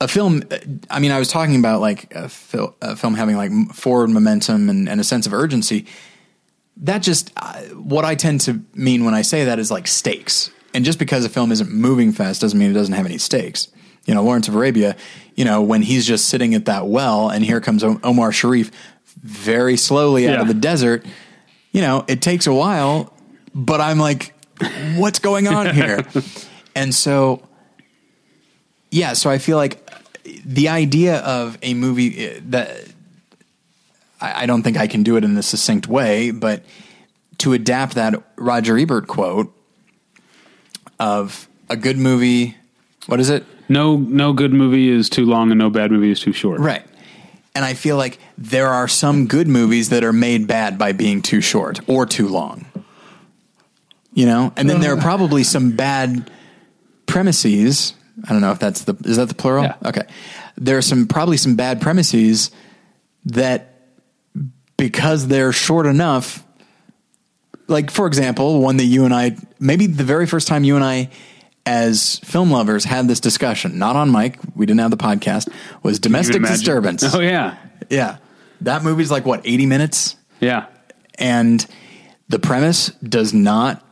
a 0.00 0.08
film 0.08 0.42
uh, 0.50 0.58
I 0.90 1.00
mean 1.00 1.10
I 1.10 1.18
was 1.18 1.28
talking 1.28 1.56
about 1.56 1.80
like 1.80 2.14
a, 2.14 2.28
fil- 2.28 2.76
a 2.80 2.96
film 2.96 3.14
having 3.14 3.36
like 3.36 3.50
forward 3.74 4.10
momentum 4.10 4.70
and, 4.70 4.88
and 4.88 5.00
a 5.00 5.04
sense 5.04 5.26
of 5.26 5.34
urgency. 5.34 5.86
That 6.82 7.02
just 7.02 7.32
uh, 7.36 7.60
what 7.74 8.04
I 8.04 8.14
tend 8.14 8.40
to 8.42 8.60
mean 8.74 9.04
when 9.04 9.14
I 9.14 9.22
say 9.22 9.44
that 9.46 9.58
is 9.58 9.70
like 9.70 9.86
stakes. 9.86 10.50
And 10.74 10.84
just 10.84 10.98
because 10.98 11.24
a 11.24 11.28
film 11.28 11.50
isn't 11.50 11.70
moving 11.70 12.12
fast 12.12 12.40
doesn't 12.40 12.58
mean 12.58 12.70
it 12.70 12.74
doesn't 12.74 12.94
have 12.94 13.06
any 13.06 13.18
stakes. 13.18 13.68
You 14.06 14.14
know, 14.14 14.22
Lawrence 14.22 14.48
of 14.48 14.54
Arabia, 14.54 14.96
you 15.34 15.44
know, 15.44 15.60
when 15.60 15.82
he's 15.82 16.06
just 16.06 16.28
sitting 16.28 16.54
at 16.54 16.66
that 16.66 16.86
well 16.86 17.30
and 17.30 17.44
here 17.44 17.60
comes 17.60 17.82
Omar 17.82 18.32
Sharif 18.32 18.70
very 19.22 19.76
slowly 19.76 20.28
out 20.28 20.34
Yeah. 20.34 20.40
of 20.42 20.48
the 20.48 20.54
desert, 20.54 21.04
you 21.72 21.80
know, 21.80 22.04
it 22.06 22.22
takes 22.22 22.46
a 22.46 22.54
while, 22.54 23.12
but 23.54 23.80
I'm 23.80 23.98
like, 23.98 24.32
what's 24.96 25.18
going 25.18 25.48
on 25.48 25.74
here? 25.74 26.06
and 26.76 26.94
so, 26.94 27.42
yeah, 28.90 29.12
so 29.14 29.30
I 29.30 29.38
feel 29.38 29.56
like 29.56 29.84
the 30.44 30.68
idea 30.68 31.18
of 31.18 31.58
a 31.62 31.74
movie 31.74 32.28
uh, 32.30 32.40
that 32.50 32.70
I, 34.20 34.42
I 34.42 34.46
don't 34.46 34.62
think 34.62 34.76
I 34.76 34.86
can 34.86 35.02
do 35.02 35.16
it 35.16 35.24
in 35.24 35.36
a 35.36 35.42
succinct 35.42 35.86
way, 35.86 36.30
but 36.30 36.64
to 37.38 37.52
adapt 37.52 37.94
that 37.94 38.22
Roger 38.36 38.76
Ebert 38.76 39.06
quote 39.06 39.54
of 40.98 41.48
a 41.68 41.76
good 41.76 41.96
movie, 41.96 42.56
what 43.06 43.20
is 43.20 43.30
it? 43.30 43.44
No 43.68 43.96
no 43.96 44.32
good 44.32 44.52
movie 44.52 44.88
is 44.88 45.10
too 45.10 45.26
long 45.26 45.50
and 45.50 45.58
no 45.58 45.70
bad 45.70 45.90
movie 45.90 46.10
is 46.10 46.20
too 46.20 46.32
short. 46.32 46.60
Right. 46.60 46.84
And 47.54 47.64
I 47.64 47.74
feel 47.74 47.96
like 47.96 48.18
there 48.36 48.68
are 48.68 48.88
some 48.88 49.26
good 49.26 49.48
movies 49.48 49.88
that 49.88 50.04
are 50.04 50.12
made 50.12 50.46
bad 50.46 50.78
by 50.78 50.92
being 50.92 51.22
too 51.22 51.40
short 51.40 51.80
or 51.88 52.06
too 52.06 52.28
long. 52.28 52.66
You 54.12 54.26
know? 54.26 54.52
And 54.56 54.70
then 54.70 54.80
there 54.80 54.92
are 54.92 55.00
probably 55.00 55.44
some 55.44 55.72
bad 55.72 56.30
premises. 57.06 57.94
I 58.24 58.32
don't 58.32 58.40
know 58.40 58.52
if 58.52 58.58
that's 58.58 58.82
the 58.82 58.96
is 59.04 59.16
that 59.16 59.28
the 59.28 59.34
plural? 59.34 59.64
Yeah. 59.64 59.76
Okay. 59.84 60.02
There 60.56 60.78
are 60.78 60.82
some 60.82 61.06
probably 61.06 61.36
some 61.36 61.56
bad 61.56 61.80
premises 61.80 62.50
that 63.26 63.77
because 64.78 65.26
they're 65.26 65.52
short 65.52 65.84
enough 65.84 66.42
like 67.68 67.90
for 67.90 68.06
example, 68.06 68.60
one 68.62 68.78
that 68.78 68.84
you 68.86 69.04
and 69.04 69.12
I 69.14 69.36
maybe 69.60 69.86
the 69.86 70.04
very 70.04 70.26
first 70.26 70.48
time 70.48 70.64
you 70.64 70.74
and 70.76 70.84
I 70.84 71.10
as 71.66 72.18
film 72.20 72.50
lovers 72.50 72.84
had 72.84 73.06
this 73.08 73.20
discussion, 73.20 73.78
not 73.78 73.94
on 73.94 74.10
mic, 74.10 74.38
we 74.56 74.64
didn't 74.64 74.80
have 74.80 74.90
the 74.90 74.96
podcast, 74.96 75.52
was 75.82 75.98
domestic 75.98 76.40
disturbance. 76.42 77.04
Oh 77.14 77.20
yeah, 77.20 77.58
Yeah. 77.90 78.16
That 78.62 78.82
movie's 78.82 79.10
like 79.10 79.26
what, 79.26 79.42
80 79.44 79.66
minutes? 79.66 80.16
yeah, 80.40 80.66
And 81.18 81.64
the 82.28 82.38
premise 82.38 82.88
does 83.02 83.34
not 83.34 83.84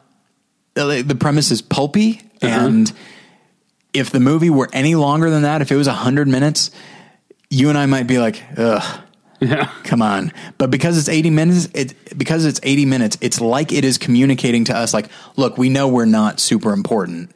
uh, 0.75 1.03
the 1.03 1.17
premise 1.19 1.51
is 1.51 1.61
pulpy 1.63 2.23
and 2.41 2.91
if 3.93 4.11
the 4.11 4.21
movie 4.21 4.51
were 4.51 4.69
any 4.73 4.95
longer 4.95 5.29
than 5.31 5.43
that, 5.43 5.61
if 5.63 5.71
it 5.73 5.77
was 5.77 5.87
100 5.87 6.29
minutes, 6.29 6.71
you 7.51 7.69
and 7.69 7.77
I 7.79 7.87
might 7.87 8.07
be 8.07 8.19
like, 8.19 8.43
"Ugh, 8.57 9.01
yeah. 9.41 9.71
come 9.85 10.03
on." 10.03 10.33
But 10.59 10.71
because 10.71 10.99
it's 10.99 11.09
80 11.09 11.31
minutes, 11.31 11.69
it 11.75 11.95
because 12.19 12.45
it's 12.45 12.61
80 12.63 12.87
minutes, 12.87 13.19
it's 13.21 13.41
like 13.41 13.73
it 13.73 13.85
is 13.85 13.99
communicating 13.99 14.65
to 14.65 14.77
us 14.77 14.93
like, 14.95 15.09
"Look, 15.37 15.59
we 15.59 15.69
know 15.69 15.89
we're 15.89 16.05
not 16.07 16.41
super 16.41 16.73
important, 16.73 17.31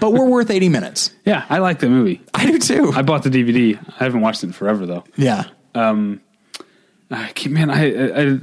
but 0.00 0.12
we're 0.12 0.28
worth 0.28 0.50
80 0.50 0.68
minutes." 0.68 1.10
Yeah, 1.24 1.44
I 1.48 1.58
like 1.58 1.78
the 1.80 1.88
movie. 1.88 2.20
I 2.34 2.46
do 2.46 2.58
too. 2.58 2.92
I 2.94 3.02
bought 3.02 3.22
the 3.22 3.30
DVD. 3.30 3.78
I 4.00 4.04
haven't 4.04 4.20
watched 4.20 4.42
it 4.42 4.48
in 4.48 4.52
forever 4.52 4.86
though. 4.86 5.04
yeah. 5.16 5.44
Um 5.74 6.20
I 7.08 7.30
keep, 7.34 7.52
man, 7.52 7.70
I, 7.70 7.92
I, 7.94 8.32
I 8.34 8.38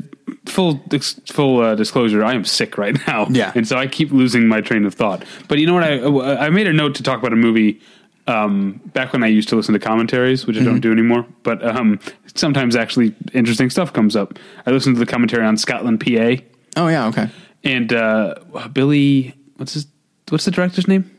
full 0.46 0.82
full 1.28 1.60
uh, 1.60 1.76
disclosure, 1.76 2.24
I 2.24 2.34
am 2.34 2.46
sick 2.46 2.78
right 2.78 2.96
now. 3.08 3.28
Yeah. 3.30 3.52
and 3.56 3.68
so 3.68 3.78
I 3.78 3.88
keep 3.88 4.12
losing 4.12 4.48
my 4.48 4.62
train 4.62 4.86
of 4.86 4.94
thought. 4.94 5.26
But 5.50 5.60
you 5.60 5.68
know 5.68 5.74
what? 5.74 5.84
I 5.84 6.46
I 6.46 6.50
made 6.50 6.68
a 6.68 6.74
note 6.74 6.96
to 6.96 7.04
talk 7.04 7.20
about 7.20 7.34
a 7.34 7.38
movie 7.38 7.82
um, 8.28 8.80
back 8.94 9.12
when 9.14 9.24
I 9.24 9.28
used 9.28 9.50
to 9.50 9.56
listen 9.56 9.74
to 9.74 9.80
commentaries, 9.80 10.46
which 10.48 10.58
I 10.58 10.64
don't 10.64 10.80
do 10.80 10.92
anymore. 10.92 11.26
But 11.44 11.64
um, 11.66 12.00
sometimes 12.36 12.76
actually 12.76 13.16
interesting 13.34 13.70
stuff 13.70 13.92
comes 13.94 14.16
up. 14.16 14.38
I 14.66 14.72
listened 14.72 14.96
to 14.96 15.00
the 15.00 15.06
commentary 15.06 15.46
on 15.46 15.58
Scotland, 15.58 16.00
PA, 16.00 16.36
Oh 16.78 16.88
yeah, 16.88 17.08
okay. 17.08 17.30
and 17.64 17.92
uh, 17.94 18.36
Billy. 18.72 19.36
What's 19.58 19.74
his? 19.74 19.88
What's 20.30 20.46
the 20.46 20.52
director's 20.52 20.88
name? 20.88 21.10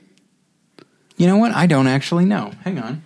You 1.16 1.26
know 1.28 1.36
what? 1.36 1.52
I 1.52 1.66
don't 1.66 1.86
actually 1.86 2.24
know. 2.24 2.52
Hang 2.64 2.78
on. 2.80 3.02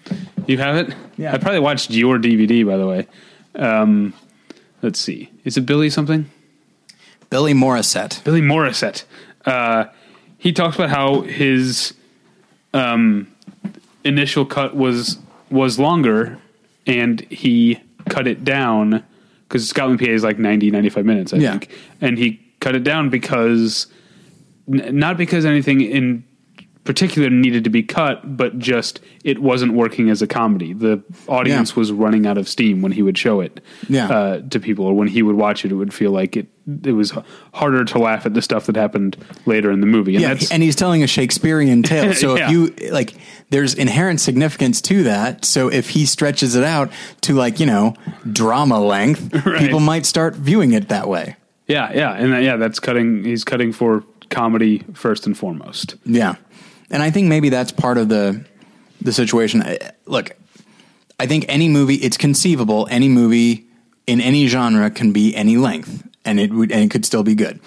You 0.46 0.56
have 0.58 0.76
it? 0.76 0.96
Yeah. 1.18 1.34
I 1.34 1.38
probably 1.38 1.60
watched 1.60 1.90
your 1.90 2.18
DVD, 2.18 2.66
by 2.66 2.78
the 2.78 2.86
way. 2.86 3.06
Um, 3.54 4.14
let's 4.80 4.98
see. 4.98 5.30
Is 5.44 5.58
it 5.58 5.66
Billy 5.66 5.90
something? 5.90 6.30
Billy 7.28 7.52
Morrissette. 7.52 8.24
Billy 8.24 8.40
Morrissette. 8.40 9.04
Uh, 9.44 9.86
he 10.38 10.52
talks 10.54 10.76
about 10.76 10.88
how 10.88 11.20
his 11.20 11.92
um, 12.72 13.30
initial 14.08 14.44
cut 14.44 14.74
was 14.74 15.18
was 15.50 15.78
longer, 15.78 16.38
and 16.86 17.20
he 17.30 17.78
cut 18.08 18.26
it 18.26 18.42
down 18.44 19.02
because 19.46 19.68
Scotland 19.68 19.98
PA 20.00 20.06
is 20.06 20.22
like 20.22 20.38
90, 20.38 20.70
95 20.70 21.04
minutes, 21.06 21.32
I 21.32 21.38
Yeah. 21.38 21.52
think, 21.52 21.70
and 22.00 22.18
he 22.18 22.40
cut 22.60 22.74
it 22.74 22.84
down 22.84 23.08
because 23.08 23.86
n- 24.70 24.98
not 24.98 25.16
because 25.16 25.46
anything 25.46 25.80
in 25.80 26.24
particular 26.88 27.28
needed 27.28 27.64
to 27.64 27.70
be 27.70 27.82
cut, 27.82 28.36
but 28.36 28.58
just 28.58 29.00
it 29.22 29.40
wasn't 29.40 29.74
working 29.74 30.08
as 30.08 30.22
a 30.22 30.26
comedy. 30.26 30.72
The 30.72 31.02
audience 31.28 31.70
Yeah. 31.72 31.80
was 31.80 31.92
running 31.92 32.26
out 32.26 32.38
of 32.38 32.48
steam 32.48 32.80
when 32.80 32.92
he 32.92 33.02
would 33.02 33.18
show 33.18 33.42
it 33.42 33.60
Yeah. 33.88 34.08
uh, 34.08 34.40
to 34.48 34.58
people, 34.58 34.86
or 34.86 34.94
when 34.94 35.06
he 35.08 35.20
would 35.22 35.36
watch 35.36 35.64
it, 35.66 35.70
it 35.70 35.74
would 35.74 35.92
feel 35.92 36.10
like 36.12 36.34
it. 36.36 36.46
It 36.84 36.92
was 36.92 37.12
harder 37.52 37.84
to 37.84 37.98
laugh 37.98 38.24
at 38.26 38.32
the 38.34 38.40
stuff 38.42 38.64
that 38.66 38.76
happened 38.76 39.16
later 39.46 39.70
in 39.70 39.80
the 39.80 39.86
movie, 39.86 40.14
and 40.16 40.22
Yeah, 40.22 40.34
that's 40.34 40.50
and 40.50 40.62
he's 40.62 40.76
telling 40.76 41.02
a 41.02 41.06
Shakespearean 41.06 41.82
tale. 41.82 42.12
So 42.24 42.36
Yeah. 42.36 42.46
if 42.46 42.50
you 42.52 42.90
like, 42.90 43.12
there's 43.50 43.74
inherent 43.74 44.20
significance 44.20 44.80
to 44.82 45.02
that. 45.04 45.44
So 45.44 45.68
if 45.68 45.90
he 45.90 46.06
stretches 46.06 46.54
it 46.56 46.64
out 46.64 46.90
to 47.22 47.34
like 47.34 47.60
you 47.60 47.66
know 47.66 47.94
drama 48.32 48.80
length, 48.80 49.34
Right. 49.46 49.58
people 49.60 49.80
might 49.80 50.06
start 50.06 50.36
viewing 50.36 50.72
it 50.72 50.88
that 50.88 51.06
way. 51.08 51.36
yeah, 51.68 51.92
yeah, 51.94 52.12
and 52.14 52.32
that, 52.32 52.42
yeah, 52.42 52.56
that's 52.56 52.80
cutting. 52.80 53.24
He's 53.24 53.44
cutting 53.44 53.72
for 53.72 54.04
comedy 54.30 54.82
first 54.92 55.26
and 55.26 55.36
foremost. 55.38 55.96
Yeah, 56.04 56.34
and 56.90 57.02
I 57.02 57.10
think 57.10 57.28
maybe 57.28 57.48
that's 57.48 57.72
part 57.72 57.98
of 57.98 58.08
the 58.08 58.44
the 59.00 59.12
situation. 59.12 59.62
I- 59.62 59.78
Look, 60.06 60.30
I 61.20 61.26
think 61.26 61.44
any 61.48 61.68
movie, 61.68 61.96
it's 61.96 62.16
conceivable. 62.16 62.86
Any 62.90 63.08
movie 63.08 63.66
in 64.06 64.20
any 64.20 64.46
genre 64.46 64.90
can 64.90 65.12
be 65.12 65.34
any 65.36 65.56
length, 65.56 66.06
and 66.24 66.40
it 66.40 66.52
would 66.52 66.72
and 66.72 66.82
it 66.84 66.90
could 66.90 67.04
still 67.04 67.22
be 67.22 67.34
good. 67.34 67.60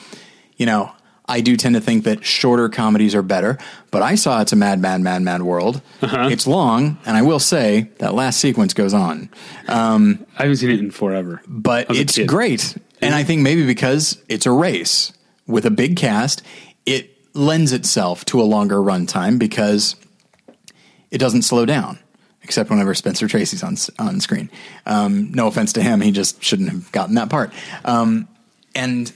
You 0.58 0.66
know, 0.66 0.92
I 1.28 1.42
do 1.42 1.56
tend 1.56 1.76
to 1.76 1.82
think 1.82 2.04
that 2.06 2.26
shorter 2.26 2.68
comedies 2.68 3.14
are 3.16 3.22
better. 3.22 3.58
But 3.92 4.02
I 4.02 4.16
saw 4.16 4.42
it's 4.42 4.52
a 4.54 4.56
mad, 4.56 4.80
mad, 4.82 5.02
mad, 5.02 5.22
mad 5.22 5.44
world. 5.44 5.82
Uh-huh. 6.02 6.30
It's 6.32 6.48
long, 6.48 6.98
and 7.06 7.16
I 7.16 7.22
will 7.22 7.40
say 7.40 7.90
that 8.00 8.14
last 8.16 8.40
sequence 8.40 8.74
goes 8.74 8.94
on, 8.94 9.30
um, 9.68 10.26
I 10.38 10.44
haven't 10.44 10.58
seen 10.58 10.72
it 10.72 10.80
in 10.80 10.92
forever, 10.92 11.42
but 11.48 11.88
it's 11.92 12.18
great. 12.26 12.76
And 13.02 13.14
I 13.16 13.24
think 13.24 13.42
maybe 13.42 13.66
because 13.66 14.22
it's 14.30 14.46
a 14.46 14.52
race 14.52 15.12
with 15.48 15.66
a 15.66 15.72
big 15.72 15.96
cast, 15.98 16.44
it 16.86 17.11
lends 17.34 17.72
itself 17.74 18.26
to 18.26 18.42
a 18.42 18.44
longer 18.44 18.78
runtime 18.78 19.40
because 19.40 19.96
it 21.10 21.18
doesn't 21.18 21.44
slow 21.44 21.66
down, 21.66 22.00
except 22.44 22.70
whenever 22.70 22.94
Spencer 22.94 23.28
Tracy's 23.28 23.64
on 23.64 23.76
on 24.00 24.20
screen. 24.20 24.50
Um, 24.86 25.32
no 25.32 25.48
offense 25.48 25.74
to 25.74 25.82
him, 25.82 26.02
he 26.02 26.12
just 26.12 26.44
shouldn't 26.44 26.70
have 26.70 26.92
gotten 26.92 27.16
that 27.16 27.30
part. 27.30 27.52
Um, 27.86 28.28
and 28.76 29.12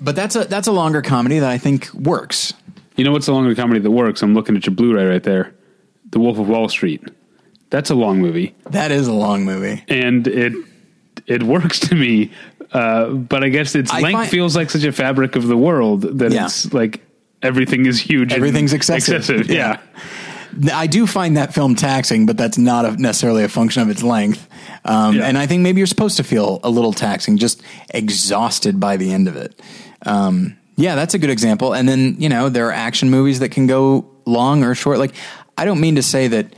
but 0.00 0.16
that's 0.16 0.36
a 0.36 0.44
that's 0.44 0.66
a 0.68 0.72
longer 0.72 1.02
comedy 1.02 1.38
that 1.38 1.50
I 1.50 1.58
think 1.58 1.92
works. 1.94 2.52
You 2.96 3.04
know 3.04 3.12
what's 3.12 3.26
a 3.28 3.32
longer 3.32 3.54
comedy 3.54 3.80
that 3.80 3.90
works? 3.90 4.22
I'm 4.22 4.34
looking 4.34 4.56
at 4.56 4.66
your 4.66 4.74
Blu-ray 4.74 5.04
right 5.04 5.22
there, 5.22 5.52
The 6.10 6.20
Wolf 6.20 6.38
of 6.38 6.48
Wall 6.48 6.68
Street. 6.68 7.02
That's 7.70 7.90
a 7.90 7.94
long 7.96 8.20
movie, 8.20 8.54
That 8.70 8.92
is 8.92 9.08
a 9.08 9.12
long 9.12 9.44
movie. 9.44 9.82
and 9.88 10.26
it 10.28 10.52
it 11.26 11.42
works 11.42 11.80
to 11.80 11.94
me. 11.94 12.30
Uh, 12.72 13.10
but 13.10 13.42
I 13.44 13.48
guess 13.50 13.74
its 13.74 13.90
I 13.92 14.00
length 14.00 14.12
find- 14.18 14.30
feels 14.30 14.54
like 14.56 14.70
such 14.70 14.84
a 14.84 14.92
fabric 14.92 15.36
of 15.36 15.46
the 15.46 15.56
world 15.56 16.02
that 16.18 16.32
Yeah. 16.32 16.44
it's 16.46 16.72
like 16.72 17.00
everything 17.44 17.86
is 17.86 18.00
huge. 18.00 18.32
and 18.32 18.38
Everything's 18.38 18.72
excessive. 18.72 19.48
yeah. 19.48 19.80
I 20.72 20.86
do 20.86 21.06
find 21.06 21.36
that 21.36 21.52
film 21.52 21.74
taxing, 21.74 22.26
but 22.26 22.36
that's 22.36 22.56
not 22.56 22.84
a, 22.84 22.92
necessarily 22.92 23.42
a 23.42 23.48
function 23.48 23.82
of 23.82 23.90
its 23.90 24.02
length. 24.04 24.48
Um, 24.84 25.16
Yeah. 25.16 25.26
And 25.26 25.36
I 25.36 25.46
think 25.46 25.62
maybe 25.62 25.78
you're 25.78 25.86
supposed 25.86 26.16
to 26.18 26.24
feel 26.24 26.60
a 26.62 26.70
little 26.70 26.92
taxing, 26.92 27.38
just 27.38 27.60
exhausted 27.90 28.78
by 28.78 28.96
the 28.96 29.12
end 29.12 29.26
of 29.28 29.36
it. 29.36 29.60
Um, 30.06 30.56
yeah, 30.76 30.94
that's 30.94 31.14
a 31.14 31.18
good 31.18 31.30
example. 31.30 31.74
And 31.74 31.88
then, 31.88 32.16
you 32.18 32.28
know, 32.28 32.48
there 32.48 32.68
are 32.68 32.72
action 32.72 33.10
movies 33.10 33.40
that 33.40 33.50
can 33.50 33.66
go 33.66 34.06
long 34.26 34.62
or 34.62 34.74
short. 34.74 34.98
Like, 34.98 35.14
I 35.58 35.64
don't 35.64 35.80
mean 35.80 35.96
to 35.96 36.02
say 36.02 36.28
that 36.28 36.54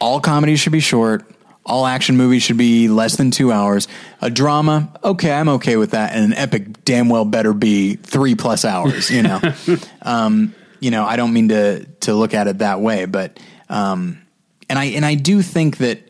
all 0.00 0.20
comedies 0.20 0.60
should 0.60 0.72
be 0.72 0.80
short, 0.80 1.24
all 1.66 1.86
action 1.86 2.16
movies 2.16 2.42
should 2.42 2.58
be 2.58 2.88
less 2.88 3.16
than 3.16 3.30
two 3.30 3.50
hours. 3.50 3.88
A 4.20 4.30
drama, 4.30 4.92
okay, 5.02 5.32
I'm 5.32 5.48
okay 5.50 5.76
with 5.76 5.92
that. 5.92 6.14
And 6.14 6.24
an 6.24 6.34
epic 6.34 6.84
damn 6.84 7.08
well 7.08 7.24
better 7.24 7.52
be 7.52 7.96
three 7.96 8.34
plus 8.34 8.64
hours, 8.64 9.10
you 9.10 9.22
know? 9.22 9.40
um, 10.02 10.54
you 10.80 10.90
know, 10.90 11.04
I 11.04 11.16
don't 11.16 11.32
mean 11.32 11.48
to 11.48 11.86
to 12.00 12.14
look 12.14 12.34
at 12.34 12.46
it 12.46 12.58
that 12.58 12.80
way, 12.80 13.06
but 13.06 13.40
um, 13.70 14.20
and 14.68 14.78
I 14.78 14.84
and 14.86 15.04
I 15.04 15.14
do 15.14 15.40
think 15.40 15.78
that 15.78 16.00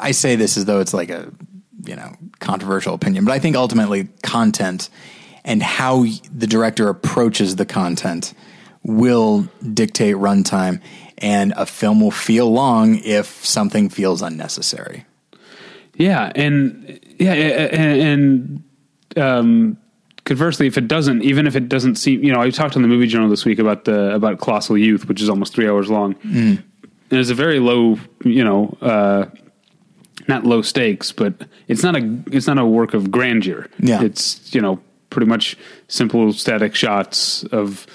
I 0.00 0.12
say 0.12 0.36
this 0.36 0.56
as 0.56 0.64
though 0.64 0.80
it's 0.80 0.94
like 0.94 1.10
a 1.10 1.30
you 1.84 1.94
know 1.94 2.14
controversial 2.38 2.94
opinion, 2.94 3.26
but 3.26 3.32
I 3.32 3.38
think 3.38 3.54
ultimately 3.54 4.08
content 4.22 4.88
and 5.44 5.62
how 5.62 6.06
the 6.32 6.46
director 6.46 6.88
approaches 6.88 7.56
the 7.56 7.66
content 7.66 8.32
will 8.82 9.46
dictate 9.74 10.16
runtime, 10.16 10.80
and 11.18 11.52
a 11.56 11.66
film 11.66 12.00
will 12.00 12.10
feel 12.10 12.50
long 12.50 12.98
if 13.04 13.44
something 13.44 13.88
feels 13.88 14.22
unnecessary. 14.22 15.04
Yeah, 15.94 16.30
and 16.34 17.00
yeah, 17.18 17.32
and, 17.32 18.62
and 19.16 19.22
um, 19.22 19.78
conversely, 20.24 20.66
if 20.66 20.78
it 20.78 20.86
doesn't, 20.86 21.22
even 21.22 21.46
if 21.46 21.56
it 21.56 21.68
doesn't 21.68 21.96
seem, 21.96 22.22
you 22.22 22.32
know, 22.32 22.40
I 22.40 22.50
talked 22.50 22.76
on 22.76 22.82
the 22.82 22.88
movie 22.88 23.08
journal 23.08 23.28
this 23.28 23.44
week 23.44 23.58
about 23.58 23.84
the 23.84 24.14
about 24.14 24.38
Colossal 24.38 24.78
Youth, 24.78 25.08
which 25.08 25.20
is 25.20 25.28
almost 25.28 25.54
three 25.54 25.68
hours 25.68 25.90
long, 25.90 26.14
and 26.22 26.62
it's 27.10 27.30
a 27.30 27.34
very 27.34 27.58
low, 27.58 27.98
you 28.24 28.44
know, 28.44 28.76
uh, 28.80 29.26
not 30.28 30.44
low 30.44 30.62
stakes, 30.62 31.10
but 31.10 31.34
it's 31.66 31.82
not 31.82 31.96
a 31.96 32.22
it's 32.30 32.46
not 32.46 32.58
a 32.58 32.64
work 32.66 32.94
of 32.94 33.10
grandeur. 33.10 33.66
Yeah. 33.80 34.02
it's 34.02 34.54
you 34.54 34.60
know 34.60 34.80
pretty 35.10 35.26
much 35.26 35.56
simple 35.88 36.32
static 36.32 36.74
shots 36.74 37.42
of 37.44 37.86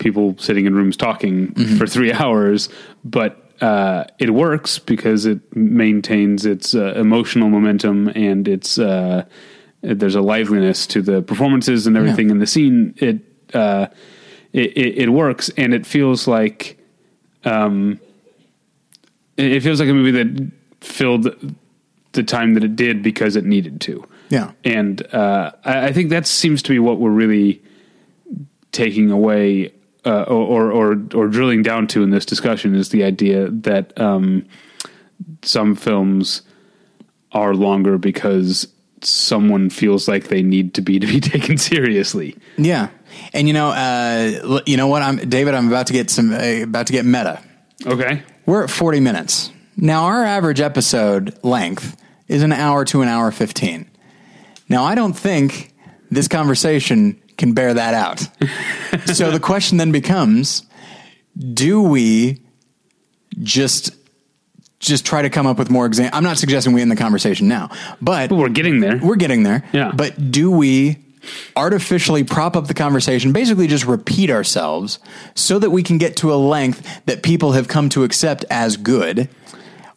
people 0.00 0.36
sitting 0.38 0.66
in 0.66 0.74
rooms 0.74 0.96
talking 0.96 1.54
for 1.76 1.86
three 1.86 2.12
hours, 2.22 2.68
but 3.04 3.52
uh, 3.60 4.04
it 4.18 4.30
works 4.30 4.78
because 4.78 5.26
it 5.26 5.54
maintains 5.54 6.44
its 6.46 6.74
uh, 6.74 6.94
emotional 6.96 7.48
momentum 7.48 8.08
and 8.08 8.48
its 8.48 8.78
uh, 8.78 9.24
there's 9.82 10.14
a 10.14 10.20
liveliness 10.20 10.86
to 10.88 11.00
the 11.00 11.22
performances 11.22 11.86
and 11.86 11.96
everything 11.96 12.30
in 12.30 12.38
the 12.38 12.46
scene. 12.46 12.94
It, 12.96 13.20
uh, 13.54 13.86
it 14.52 14.76
it 14.76 14.98
it 14.98 15.08
works 15.10 15.50
and 15.56 15.72
it 15.72 15.86
feels 15.86 16.26
like 16.26 16.78
um, 17.44 18.00
it 19.36 19.52
it 19.52 19.62
feels 19.62 19.78
like 19.78 19.88
a 19.88 19.94
movie 19.94 20.10
that 20.10 20.50
filled 20.80 21.54
the 22.12 22.22
time 22.22 22.54
that 22.54 22.64
it 22.64 22.76
did 22.76 23.02
because 23.02 23.36
it 23.36 23.44
needed 23.44 23.80
to. 23.82 24.04
Yeah. 24.30 24.52
And 24.64 25.02
uh, 25.14 25.52
I, 25.64 25.86
I 25.86 25.92
think 25.92 26.10
that 26.10 26.26
seems 26.26 26.62
to 26.62 26.70
be 26.70 26.78
what 26.78 26.98
we're 26.98 27.10
really 27.10 27.62
taking 28.72 29.10
away 29.10 29.72
uh, 30.04 30.22
or, 30.22 30.70
or 30.70 30.98
or 31.14 31.28
drilling 31.28 31.62
down 31.62 31.86
to 31.88 32.02
in 32.02 32.10
this 32.10 32.24
discussion 32.24 32.74
is 32.74 32.88
the 32.88 33.04
idea 33.04 33.50
that 33.50 33.98
um, 34.00 34.46
some 35.42 35.74
films 35.74 36.42
are 37.32 37.54
longer 37.54 37.98
because 37.98 38.66
someone 39.02 39.70
feels 39.70 40.08
like 40.08 40.28
they 40.28 40.42
need 40.42 40.74
to 40.74 40.82
be 40.82 40.98
to 41.00 41.06
be 41.06 41.20
taken 41.20 41.58
seriously. 41.58 42.36
Yeah, 42.56 42.88
and 43.32 43.46
you 43.46 43.54
know, 43.54 43.68
uh, 43.68 44.60
you 44.66 44.76
know 44.76 44.86
what? 44.86 45.02
I'm 45.02 45.16
David. 45.16 45.54
I'm 45.54 45.68
about 45.68 45.88
to 45.88 45.92
get 45.92 46.10
some 46.10 46.32
uh, 46.32 46.62
about 46.62 46.86
to 46.86 46.92
get 46.92 47.04
meta. 47.04 47.42
Okay. 47.86 48.22
We're 48.46 48.64
at 48.64 48.70
40 48.70 49.00
minutes 49.00 49.50
now. 49.76 50.04
Our 50.04 50.24
average 50.24 50.60
episode 50.60 51.38
length 51.44 51.96
is 52.28 52.42
an 52.42 52.52
hour 52.52 52.84
to 52.86 53.02
an 53.02 53.08
hour 53.08 53.30
15. 53.30 53.88
Now, 54.68 54.84
I 54.84 54.94
don't 54.94 55.14
think 55.14 55.72
this 56.10 56.28
conversation 56.28 57.20
can 57.40 57.52
bear 57.54 57.74
that 57.74 57.94
out. 57.94 58.20
so 59.06 59.32
the 59.32 59.40
question 59.40 59.78
then 59.78 59.90
becomes: 59.90 60.62
Do 61.36 61.82
we 61.82 62.40
just 63.38 63.90
just 64.78 65.04
try 65.04 65.22
to 65.22 65.28
come 65.30 65.46
up 65.46 65.58
with 65.58 65.70
more 65.70 65.86
examples? 65.86 66.16
I'm 66.16 66.24
not 66.24 66.38
suggesting 66.38 66.72
we 66.72 66.82
end 66.82 66.90
the 66.90 66.96
conversation 66.96 67.48
now, 67.48 67.70
but 68.00 68.30
But 68.30 68.36
we're 68.36 68.48
getting 68.48 68.80
there. 68.80 68.98
we're 69.02 69.16
getting 69.16 69.42
there. 69.42 69.64
Yeah. 69.72 69.90
But 69.94 70.30
do 70.30 70.50
we 70.50 70.98
artificially 71.54 72.24
prop 72.24 72.56
up 72.56 72.66
the 72.66 72.72
conversation, 72.74 73.32
basically 73.32 73.66
just 73.66 73.84
repeat 73.84 74.30
ourselves 74.30 74.98
so 75.34 75.58
that 75.58 75.68
we 75.70 75.82
can 75.82 75.98
get 75.98 76.16
to 76.16 76.32
a 76.32 76.36
length 76.36 77.04
that 77.04 77.22
people 77.22 77.52
have 77.52 77.68
come 77.68 77.88
to 77.90 78.04
accept 78.04 78.44
as 78.50 78.76
good? 78.78 79.28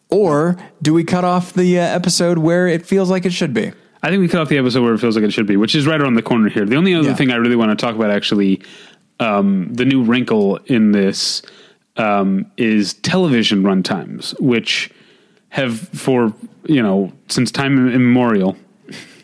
Or 0.09 0.57
do 0.81 0.93
we 0.93 1.03
cut 1.05 1.23
off 1.23 1.53
the 1.53 1.79
uh, 1.79 1.81
episode 1.83 2.37
where 2.39 2.67
it 2.67 2.85
feels 2.85 3.09
like 3.09 3.25
it 3.25 3.31
should 3.33 3.53
be? 3.53 3.71
I 4.03 4.09
think 4.09 4.19
we 4.21 4.27
cut 4.27 4.41
off 4.41 4.49
the 4.49 4.57
episode 4.57 4.83
where 4.83 4.93
it 4.93 4.99
feels 4.99 5.15
like 5.15 5.23
it 5.25 5.31
should 5.31 5.47
be, 5.47 5.55
which 5.57 5.73
is 5.75 5.87
right 5.87 5.99
around 5.99 6.15
the 6.15 6.21
corner 6.21 6.49
here. 6.49 6.65
The 6.65 6.75
only 6.75 6.93
other 6.93 7.09
Yeah. 7.09 7.15
thing 7.15 7.31
I 7.31 7.35
really 7.37 7.55
want 7.55 7.71
to 7.77 7.85
talk 7.85 7.95
about, 7.95 8.09
actually, 8.11 8.61
um, 9.19 9.73
the 9.73 9.85
new 9.85 10.03
wrinkle 10.03 10.57
in 10.65 10.91
this 10.91 11.41
um, 11.95 12.45
is 12.57 12.93
television 12.95 13.63
runtimes, 13.63 14.39
which 14.41 14.89
have, 15.49 15.79
for 15.79 16.33
you 16.65 16.81
know, 16.81 17.13
since 17.29 17.51
time 17.51 17.87
immemorial, 17.89 18.57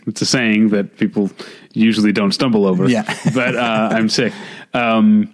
it's 0.07 0.21
a 0.21 0.25
saying 0.25 0.69
that 0.69 0.97
people 0.97 1.29
usually 1.73 2.11
don't 2.11 2.31
stumble 2.31 2.65
over. 2.65 2.87
Yeah. 2.89 3.03
but 3.33 3.55
uh, 3.55 3.89
I'm 3.91 4.07
sick. 4.07 4.33
Um, 4.73 5.33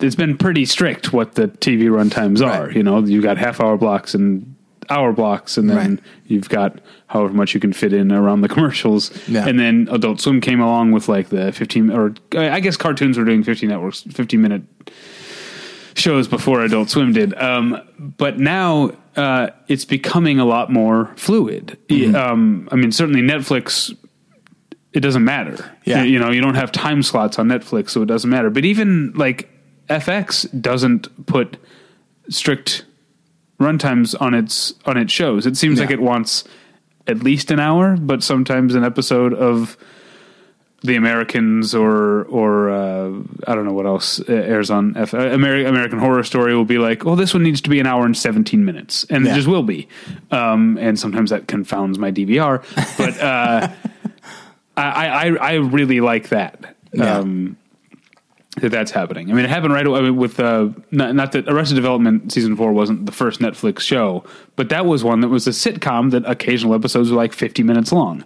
it's 0.00 0.14
been 0.16 0.36
pretty 0.38 0.64
strict 0.64 1.12
what 1.12 1.34
the 1.34 1.48
TV 1.48 1.84
runtimes 1.84 2.40
are. 2.46 2.66
Right. 2.66 2.76
You 2.76 2.82
know, 2.82 2.98
you 3.00 3.20
got 3.22 3.36
half 3.38 3.60
hour 3.60 3.76
blocks 3.76 4.14
and 4.14 4.54
hour 4.90 5.12
blocks, 5.12 5.56
and 5.56 5.70
then 5.70 5.76
Right. 5.76 5.98
you've 6.26 6.48
got 6.48 6.80
however 7.06 7.32
much 7.32 7.54
you 7.54 7.60
can 7.60 7.72
fit 7.72 7.92
in 7.92 8.10
around 8.12 8.40
the 8.42 8.48
commercials. 8.54 9.10
Yeah. 9.28 9.46
And 9.46 9.58
then 9.58 9.88
Adult 9.90 10.20
Swim 10.20 10.40
came 10.40 10.60
along 10.60 10.92
with 10.92 11.08
like 11.08 11.28
the 11.28 11.52
15 11.52 11.90
or 11.90 12.14
I 12.36 12.60
guess 12.60 12.76
cartoons 12.76 13.16
were 13.18 13.24
doing 13.24 13.42
15 13.42 13.68
networks, 13.68 14.02
15 14.02 14.40
minute 14.42 14.62
shows 15.94 16.28
before 16.28 16.62
Adult 16.62 16.90
Swim 16.90 17.12
did. 17.12 17.34
Um, 17.34 17.80
but 17.98 18.38
now 18.38 18.92
uh, 19.16 19.50
it's 19.68 19.84
becoming 19.84 20.38
a 20.38 20.44
lot 20.44 20.70
more 20.72 21.12
fluid. 21.16 21.78
Mm-hmm. 21.88 22.14
Um, 22.14 22.68
I 22.72 22.76
mean, 22.76 22.92
certainly 22.92 23.22
Netflix. 23.22 23.96
It 24.92 25.00
doesn't 25.00 25.24
matter. 25.24 25.76
Yeah. 25.84 26.02
You, 26.02 26.12
you 26.14 26.18
know, 26.18 26.30
you 26.32 26.40
don't 26.40 26.56
have 26.56 26.72
time 26.72 27.02
slots 27.04 27.38
on 27.38 27.46
Netflix, 27.48 27.90
so 27.90 28.02
it 28.02 28.06
doesn't 28.06 28.28
matter. 28.28 28.50
But 28.50 28.64
even 28.64 29.12
like 29.14 29.48
FX 29.88 30.60
doesn't 30.60 31.26
put 31.26 31.58
strict 32.28 32.84
runtimes 33.60 34.20
on 34.20 34.34
its 34.34 34.74
on 34.86 34.96
its 34.96 35.12
shows. 35.12 35.46
It 35.46 35.56
seems 35.56 35.78
Yeah. 35.78 35.84
like 35.84 35.92
it 35.94 36.00
wants 36.00 36.44
at 37.06 37.22
least 37.22 37.50
an 37.50 37.60
hour, 37.60 37.96
but 37.96 38.22
sometimes 38.22 38.74
an 38.74 38.84
episode 38.84 39.34
of 39.34 39.76
the 40.82 40.96
Americans 40.96 41.74
or 41.74 42.24
or 42.24 42.70
uh, 42.70 43.10
I 43.46 43.54
don't 43.54 43.66
know 43.66 43.74
what 43.74 43.84
else 43.86 44.18
airs 44.28 44.70
on 44.70 44.96
F- 44.96 45.12
uh, 45.12 45.18
Ameri- 45.18 45.68
American 45.68 45.98
Horror 45.98 46.22
Story 46.24 46.54
will 46.56 46.64
be 46.64 46.78
like, 46.78 47.04
oh, 47.04 47.16
this 47.16 47.34
one 47.34 47.42
needs 47.42 47.60
to 47.62 47.70
be 47.70 47.80
an 47.80 47.86
hour 47.86 48.06
and 48.06 48.16
seventeen 48.16 48.64
minutes, 48.64 49.04
and 49.10 49.26
Yeah. 49.26 49.32
it 49.32 49.34
just 49.36 49.48
will 49.48 49.62
be. 49.62 49.88
Um, 50.30 50.78
and 50.80 50.98
sometimes 50.98 51.30
that 51.30 51.46
confounds 51.48 51.98
my 51.98 52.10
DVR, 52.10 52.62
but 52.96 53.20
uh, 53.20 53.68
I, 54.76 55.06
I 55.08 55.26
I 55.36 55.52
really 55.56 56.00
like 56.00 56.30
that. 56.30 56.74
Yeah. 56.92 57.18
Um, 57.18 57.56
that 58.60 58.70
that's 58.70 58.90
happening. 58.90 59.30
I 59.30 59.34
mean, 59.34 59.44
it 59.44 59.50
happened 59.50 59.72
right 59.72 59.86
away 59.86 60.10
with 60.10 60.38
uh, 60.40 60.68
not, 60.90 61.14
not 61.14 61.32
that 61.32 61.48
Arrested 61.48 61.74
Development 61.74 62.32
season 62.32 62.56
four 62.56 62.72
wasn't 62.72 63.06
the 63.06 63.12
first 63.12 63.40
Netflix 63.40 63.80
show, 63.80 64.24
but 64.56 64.68
that 64.70 64.86
was 64.86 65.02
one 65.04 65.20
that 65.20 65.28
was 65.28 65.46
a 65.46 65.50
sitcom 65.50 66.10
that 66.12 66.28
occasional 66.28 66.74
episodes 66.74 67.10
were 67.10 67.16
like 67.16 67.32
fifty 67.32 67.62
minutes 67.62 67.92
long. 67.92 68.24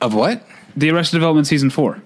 Of 0.00 0.14
what? 0.14 0.42
The 0.76 0.90
Arrested 0.90 1.16
Development 1.16 1.46
season 1.46 1.70
four. 1.70 2.02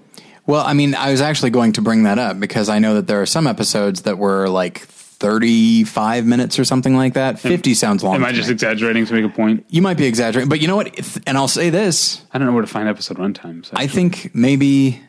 Well, 0.47 0.65
I 0.65 0.73
mean, 0.73 0.95
I 0.95 1.11
was 1.11 1.21
actually 1.21 1.51
going 1.51 1.73
to 1.73 1.81
bring 1.81 2.03
that 2.03 2.17
up 2.17 2.39
because 2.39 2.67
I 2.69 2.79
know 2.79 2.95
that 2.95 3.07
there 3.07 3.21
are 3.21 3.25
some 3.27 3.45
episodes 3.47 4.03
that 4.03 4.17
were 4.17 4.47
like 4.49 4.79
35 4.79 6.25
minutes 6.25 6.57
or 6.57 6.65
something 6.65 6.95
like 6.95 7.13
that. 7.13 7.37
50 7.39 7.73
sounds 7.75 8.03
long. 8.03 8.15
Am 8.15 8.23
I 8.25 8.31
just 8.31 8.47
me. 8.49 8.53
exaggerating 8.53 9.05
to 9.05 9.13
make 9.13 9.23
a 9.25 9.29
point? 9.29 9.65
you 9.69 9.81
might 9.83 9.97
be 9.97 10.05
exaggerating, 10.05 10.49
but 10.49 10.59
you 10.59 10.67
know 10.67 10.75
what? 10.75 10.97
If- 10.97 11.19
And 11.27 11.37
I'll 11.37 11.47
say 11.47 11.69
this 11.69 12.23
I 12.33 12.37
don't 12.39 12.47
know 12.47 12.53
where 12.53 12.63
to 12.63 12.67
find 12.67 12.89
episode 12.89 13.17
runtimes. 13.17 13.69
I 13.73 13.85
think 13.87 14.33
maybe, 14.33 14.99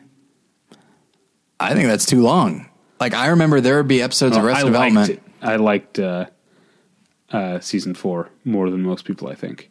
I 1.63 1.73
think 1.73 1.87
that's 1.87 2.05
too 2.05 2.21
long. 2.21 2.69
Like, 2.99 3.13
I 3.13 3.27
remember 3.27 3.59
there 3.61 3.77
would 3.77 3.87
be 3.87 4.01
episodes 4.01 4.37
of 4.37 4.43
I 4.43 4.47
Arrested 4.47 4.71
liked 4.73 4.93
Development. 4.93 5.21
I 5.41 5.55
liked 5.57 5.99
uh, 5.99 6.25
uh, 7.31 7.59
season 7.59 7.95
four 7.95 8.29
more 8.45 8.69
than 8.69 8.81
most 8.81 9.05
people. 9.05 9.27
I 9.27 9.35
think. 9.35 9.69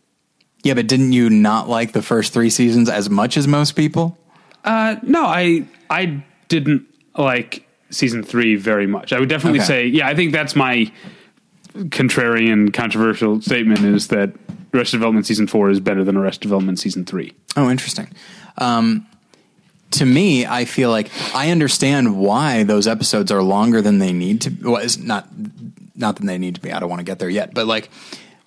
Yeah, 0.64 0.74
but 0.74 0.86
didn't 0.86 1.12
you 1.12 1.28
not 1.30 1.68
like 1.68 1.92
the 1.92 2.02
first 2.02 2.32
three 2.32 2.50
seasons 2.50 2.88
as 2.88 3.10
much 3.10 3.36
as 3.36 3.48
most 3.48 3.72
people? 3.72 4.16
Uh, 4.64 4.96
no, 5.02 5.24
I 5.24 5.66
I 5.90 6.22
didn't 6.48 6.86
like 7.16 7.66
season 7.90 8.22
three 8.22 8.56
very 8.56 8.86
much. 8.86 9.12
I 9.12 9.18
would 9.20 9.28
definitely 9.28 9.58
Okay. 9.60 9.66
say, 9.66 9.86
yeah, 9.86 10.06
I 10.08 10.14
think 10.14 10.32
that's 10.32 10.54
my 10.56 10.90
contrarian, 11.74 12.72
controversial 12.72 13.40
statement 13.40 13.80
is 13.80 14.08
that 14.08 14.32
Arrested 14.74 14.96
Development 14.98 15.26
season 15.26 15.46
four 15.46 15.70
is 15.70 15.80
better 15.80 16.04
than 16.04 16.16
Arrested 16.16 16.42
Development 16.42 16.78
season 16.78 17.04
three. 17.04 17.32
Oh, 17.56 17.70
interesting. 17.70 18.08
Um, 18.58 19.06
to 19.92 20.06
me, 20.06 20.46
I 20.46 20.64
feel 20.64 20.90
like 20.90 21.10
I 21.34 21.50
understand 21.50 22.18
why 22.18 22.62
those 22.64 22.86
episodes 22.86 23.30
are 23.32 23.42
longer 23.42 23.80
than 23.82 23.98
they 23.98 24.12
need 24.12 24.40
to. 24.42 24.50
Well, 24.62 24.76
it's 24.82 24.96
not 24.98 25.28
not 25.94 26.16
that 26.16 26.26
they 26.26 26.38
need 26.38 26.54
to 26.56 26.60
be. 26.60 26.72
I 26.72 26.80
don't 26.80 26.88
want 26.88 27.00
to 27.00 27.04
get 27.04 27.18
there 27.18 27.28
yet, 27.30 27.54
but 27.54 27.66
like 27.66 27.90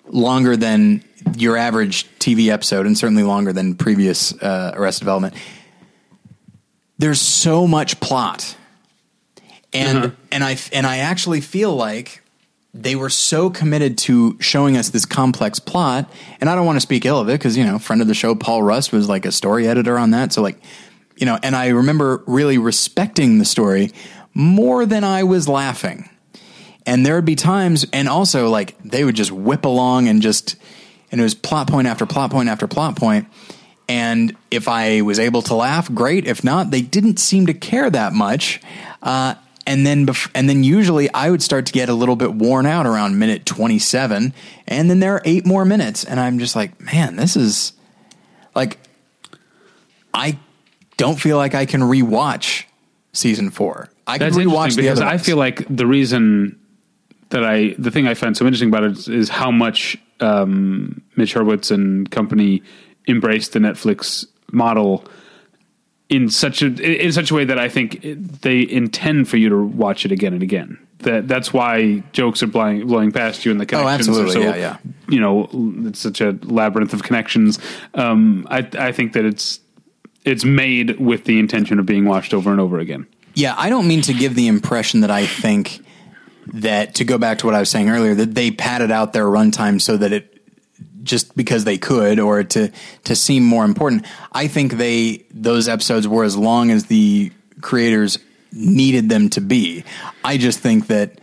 longer 0.08 0.56
than 0.56 1.02
your 1.36 1.56
average 1.56 2.06
TV 2.18 2.48
episode, 2.48 2.86
and 2.86 2.96
certainly 2.96 3.22
longer 3.22 3.52
than 3.52 3.74
previous 3.74 4.32
uh, 4.42 4.72
Arrested 4.74 5.00
Development. 5.00 5.34
There's 6.98 7.20
so 7.20 7.66
much 7.66 8.00
plot, 8.00 8.56
and 9.72 9.98
Uh-huh. 9.98 10.10
and 10.32 10.42
I 10.44 10.56
and 10.72 10.86
I 10.86 10.98
actually 10.98 11.40
feel 11.40 11.74
like 11.74 12.22
they 12.72 12.94
were 12.96 13.10
so 13.10 13.48
committed 13.50 13.96
to 13.96 14.36
showing 14.40 14.76
us 14.76 14.90
this 14.90 15.04
complex 15.06 15.58
plot. 15.58 16.10
And 16.40 16.50
I 16.50 16.54
don't 16.54 16.66
want 16.66 16.76
to 16.76 16.80
speak 16.82 17.06
ill 17.06 17.18
of 17.18 17.28
it 17.30 17.32
because, 17.32 17.56
you 17.56 17.64
know, 17.64 17.78
friend 17.78 18.02
of 18.02 18.08
the 18.08 18.12
show, 18.14 18.34
Paul 18.34 18.62
Rust 18.62 18.92
was 18.92 19.08
like 19.08 19.24
a 19.24 19.32
story 19.32 19.66
editor 19.66 19.96
on 19.98 20.10
that. 20.10 20.34
So, 20.34 20.42
like, 20.42 20.60
you 21.16 21.26
know, 21.26 21.38
and 21.42 21.56
I 21.56 21.68
remember 21.68 22.22
really 22.26 22.58
respecting 22.58 23.38
the 23.38 23.44
story 23.44 23.92
more 24.34 24.84
than 24.86 25.02
I 25.02 25.24
was 25.24 25.48
laughing. 25.48 26.10
And 26.84 27.04
there 27.04 27.16
would 27.16 27.24
be 27.24 27.34
times, 27.34 27.84
and 27.92 28.08
also 28.08 28.48
like 28.48 28.76
they 28.84 29.02
would 29.02 29.16
just 29.16 29.32
whip 29.32 29.64
along 29.64 30.08
and 30.08 30.22
just, 30.22 30.56
and 31.10 31.20
it 31.20 31.24
was 31.24 31.34
plot 31.34 31.68
point 31.68 31.88
after 31.88 32.06
plot 32.06 32.30
point 32.30 32.48
after 32.48 32.66
plot 32.66 32.96
point. 32.96 33.26
And 33.88 34.36
if 34.50 34.68
I 34.68 35.00
was 35.00 35.18
able 35.18 35.42
to 35.42 35.54
laugh, 35.54 35.92
great. 35.92 36.26
If 36.26 36.44
not, 36.44 36.70
they 36.70 36.82
didn't 36.82 37.18
seem 37.18 37.46
to 37.46 37.54
care 37.54 37.88
that 37.88 38.12
much. 38.12 38.60
Uh, 39.02 39.34
and 39.66 39.86
then, 39.86 40.06
bef- 40.06 40.30
and 40.34 40.48
then 40.48 40.62
usually 40.62 41.12
I 41.12 41.30
would 41.30 41.42
start 41.42 41.66
to 41.66 41.72
get 41.72 41.88
a 41.88 41.94
little 41.94 42.16
bit 42.16 42.34
worn 42.34 42.66
out 42.66 42.86
around 42.86 43.18
minute 43.18 43.46
27. 43.46 44.32
And 44.66 44.90
then 44.90 45.00
there 45.00 45.14
are 45.14 45.22
eight 45.24 45.46
more 45.46 45.64
minutes. 45.64 46.04
And 46.04 46.20
I'm 46.20 46.38
just 46.38 46.54
like, 46.54 46.80
man, 46.80 47.16
this 47.16 47.36
is 47.36 47.72
like, 48.54 48.78
I 50.14 50.38
don't 50.96 51.20
feel 51.20 51.36
like 51.36 51.54
I 51.54 51.66
can 51.66 51.80
rewatch 51.82 52.64
season 53.12 53.50
four. 53.50 53.88
I 54.06 54.18
can 54.18 54.26
That's 54.28 54.36
rewatch 54.36 54.46
interesting 54.76 54.76
the 54.84 54.88
because 54.90 55.00
other 55.00 55.10
I 55.10 55.18
feel 55.18 55.36
like 55.36 55.64
the 55.74 55.86
reason 55.86 56.58
that 57.30 57.44
I 57.44 57.74
the 57.78 57.90
thing 57.90 58.06
I 58.06 58.14
find 58.14 58.36
so 58.36 58.44
interesting 58.46 58.68
about 58.68 58.84
it 58.84 58.92
is, 58.92 59.08
is 59.08 59.28
how 59.28 59.50
much 59.50 59.96
um, 60.20 61.02
Mitch 61.16 61.34
Hurwitz 61.34 61.70
and 61.70 62.10
company 62.10 62.62
embraced 63.08 63.52
the 63.52 63.58
Netflix 63.58 64.26
model 64.52 65.04
in 66.08 66.30
such 66.30 66.62
a 66.62 66.66
in 67.04 67.10
such 67.12 67.30
a 67.30 67.34
way 67.34 67.44
that 67.44 67.58
I 67.58 67.68
think 67.68 68.00
they 68.02 68.68
intend 68.68 69.28
for 69.28 69.36
you 69.38 69.48
to 69.48 69.62
watch 69.62 70.04
it 70.04 70.12
again 70.12 70.32
and 70.34 70.42
again. 70.42 70.78
That 71.00 71.26
that's 71.28 71.52
why 71.52 72.02
jokes 72.12 72.42
are 72.42 72.46
blowing, 72.46 72.86
blowing 72.86 73.12
past 73.12 73.44
you 73.44 73.50
and 73.50 73.60
the 73.60 73.66
connections 73.66 74.08
Oh, 74.08 74.22
absolutely. 74.22 74.48
are 74.48 74.52
so 74.52 74.56
Yeah, 74.56 74.56
yeah. 74.56 74.76
you 75.08 75.20
know 75.20 75.48
it's 75.88 75.98
such 75.98 76.20
a 76.20 76.38
labyrinth 76.42 76.94
of 76.94 77.02
connections. 77.02 77.58
Um, 77.94 78.46
I 78.50 78.66
I 78.78 78.92
think 78.92 79.12
that 79.14 79.24
it's 79.24 79.60
it's 80.26 80.44
made 80.44 80.98
with 80.98 81.24
the 81.24 81.38
intention 81.38 81.78
of 81.78 81.86
being 81.86 82.04
watched 82.04 82.34
over 82.34 82.50
and 82.50 82.60
over 82.60 82.78
again. 82.78 83.06
Yeah, 83.34 83.54
I 83.56 83.70
don't 83.70 83.86
mean 83.86 84.02
to 84.02 84.12
give 84.12 84.34
the 84.34 84.48
impression 84.48 85.00
that 85.00 85.10
I 85.10 85.26
think 85.26 85.80
that 86.48 86.96
to 86.96 87.04
go 87.04 87.16
back 87.16 87.38
to 87.38 87.46
what 87.46 87.54
I 87.54 87.60
was 87.60 87.70
saying 87.70 87.88
earlier 87.88 88.14
that 88.14 88.34
they 88.34 88.50
padded 88.50 88.90
out 88.90 89.12
their 89.12 89.26
runtime 89.26 89.80
so 89.80 89.96
that 89.96 90.12
it 90.12 90.32
just 91.02 91.36
because 91.36 91.64
they 91.64 91.78
could 91.78 92.18
or 92.18 92.42
to 92.42 92.72
to 93.04 93.16
seem 93.16 93.44
more 93.44 93.64
important. 93.64 94.04
I 94.32 94.48
think 94.48 94.72
they 94.72 95.24
those 95.30 95.68
episodes 95.68 96.08
were 96.08 96.24
as 96.24 96.36
long 96.36 96.70
as 96.70 96.86
the 96.86 97.30
creators 97.60 98.18
needed 98.52 99.08
them 99.08 99.30
to 99.30 99.40
be. 99.40 99.84
I 100.24 100.36
just 100.36 100.60
think 100.60 100.88
that 100.88 101.20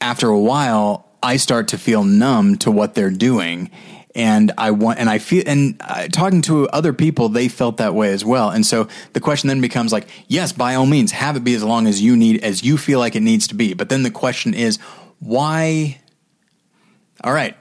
after 0.00 0.28
a 0.28 0.38
while 0.38 1.08
I 1.22 1.38
start 1.38 1.68
to 1.68 1.78
feel 1.78 2.04
numb 2.04 2.58
to 2.58 2.70
what 2.70 2.94
they're 2.94 3.10
doing. 3.10 3.70
And 4.14 4.52
I 4.56 4.70
want, 4.70 5.00
and 5.00 5.10
I 5.10 5.18
feel, 5.18 5.42
and 5.44 5.76
uh, 5.80 6.06
talking 6.06 6.40
to 6.42 6.68
other 6.68 6.92
people, 6.92 7.28
they 7.28 7.48
felt 7.48 7.78
that 7.78 7.94
way 7.94 8.12
as 8.12 8.24
well. 8.24 8.50
And 8.50 8.64
so 8.64 8.86
the 9.12 9.20
question 9.20 9.48
then 9.48 9.60
becomes 9.60 9.92
like, 9.92 10.06
yes, 10.28 10.52
by 10.52 10.76
all 10.76 10.86
means, 10.86 11.10
have 11.12 11.36
it 11.36 11.42
be 11.42 11.54
as 11.54 11.64
long 11.64 11.88
as 11.88 12.00
you 12.00 12.16
need, 12.16 12.44
as 12.44 12.62
you 12.62 12.78
feel 12.78 13.00
like 13.00 13.16
it 13.16 13.22
needs 13.22 13.48
to 13.48 13.56
be. 13.56 13.74
But 13.74 13.88
then 13.88 14.04
the 14.04 14.12
question 14.12 14.54
is, 14.54 14.78
why? 15.18 16.00
All 17.24 17.32
right. 17.32 17.56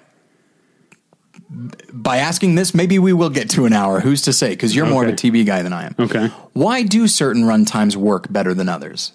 By 1.91 2.18
asking 2.18 2.56
this, 2.56 2.76
maybe 2.76 2.99
we 2.99 3.14
will 3.14 3.30
get 3.30 3.49
to 3.51 3.66
an 3.66 3.74
hour. 3.74 3.99
Who's 3.99 4.24
to 4.24 4.34
say? 4.34 4.49
Because 4.49 4.76
you're 4.76 4.86
more 4.86 5.04
of 5.04 5.10
a 5.10 5.14
TV 5.14 5.45
guy 5.45 5.64
than 5.64 5.74
I 5.74 5.86
am. 5.86 5.95
Okay. 5.97 6.28
Why 6.54 6.84
do 6.84 7.08
certain 7.08 7.45
run 7.45 7.66
times 7.66 7.97
work 7.97 8.32
better 8.32 8.54
than 8.54 8.70
others? 8.70 9.12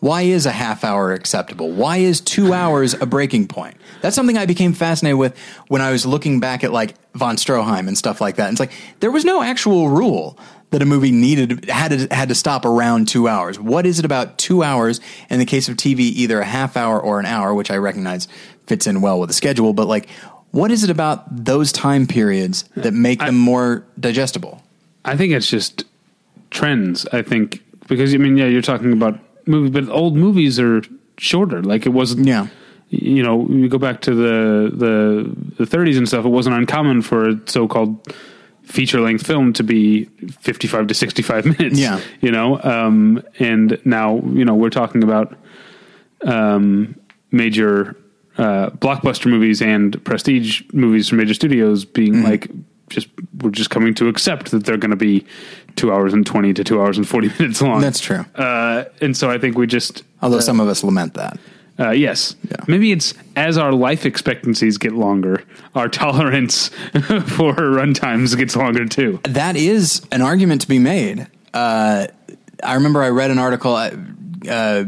Why 0.00 0.22
is 0.22 0.46
a 0.46 0.52
half 0.52 0.84
hour 0.84 1.12
acceptable? 1.12 1.70
Why 1.70 1.98
is 1.98 2.20
two 2.20 2.52
hours 2.52 2.94
a 2.94 3.06
breaking 3.06 3.48
point? 3.48 3.76
That's 4.02 4.14
something 4.14 4.36
I 4.36 4.46
became 4.46 4.72
fascinated 4.72 5.18
with 5.18 5.38
when 5.68 5.80
I 5.80 5.90
was 5.90 6.04
looking 6.04 6.40
back 6.40 6.64
at 6.64 6.72
like 6.72 6.94
von 7.14 7.36
Stroheim 7.36 7.88
and 7.88 7.96
stuff 7.96 8.20
like 8.20 8.36
that. 8.36 8.48
And 8.48 8.54
It's 8.54 8.60
like 8.60 8.72
there 9.00 9.10
was 9.10 9.24
no 9.24 9.42
actual 9.42 9.88
rule 9.88 10.38
that 10.70 10.82
a 10.82 10.84
movie 10.84 11.12
needed 11.12 11.70
had 11.70 11.92
to, 11.92 12.14
had 12.14 12.28
to 12.28 12.34
stop 12.34 12.64
around 12.64 13.08
two 13.08 13.28
hours. 13.28 13.58
What 13.58 13.86
is 13.86 13.98
it 13.98 14.04
about 14.04 14.36
two 14.38 14.62
hours? 14.62 15.00
In 15.30 15.38
the 15.38 15.46
case 15.46 15.68
of 15.68 15.76
TV, 15.76 16.00
either 16.00 16.40
a 16.40 16.44
half 16.44 16.76
hour 16.76 17.00
or 17.00 17.20
an 17.20 17.26
hour, 17.26 17.54
which 17.54 17.70
I 17.70 17.76
recognize 17.76 18.28
fits 18.66 18.86
in 18.86 19.00
well 19.00 19.20
with 19.20 19.30
the 19.30 19.34
schedule. 19.34 19.72
But 19.72 19.86
like, 19.86 20.08
what 20.50 20.70
is 20.70 20.84
it 20.84 20.90
about 20.90 21.44
those 21.44 21.72
time 21.72 22.06
periods 22.06 22.64
that 22.76 22.92
make 22.92 23.20
them 23.20 23.36
more 23.36 23.86
digestible? 23.98 24.62
I 25.04 25.16
think 25.16 25.32
it's 25.32 25.48
just 25.48 25.84
trends. 26.50 27.06
I 27.06 27.22
think 27.22 27.62
because 27.86 28.12
I 28.12 28.18
mean, 28.18 28.36
yeah, 28.36 28.46
you're 28.46 28.62
talking 28.62 28.92
about 28.92 29.18
movies, 29.46 29.70
but 29.70 29.88
old 29.88 30.16
movies 30.16 30.58
are 30.60 30.82
shorter. 31.18 31.62
Like 31.62 31.86
it 31.86 31.90
wasn't. 31.90 32.26
Yeah. 32.26 32.48
You 32.88 33.22
know, 33.22 33.48
you 33.48 33.68
go 33.68 33.78
back 33.78 34.00
to 34.02 34.14
the 34.14 34.70
the 34.72 35.64
the 35.64 35.64
30s 35.64 35.96
and 35.98 36.06
stuff. 36.06 36.24
It 36.24 36.28
wasn't 36.28 36.56
uncommon 36.56 37.02
for 37.02 37.28
a 37.30 37.40
so-called 37.46 38.14
feature 38.62 39.00
length 39.00 39.26
film 39.26 39.52
to 39.54 39.62
be 39.64 40.04
55 40.40 40.86
to 40.88 40.94
65 40.94 41.44
minutes. 41.58 41.78
Yeah. 41.80 42.00
You 42.20 42.30
know, 42.30 42.60
um, 42.62 43.22
and 43.40 43.80
now 43.84 44.20
you 44.32 44.44
know 44.44 44.54
we're 44.54 44.70
talking 44.70 45.02
about 45.02 45.36
um, 46.22 46.94
major 47.30 47.96
uh, 48.38 48.70
blockbuster 48.70 49.30
movies 49.30 49.60
and 49.62 50.02
prestige 50.04 50.62
movies 50.72 51.08
from 51.08 51.18
major 51.18 51.34
studios 51.34 51.84
being 51.84 52.14
Mm-hmm. 52.14 52.24
like 52.24 52.50
just 52.88 53.08
we're 53.42 53.50
just 53.50 53.70
coming 53.70 53.94
to 53.94 54.06
accept 54.06 54.52
that 54.52 54.64
they're 54.64 54.76
going 54.76 54.92
to 54.92 54.96
be 54.96 55.26
two 55.76 55.92
hours 55.92 56.12
and 56.12 56.26
20 56.26 56.52
to 56.54 56.64
two 56.64 56.80
hours 56.80 56.96
and 56.98 57.06
40 57.08 57.28
minutes 57.38 57.62
long 57.62 57.80
That's 57.80 58.00
true. 58.00 58.24
uh, 58.34 58.84
and 59.00 59.16
so 59.16 59.30
i 59.30 59.38
think 59.38 59.56
we 59.58 59.66
just 59.66 60.02
Although 60.22 60.40
some 60.40 60.58
of 60.60 60.68
us 60.68 60.82
lament 60.82 61.14
that. 61.14 61.38
uh, 61.78 61.90
yes 61.90 62.34
Yeah. 62.50 62.56
maybe 62.66 62.90
it's 62.92 63.14
as 63.36 63.58
our 63.58 63.72
life 63.72 64.04
expectancies 64.06 64.78
get 64.78 64.92
longer 64.92 65.42
our 65.74 65.88
tolerance 66.02 66.68
for 67.26 67.52
run 67.54 67.94
times 67.94 68.34
gets 68.34 68.56
longer 68.56 68.86
too 68.86 69.20
That 69.24 69.56
is 69.56 70.02
an 70.10 70.22
argument 70.22 70.62
to 70.62 70.68
be 70.68 70.78
made. 70.78 71.26
Uh, 71.54 72.06
I 72.64 72.74
remember 72.74 73.02
I 73.02 73.10
read 73.10 73.30
an 73.30 73.38
article. 73.38 73.74
Uh, 73.74 73.90
uh, 74.48 74.84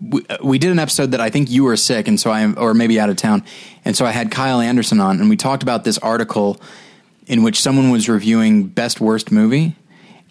we, 0.00 0.24
we 0.42 0.58
did 0.58 0.70
an 0.70 0.78
episode 0.78 1.12
that 1.12 1.20
I 1.20 1.30
think 1.30 1.50
you 1.50 1.64
were 1.64 1.76
sick, 1.76 2.08
and 2.08 2.18
so 2.20 2.30
I 2.30 2.50
or 2.54 2.74
maybe 2.74 2.98
out 3.00 3.08
of 3.10 3.16
town, 3.16 3.44
and 3.84 3.96
so 3.96 4.04
I 4.04 4.10
had 4.10 4.30
Kyle 4.30 4.60
Anderson 4.60 5.00
on, 5.00 5.20
and 5.20 5.28
we 5.30 5.36
talked 5.36 5.62
about 5.62 5.84
this 5.84 5.96
article 5.98 6.60
in 7.26 7.42
which 7.42 7.60
someone 7.60 7.90
was 7.90 8.08
reviewing 8.08 8.64
best 8.66 9.00
worst 9.00 9.30
movie, 9.30 9.76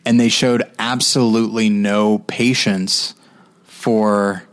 and 0.05 0.19
they 0.19 0.29
showed 0.29 0.63
absolutely 0.79 1.69
no 1.69 2.19
patience 2.19 3.13
for 3.63 4.43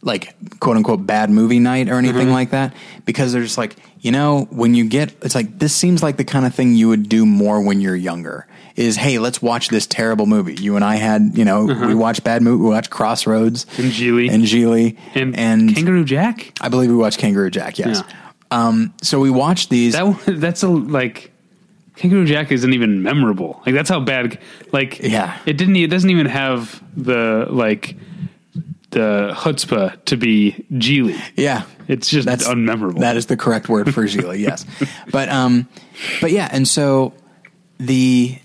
like 0.00 0.34
quote 0.60 0.76
unquote 0.76 1.04
bad 1.06 1.28
movie 1.28 1.58
night 1.58 1.88
or 1.88 1.94
anything 1.94 2.30
like 2.30 2.50
that. 2.50 2.74
Because 3.04 3.32
they're 3.32 3.42
just 3.42 3.58
like 3.58 3.76
you 4.00 4.12
know 4.12 4.46
when 4.50 4.74
you 4.74 4.84
get 4.88 5.12
it's 5.22 5.34
like 5.34 5.58
this 5.58 5.74
seems 5.74 6.02
like 6.02 6.16
the 6.16 6.24
kind 6.24 6.46
of 6.46 6.54
thing 6.54 6.74
you 6.74 6.88
would 6.88 7.08
do 7.08 7.26
more 7.26 7.60
when 7.60 7.80
you're 7.80 7.96
younger 7.96 8.46
is 8.76 8.94
hey 8.94 9.18
let's 9.18 9.42
watch 9.42 9.68
this 9.68 9.86
terrible 9.88 10.26
movie. 10.26 10.54
You 10.54 10.76
and 10.76 10.84
I 10.84 10.96
had 10.96 11.36
you 11.36 11.44
know 11.44 11.64
we 11.64 11.94
watched 11.96 12.22
bad 12.22 12.42
movie 12.42 12.62
we 12.62 12.70
watched 12.70 12.90
Crossroads 12.90 13.66
And 13.76 13.90
Gigli. 13.90 14.30
and 14.30 14.44
Gigli 14.44 14.96
and, 15.16 15.36
and 15.36 15.74
kangaroo 15.74 16.04
jack? 16.04 16.52
I 16.60 16.68
believe 16.68 16.90
we 16.90 16.96
watched 16.96 17.18
Kangaroo 17.18 17.50
Jack 17.50 17.78
yes. 17.78 18.02
Yeah. 18.08 18.14
um 18.52 18.94
so 19.02 19.18
we 19.18 19.30
watched 19.30 19.68
these. 19.68 19.94
That 19.94 20.16
that's 20.26 20.62
a 20.62 20.68
like 20.68 21.32
Kangaroo 21.98 22.24
Jack 22.24 22.50
isn't 22.52 22.72
even 22.72 23.02
memorable. 23.02 23.60
Like 23.66 23.74
that's 23.74 23.90
how 23.90 24.00
bad. 24.00 24.38
Like 24.72 24.98
Yeah. 25.00 25.38
it 25.46 25.56
didn't. 25.58 25.76
It 25.76 25.88
doesn't 25.90 26.10
even 26.10 26.26
have 26.26 26.82
the 26.96 27.46
like 27.50 27.96
the 28.90 29.32
chutzpah 29.36 30.02
to 30.06 30.16
be 30.16 30.64
Gigli. 30.72 31.20
Yeah, 31.36 31.64
It's 31.88 32.08
just 32.08 32.26
that's 32.26 32.46
unmemorable. 32.48 33.00
That 33.00 33.16
is 33.18 33.26
the 33.26 33.36
correct 33.36 33.68
word 33.68 33.92
for 33.92 34.04
Gila. 34.06 34.36
yes, 34.36 34.64
but 35.10 35.28
um, 35.28 35.68
but 36.22 36.30
yeah, 36.32 36.48
and 36.50 36.66
so 36.66 37.12
the 37.78 38.38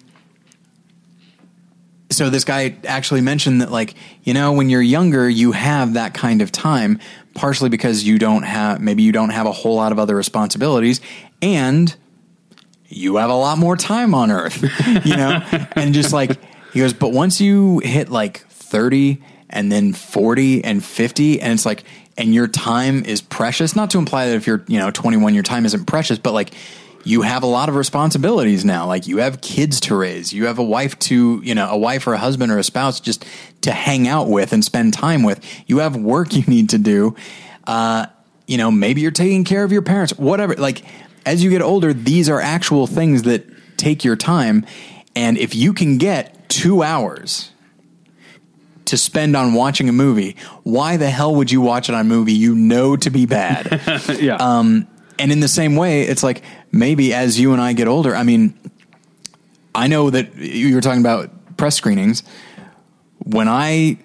so 2.10 2.30
this 2.30 2.44
guy 2.44 2.76
actually 2.86 3.22
mentioned 3.22 3.62
that 3.62 3.72
like 3.72 3.96
you 4.24 4.34
know 4.34 4.52
when 4.54 4.70
you're 4.70 4.82
younger 4.82 5.28
you 5.30 5.52
have 5.52 5.94
that 5.94 6.14
kind 6.14 6.42
of 6.42 6.52
time 6.52 7.00
partially 7.34 7.70
because 7.70 8.04
you 8.04 8.20
don't 8.20 8.44
have 8.44 8.80
maybe 8.82 9.02
you 9.02 9.12
don't 9.12 9.32
have 9.32 9.48
a 9.48 9.52
whole 9.52 9.76
lot 9.76 9.92
of 9.92 9.98
other 9.98 10.16
responsibilities 10.16 11.02
and 11.42 11.96
you 12.96 13.18
have 13.18 13.30
a 13.30 13.36
lot 13.36 13.58
more 13.58 13.76
time 13.76 14.14
on 14.14 14.32
earth 14.32 14.62
you 15.06 15.16
know? 15.16 15.42
And 15.76 15.94
just 15.94 16.14
like 16.14 16.40
he 16.74 16.80
goes 16.80 16.94
but 16.94 17.12
once 17.12 17.42
you 17.42 17.80
hit 17.80 18.10
like 18.10 18.46
30 18.48 19.22
and 19.50 19.72
then 19.72 19.94
40 19.94 20.64
and 20.64 20.84
50 20.84 21.42
and 21.42 21.54
it's 21.54 21.66
like 21.66 21.84
and 22.18 22.34
your 22.34 22.48
time 22.48 23.04
is 23.06 23.22
precious 23.22 23.76
not 23.76 23.90
to 23.92 23.98
imply 23.98 24.28
that 24.28 24.36
if 24.36 24.48
you're 24.48 24.64
you 24.68 24.80
know 24.80 24.92
21 24.92 25.34
your 25.34 25.44
time 25.44 25.66
isn't 25.66 25.86
precious 25.86 26.18
but 26.18 26.34
like 26.34 26.54
you 27.04 27.22
have 27.22 27.44
a 27.44 27.48
lot 27.48 27.70
of 27.70 27.76
responsibilities 27.76 28.64
now. 28.64 28.88
Like 28.88 29.08
you 29.08 29.18
have 29.18 29.42
kids 29.42 29.80
to 29.82 29.96
raise. 29.96 30.32
You 30.32 30.46
have 30.46 30.60
a 30.60 30.64
wife 30.64 30.98
to 31.00 31.42
you 31.44 31.56
know 31.56 31.70
a 31.70 31.78
wife 31.78 32.08
or 32.08 32.14
a 32.14 32.18
husband 32.18 32.52
or 32.52 32.58
a 32.58 32.64
spouse 32.64 33.00
just 33.00 33.26
to 33.62 33.72
hang 33.72 34.08
out 34.08 34.30
with 34.30 34.54
and 34.54 34.64
spend 34.64 34.94
time 34.94 35.24
with. 35.24 35.44
You 35.68 35.80
have 35.80 35.96
work 35.96 36.34
you 36.34 36.44
need 36.44 36.70
to 36.70 36.78
do. 36.78 37.16
Uh 37.66 38.08
you 38.48 38.58
know 38.58 38.72
maybe 38.72 39.02
you're 39.02 39.12
taking 39.12 39.44
care 39.44 39.64
of 39.64 39.72
your 39.72 39.82
parents. 39.82 40.18
Whatever. 40.18 40.56
Like 40.56 40.84
as 41.26 41.44
you 41.44 41.50
get 41.50 41.62
older 41.62 41.94
these 41.94 42.30
are 42.30 42.42
actual 42.42 42.88
things 42.88 43.24
that 43.24 43.46
take 43.78 44.04
your 44.04 44.16
time 44.16 44.66
and 45.16 45.38
if 45.38 45.56
you 45.56 45.74
can 45.74 45.98
get 45.98 46.50
2 46.50 46.84
hours 46.84 47.52
to 48.86 48.98
spend 48.98 49.36
on 49.36 49.54
watching 49.54 49.90
a 49.90 49.94
movie 49.94 50.36
why 50.64 50.98
the 50.98 51.10
hell 51.10 51.36
would 51.36 51.52
you 51.52 51.62
watch 51.62 51.90
it 51.90 51.96
on 51.96 52.02
a 52.02 52.04
movie 52.04 52.34
you 52.34 52.56
know 52.56 52.96
to 52.96 53.10
be 53.10 53.26
bad 53.26 53.82
yeah. 54.20 54.36
um, 54.36 54.88
and 55.20 55.32
in 55.32 55.40
the 55.40 55.48
same 55.48 55.76
way, 55.76 56.02
it's 56.02 56.24
like 56.24 56.44
maybe 56.72 57.14
as 57.14 57.40
you 57.40 57.54
and 57.54 57.62
I 57.62 57.74
get 57.74 57.88
older, 57.88 58.16
I 58.16 58.24
mean, 58.24 58.54
I 59.76 59.88
know 59.88 60.10
that 60.10 60.36
you 60.36 60.76
were 60.76 60.82
talking 60.82 61.02
about 61.02 61.58
press 61.58 61.76
screenings. 61.76 62.24
When 63.20 63.48
I 63.48 64.00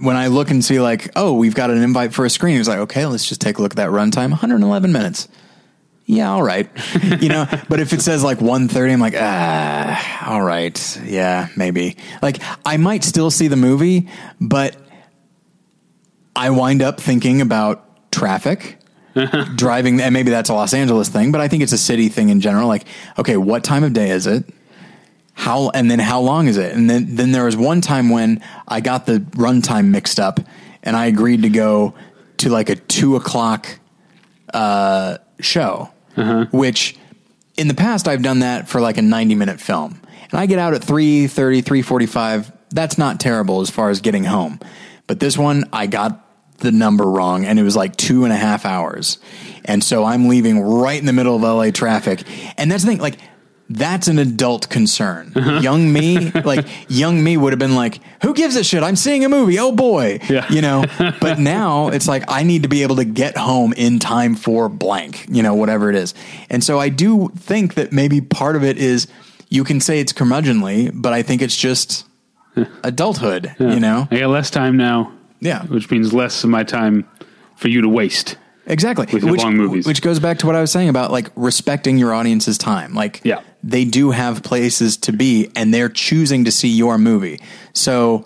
when 0.00 0.16
I 0.16 0.26
look 0.26 0.50
and 0.50 0.64
see 0.64 0.80
like, 0.80 1.10
oh, 1.16 1.32
we've 1.34 1.54
got 1.54 1.70
an 1.70 1.82
invite 1.82 2.12
for 2.12 2.24
a 2.24 2.30
screening, 2.30 2.60
it's 2.60 2.68
like, 2.68 2.80
okay, 2.80 3.06
let's 3.06 3.28
just 3.28 3.40
take 3.40 3.58
a 3.58 3.62
look 3.62 3.72
at 3.72 3.76
that 3.76 3.90
runtime, 3.90 4.30
111 4.30 4.92
minutes. 4.92 5.28
Yeah, 6.06 6.30
all 6.30 6.42
right. 6.42 6.70
you 7.20 7.28
know, 7.28 7.46
but 7.68 7.80
if 7.80 7.92
it 7.92 8.00
says 8.00 8.22
like 8.22 8.40
130, 8.40 8.92
I'm 8.92 9.00
like, 9.00 9.14
ah, 9.16 10.30
all 10.30 10.40
right. 10.40 11.00
Yeah, 11.04 11.48
maybe. 11.56 11.96
Like 12.22 12.40
I 12.64 12.76
might 12.76 13.02
still 13.02 13.30
see 13.30 13.48
the 13.48 13.56
movie, 13.56 14.08
but 14.40 14.76
I 16.36 16.50
wind 16.50 16.80
up 16.82 17.00
thinking 17.00 17.40
about 17.40 18.12
traffic, 18.12 18.78
driving, 19.56 20.00
and 20.00 20.12
maybe 20.12 20.30
that's 20.30 20.48
a 20.48 20.54
Los 20.54 20.74
Angeles 20.74 21.08
thing, 21.08 21.32
but 21.32 21.40
I 21.40 21.48
think 21.48 21.64
it's 21.64 21.72
a 21.72 21.78
city 21.78 22.08
thing 22.08 22.28
in 22.28 22.40
general. 22.40 22.68
Like, 22.68 22.86
okay, 23.18 23.36
what 23.36 23.64
time 23.64 23.82
of 23.82 23.92
day 23.92 24.10
is 24.10 24.26
it? 24.26 24.44
How 25.32 25.70
and 25.70 25.90
then 25.90 25.98
how 25.98 26.20
long 26.20 26.46
is 26.46 26.56
it? 26.56 26.74
And 26.74 26.88
then 26.88 27.16
then 27.16 27.32
there 27.32 27.44
was 27.44 27.56
one 27.56 27.80
time 27.80 28.10
when 28.10 28.42
I 28.68 28.80
got 28.80 29.06
the 29.06 29.18
runtime 29.18 29.86
mixed 29.86 30.20
up, 30.20 30.40
and 30.82 30.94
I 30.94 31.06
agreed 31.06 31.42
to 31.42 31.48
go 31.48 31.94
to 32.38 32.48
like 32.48 32.70
a 32.70 32.76
two 32.76 33.16
o'clock 33.16 33.78
uh, 34.54 35.18
show, 35.40 35.90
Uh-huh. 36.16 36.46
which 36.50 36.96
in 37.56 37.68
the 37.68 37.74
past 37.74 38.08
I've 38.08 38.22
done 38.22 38.40
that 38.40 38.68
for 38.68 38.80
like 38.80 38.96
a 38.98 39.02
90 39.02 39.34
minute 39.34 39.60
film. 39.60 40.00
And 40.30 40.40
I 40.40 40.46
get 40.46 40.58
out 40.58 40.74
at 40.74 40.82
3.30, 40.82 41.62
3.45. 41.62 42.52
That's 42.70 42.98
not 42.98 43.20
terrible 43.20 43.60
as 43.60 43.70
far 43.70 43.90
as 43.90 44.00
getting 44.00 44.24
home. 44.24 44.58
But 45.06 45.20
this 45.20 45.38
one, 45.38 45.68
I 45.72 45.86
got 45.86 46.22
the 46.58 46.72
number 46.72 47.04
wrong 47.04 47.44
and 47.44 47.58
it 47.58 47.62
was 47.62 47.76
like 47.76 47.96
two 47.96 48.24
and 48.24 48.32
a 48.32 48.36
half 48.36 48.64
hours. 48.64 49.18
And 49.64 49.82
so 49.84 50.04
I'm 50.04 50.28
leaving 50.28 50.60
right 50.60 50.98
in 50.98 51.06
the 51.06 51.12
middle 51.12 51.36
of 51.36 51.42
LA 51.42 51.70
traffic. 51.70 52.22
And 52.56 52.70
that's 52.70 52.84
the 52.84 52.90
thing, 52.90 52.98
like, 52.98 53.18
that's 53.68 54.06
an 54.08 54.18
adult 54.18 54.68
concern. 54.68 55.32
Uh-huh. 55.34 55.60
Young 55.60 55.92
me, 55.92 56.30
like 56.44 56.66
young 56.88 57.22
me 57.22 57.36
would 57.36 57.52
have 57.52 57.58
been 57.58 57.74
like, 57.74 58.00
who 58.22 58.32
gives 58.34 58.56
a 58.56 58.62
shit? 58.64 58.82
I'm 58.82 58.96
seeing 58.96 59.24
a 59.24 59.28
movie. 59.28 59.58
Oh 59.58 59.72
boy. 59.72 60.20
Yeah. 60.28 60.50
You 60.50 60.62
know, 60.62 60.84
but 61.20 61.38
now 61.38 61.88
it's 61.88 62.06
like 62.06 62.24
I 62.28 62.42
need 62.42 62.62
to 62.62 62.68
be 62.68 62.82
able 62.82 62.96
to 62.96 63.04
get 63.04 63.36
home 63.36 63.72
in 63.72 63.98
time 63.98 64.34
for 64.36 64.68
blank, 64.68 65.26
you 65.28 65.42
know, 65.42 65.54
whatever 65.54 65.90
it 65.90 65.96
is. 65.96 66.14
And 66.50 66.62
so 66.62 66.78
I 66.78 66.88
do 66.88 67.28
think 67.36 67.74
that 67.74 67.92
maybe 67.92 68.20
part 68.20 68.56
of 68.56 68.62
it 68.64 68.78
is 68.78 69.08
you 69.48 69.64
can 69.64 69.80
say 69.80 70.00
it's 70.00 70.12
curmudgeonly, 70.12 70.90
but 70.94 71.12
I 71.12 71.22
think 71.22 71.42
it's 71.42 71.56
just 71.56 72.04
adulthood, 72.82 73.54
you 73.58 73.80
know? 73.80 74.08
I 74.10 74.18
got 74.20 74.30
less 74.30 74.50
time 74.50 74.76
now. 74.76 75.12
Yeah. 75.40 75.64
Which 75.66 75.90
means 75.90 76.12
less 76.12 76.42
of 76.44 76.50
my 76.50 76.64
time 76.64 77.06
for 77.56 77.68
you 77.68 77.80
to 77.82 77.88
waste. 77.88 78.36
Exactly. 78.66 79.06
With 79.12 79.22
your 79.22 79.36
long 79.36 79.56
movies. 79.56 79.86
Which 79.86 80.02
goes 80.02 80.18
back 80.18 80.38
to 80.38 80.46
what 80.46 80.56
I 80.56 80.60
was 80.60 80.72
saying 80.72 80.88
about 80.88 81.12
like 81.12 81.30
respecting 81.36 81.98
your 81.98 82.12
audience's 82.12 82.58
time. 82.58 82.94
Like, 82.94 83.20
Yeah. 83.24 83.40
They 83.66 83.84
do 83.84 84.12
have 84.12 84.44
places 84.44 84.96
to 84.96 85.12
be 85.12 85.50
and 85.56 85.74
they're 85.74 85.88
choosing 85.88 86.44
to 86.44 86.52
see 86.52 86.68
your 86.68 86.98
movie. 86.98 87.40
So 87.72 88.24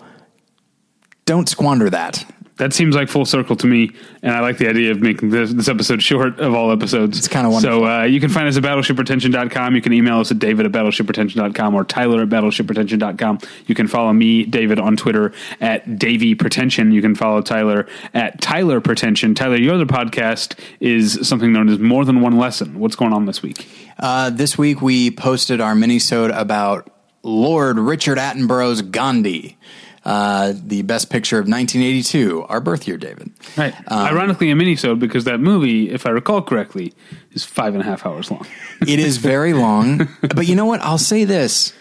don't 1.25 1.49
squander 1.49 1.89
that. 1.89 2.23
That 2.61 2.73
seems 2.73 2.93
like 2.95 3.09
full 3.09 3.25
circle 3.25 3.55
to 3.55 3.65
me, 3.65 3.89
and 4.21 4.35
I 4.35 4.39
like 4.39 4.59
the 4.59 4.69
idea 4.69 4.91
of 4.91 5.01
making 5.01 5.31
this, 5.31 5.51
this 5.51 5.67
episode 5.67 6.03
short 6.03 6.39
of 6.39 6.53
all 6.53 6.71
episodes. 6.71 7.17
It's 7.17 7.27
kinda 7.27 7.49
wonderful. 7.49 7.79
So 7.79 7.87
uh, 7.87 8.03
you 8.03 8.19
can 8.19 8.29
find 8.29 8.47
us 8.47 8.55
at 8.55 8.61
battleshippretension.com. 8.61 9.73
You 9.73 9.81
can 9.81 9.93
email 9.93 10.19
us 10.19 10.29
at 10.29 10.37
david 10.37 10.67
at 10.67 10.71
battleshippretension.com 10.71 11.73
or 11.73 11.83
tyler 11.83 12.21
at 12.21 12.29
battleshippretension.com. 12.29 13.39
You 13.65 13.73
can 13.73 13.87
follow 13.87 14.13
me, 14.13 14.45
David, 14.45 14.77
on 14.77 14.95
Twitter 14.95 15.33
at 15.59 15.97
Davy 15.97 16.35
Pretension. 16.35 16.91
You 16.91 17.01
can 17.01 17.15
follow 17.15 17.41
Tyler 17.41 17.87
at 18.13 18.39
Tyler 18.41 18.79
Pretension. 18.79 19.33
Tyler, 19.33 19.55
your 19.55 19.73
other 19.73 19.87
podcast 19.87 20.55
is 20.79 21.27
something 21.27 21.51
known 21.51 21.67
as 21.67 21.79
More 21.79 22.05
Than 22.05 22.21
One 22.21 22.37
Lesson. 22.37 22.77
What's 22.77 22.95
going 22.95 23.11
on 23.11 23.25
this 23.25 23.41
week? 23.41 23.67
Uh, 23.97 24.29
this 24.29 24.55
week 24.55 24.83
we 24.83 25.09
posted 25.09 25.61
our 25.61 25.73
mini-sode 25.73 26.29
about 26.29 26.91
Lord 27.23 27.79
Richard 27.79 28.19
Attenborough's 28.19 28.83
Gandhi, 28.83 29.57
uh, 30.03 30.53
the 30.55 30.81
best 30.81 31.09
picture 31.09 31.37
of 31.37 31.43
1982, 31.43 32.43
our 32.49 32.59
birth 32.59 32.87
year, 32.87 32.97
David. 32.97 33.31
Right. 33.55 33.73
Um, 33.87 34.07
Ironically, 34.07 34.49
a 34.49 34.55
mini-sode 34.55 34.99
because 34.99 35.25
that 35.25 35.39
movie, 35.39 35.91
if 35.91 36.07
I 36.07 36.09
recall 36.09 36.41
correctly, 36.41 36.93
is 37.33 37.43
five 37.43 37.75
and 37.75 37.83
a 37.83 37.85
half 37.85 38.05
hours 38.05 38.31
long. 38.31 38.47
It 38.81 38.99
is 38.99 39.17
very 39.17 39.53
long, 39.53 40.09
but 40.21 40.47
you 40.47 40.55
know 40.55 40.65
what? 40.65 40.81
I'll 40.81 40.97
say 40.97 41.23
this: 41.23 41.73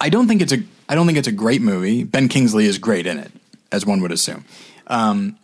I 0.00 0.08
don't 0.08 0.26
think 0.26 0.42
it's 0.42 0.52
a 0.52 0.58
I 0.88 0.96
don't 0.96 1.06
think 1.06 1.18
it's 1.18 1.28
a 1.28 1.32
great 1.32 1.62
movie. 1.62 2.02
Ben 2.02 2.28
Kingsley 2.28 2.66
is 2.66 2.78
great 2.78 3.06
in 3.06 3.18
it, 3.18 3.30
as 3.70 3.86
one 3.86 4.00
would 4.00 4.12
assume. 4.12 4.44
Um, 4.88 5.38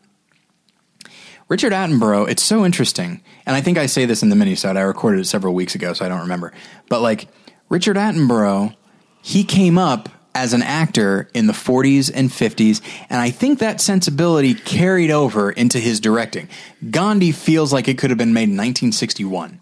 Richard 1.48 1.72
Attenborough, 1.72 2.28
it's 2.28 2.42
so 2.42 2.64
interesting, 2.64 3.22
and 3.46 3.54
I 3.56 3.60
think 3.60 3.78
I 3.78 3.86
say 3.86 4.04
this 4.04 4.22
in 4.22 4.30
the 4.30 4.36
mini-sode. 4.36 4.76
I 4.76 4.82
recorded 4.82 5.20
it 5.20 5.26
several 5.26 5.54
weeks 5.54 5.74
ago, 5.74 5.92
so 5.92 6.04
I 6.04 6.08
don't 6.08 6.20
remember. 6.20 6.52
But 6.88 7.02
like 7.02 7.28
Richard 7.68 7.96
Attenborough, 7.96 8.74
he 9.22 9.44
came 9.44 9.78
up 9.78 10.08
as 10.34 10.52
an 10.52 10.62
actor 10.62 11.28
in 11.34 11.46
the 11.46 11.52
40s 11.52 12.10
and 12.14 12.30
50s, 12.30 12.80
and 13.10 13.20
I 13.20 13.30
think 13.30 13.58
that 13.58 13.80
sensibility 13.80 14.54
carried 14.54 15.10
over 15.10 15.50
into 15.50 15.78
his 15.80 15.98
directing. 16.00 16.48
Gandhi 16.90 17.32
feels 17.32 17.72
like 17.72 17.88
it 17.88 17.98
could 17.98 18.10
have 18.10 18.18
been 18.18 18.32
made 18.32 18.44
in 18.44 18.56
1961. 18.56 19.60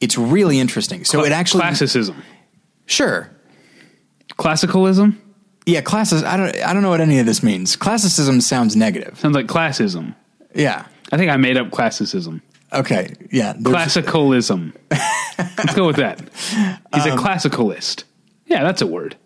It's 0.00 0.16
really 0.18 0.58
interesting. 0.58 1.04
So 1.04 1.24
it 1.24 1.32
actually 1.32 1.60
classicism, 1.62 2.22
sure. 2.86 3.30
classicalism 4.38 5.16
Yeah, 5.66 5.80
classes 5.82 6.22
I 6.24 6.36
don't 6.36 6.56
I 6.64 6.72
don't 6.72 6.82
know 6.82 6.88
what 6.90 7.00
any 7.00 7.18
of 7.18 7.26
this 7.26 7.42
means. 7.42 7.76
Classicism 7.76 8.40
sounds 8.40 8.74
negative. 8.76 9.18
sounds 9.18 9.34
like 9.34 9.46
classism. 9.46 10.14
Yeah. 10.54 10.86
I 11.12 11.16
think 11.16 11.30
I 11.30 11.36
made 11.36 11.56
up 11.56 11.70
classicism. 11.70 12.40
Okay. 12.72 13.14
Yeah. 13.30 13.54
Classicalism. 13.54 14.72
Let's 15.38 15.74
go 15.74 15.86
with 15.86 15.96
that. 15.96 16.20
He's 16.94 17.06
Um, 17.06 17.18
a 17.18 17.20
classicalist. 17.20 18.04
Yeah, 18.46 18.62
that's 18.62 18.80
a 18.80 18.86
word. 18.86 19.16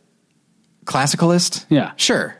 Classicalist? 0.85 1.64
Yeah. 1.68 1.93
Sure. 1.97 2.37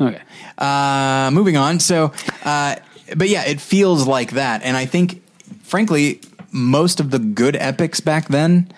Okay. 0.00 0.20
Uh, 0.58 1.30
moving 1.32 1.56
on. 1.56 1.78
So, 1.80 2.12
uh, 2.44 2.76
but 3.16 3.28
yeah, 3.28 3.44
it 3.44 3.60
feels 3.60 4.06
like 4.06 4.32
that. 4.32 4.62
And 4.62 4.76
I 4.76 4.86
think, 4.86 5.22
frankly, 5.62 6.20
most 6.50 7.00
of 7.00 7.10
the 7.10 7.18
good 7.18 7.56
epics 7.56 8.00
back 8.00 8.28
then, 8.28 8.72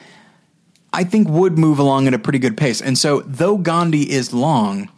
I 0.92 1.04
think 1.04 1.28
would 1.28 1.58
move 1.58 1.78
along 1.78 2.06
at 2.06 2.14
a 2.14 2.18
pretty 2.18 2.38
good 2.38 2.56
pace. 2.56 2.80
And 2.80 2.96
so, 2.98 3.20
though 3.22 3.56
Gandhi 3.56 4.10
is 4.10 4.32
long, 4.32 4.88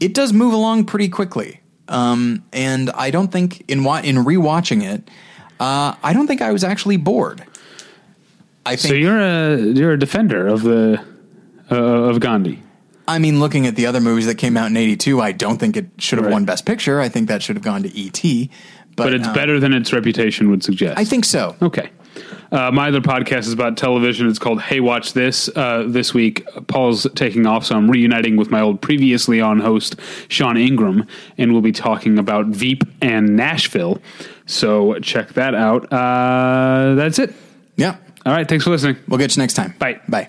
it 0.00 0.12
does 0.14 0.32
move 0.32 0.52
along 0.52 0.84
pretty 0.86 1.08
quickly. 1.08 1.60
Um, 1.88 2.44
and 2.52 2.90
I 2.90 3.10
don't 3.10 3.30
think 3.30 3.64
in 3.68 3.84
wa- 3.84 4.00
in 4.02 4.16
rewatching 4.16 4.82
it, 4.82 5.08
uh, 5.60 5.94
I 6.02 6.12
don't 6.12 6.26
think 6.26 6.40
I 6.42 6.50
was 6.52 6.64
actually 6.64 6.96
bored. 6.96 7.44
I 8.66 8.76
think. 8.76 8.92
So 8.92 8.94
you're 8.94 9.20
a 9.20 9.56
you're 9.58 9.92
a 9.92 9.98
defender 9.98 10.46
of 10.46 10.62
the 10.62 11.02
uh, 11.70 11.74
of 11.76 12.20
Gandhi. 12.20 12.62
I 13.06 13.18
mean, 13.18 13.38
looking 13.40 13.66
at 13.66 13.76
the 13.76 13.86
other 13.86 14.00
movies 14.00 14.26
that 14.26 14.36
came 14.36 14.56
out 14.56 14.66
in 14.70 14.76
'82, 14.76 15.20
I 15.20 15.32
don't 15.32 15.58
think 15.58 15.76
it 15.76 15.86
should 15.98 16.18
have 16.18 16.26
Right. 16.26 16.32
won 16.32 16.44
Best 16.44 16.64
Picture. 16.64 17.00
I 17.00 17.08
think 17.08 17.28
that 17.28 17.42
should 17.42 17.56
have 17.56 17.64
gone 17.64 17.82
to 17.82 17.94
E.T. 17.94 18.50
But, 18.96 19.04
But 19.04 19.14
it's 19.14 19.26
um, 19.28 19.34
better 19.34 19.58
than 19.58 19.72
its 19.72 19.92
reputation 19.92 20.50
would 20.50 20.62
suggest. 20.62 20.96
I 20.98 21.04
think 21.04 21.24
so. 21.24 21.56
Okay. 21.60 21.90
Uh, 22.52 22.70
my 22.70 22.86
other 22.88 23.00
podcast 23.00 23.40
is 23.40 23.52
about 23.52 23.76
television. 23.76 24.28
It's 24.28 24.38
called 24.38 24.60
Hey 24.62 24.78
Watch 24.78 25.14
This. 25.14 25.48
Uh, 25.56 25.84
this 25.88 26.14
week, 26.14 26.46
Paul's 26.68 27.04
taking 27.16 27.44
off, 27.44 27.64
so 27.66 27.74
I'm 27.76 27.90
reuniting 27.90 28.36
with 28.36 28.52
my 28.52 28.60
old 28.60 28.80
previously 28.80 29.40
on 29.40 29.58
host, 29.58 29.96
Sean 30.28 30.56
Ingram, 30.56 31.06
and 31.36 31.52
we'll 31.52 31.60
be 31.62 31.72
talking 31.72 32.18
about 32.20 32.46
Veep 32.46 32.84
and 33.02 33.34
Nashville. 33.36 34.00
So 34.46 34.96
check 35.00 35.30
that 35.32 35.56
out. 35.56 35.92
Uh, 35.92 36.94
that's 36.94 37.18
it. 37.18 37.34
Yeah. 37.74 37.96
All 38.24 38.32
right. 38.32 38.46
Thanks 38.48 38.62
for 38.64 38.70
listening. 38.70 38.96
We'll 39.08 39.18
get 39.18 39.36
you 39.36 39.42
next 39.42 39.54
time. 39.54 39.74
Bye. 39.80 40.00
Bye. 40.08 40.28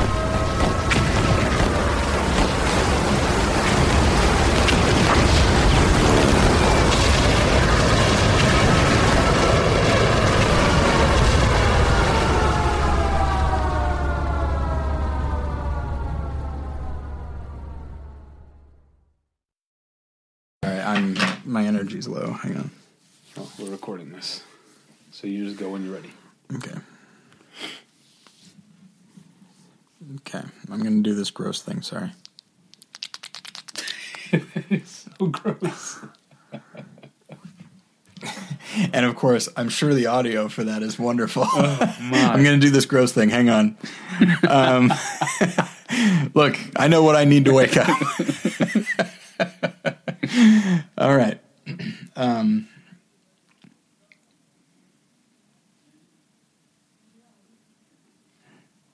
This 31.31 31.35
gross 31.35 31.61
thing. 31.61 31.81
Sorry. 31.81 32.11
it's 34.31 35.05
So 35.19 35.27
gross. 35.27 35.99
And 38.93 39.05
of 39.05 39.17
course, 39.17 39.49
I'm 39.57 39.67
sure 39.67 39.93
the 39.93 40.05
audio 40.05 40.47
for 40.47 40.63
that 40.63 40.81
is 40.81 40.97
wonderful. 40.97 41.43
Oh, 41.45 41.77
I'm 41.99 42.41
going 42.41 42.57
to 42.57 42.65
do 42.65 42.71
this 42.71 42.85
gross 42.85 43.11
thing. 43.11 43.29
Hang 43.29 43.49
on. 43.49 43.75
Um, 44.47 44.93
look, 46.33 46.57
I 46.77 46.87
know 46.87 47.03
what 47.03 47.17
I 47.17 47.25
need 47.25 47.43
to 47.45 47.53
wake 47.53 47.75
up. 47.75 47.89
All 50.97 51.17
right. 51.17 51.41
Um, 52.15 52.69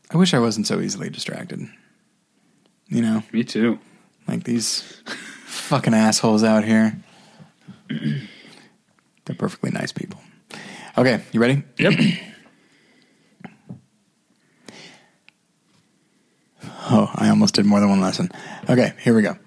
I 0.09 0.17
wish 0.17 0.33
I 0.33 0.39
wasn't 0.39 0.67
so 0.67 0.79
easily 0.79 1.09
distracted. 1.09 1.67
You 2.89 3.01
know, 3.01 3.23
Me 3.33 3.43
too. 3.43 3.79
like 4.27 4.43
these 4.43 4.81
fucking 5.45 5.93
assholes 5.93 6.43
out 6.43 6.63
here. 6.63 6.97
They're 7.89 9.35
perfectly 9.37 9.71
nice 9.71 9.91
people. 9.91 10.19
Okay, 10.97 11.21
you 11.31 11.39
ready? 11.39 11.63
Yep. 11.79 11.93
Oh, 16.89 17.11
I 17.15 17.29
almost 17.29 17.55
did 17.55 17.65
more 17.65 17.79
than 17.81 17.89
one 17.89 17.99
lesson. 18.01 18.29
Okay, 18.69 18.93
here 19.01 19.13
we 19.13 19.21
go. 19.21 19.37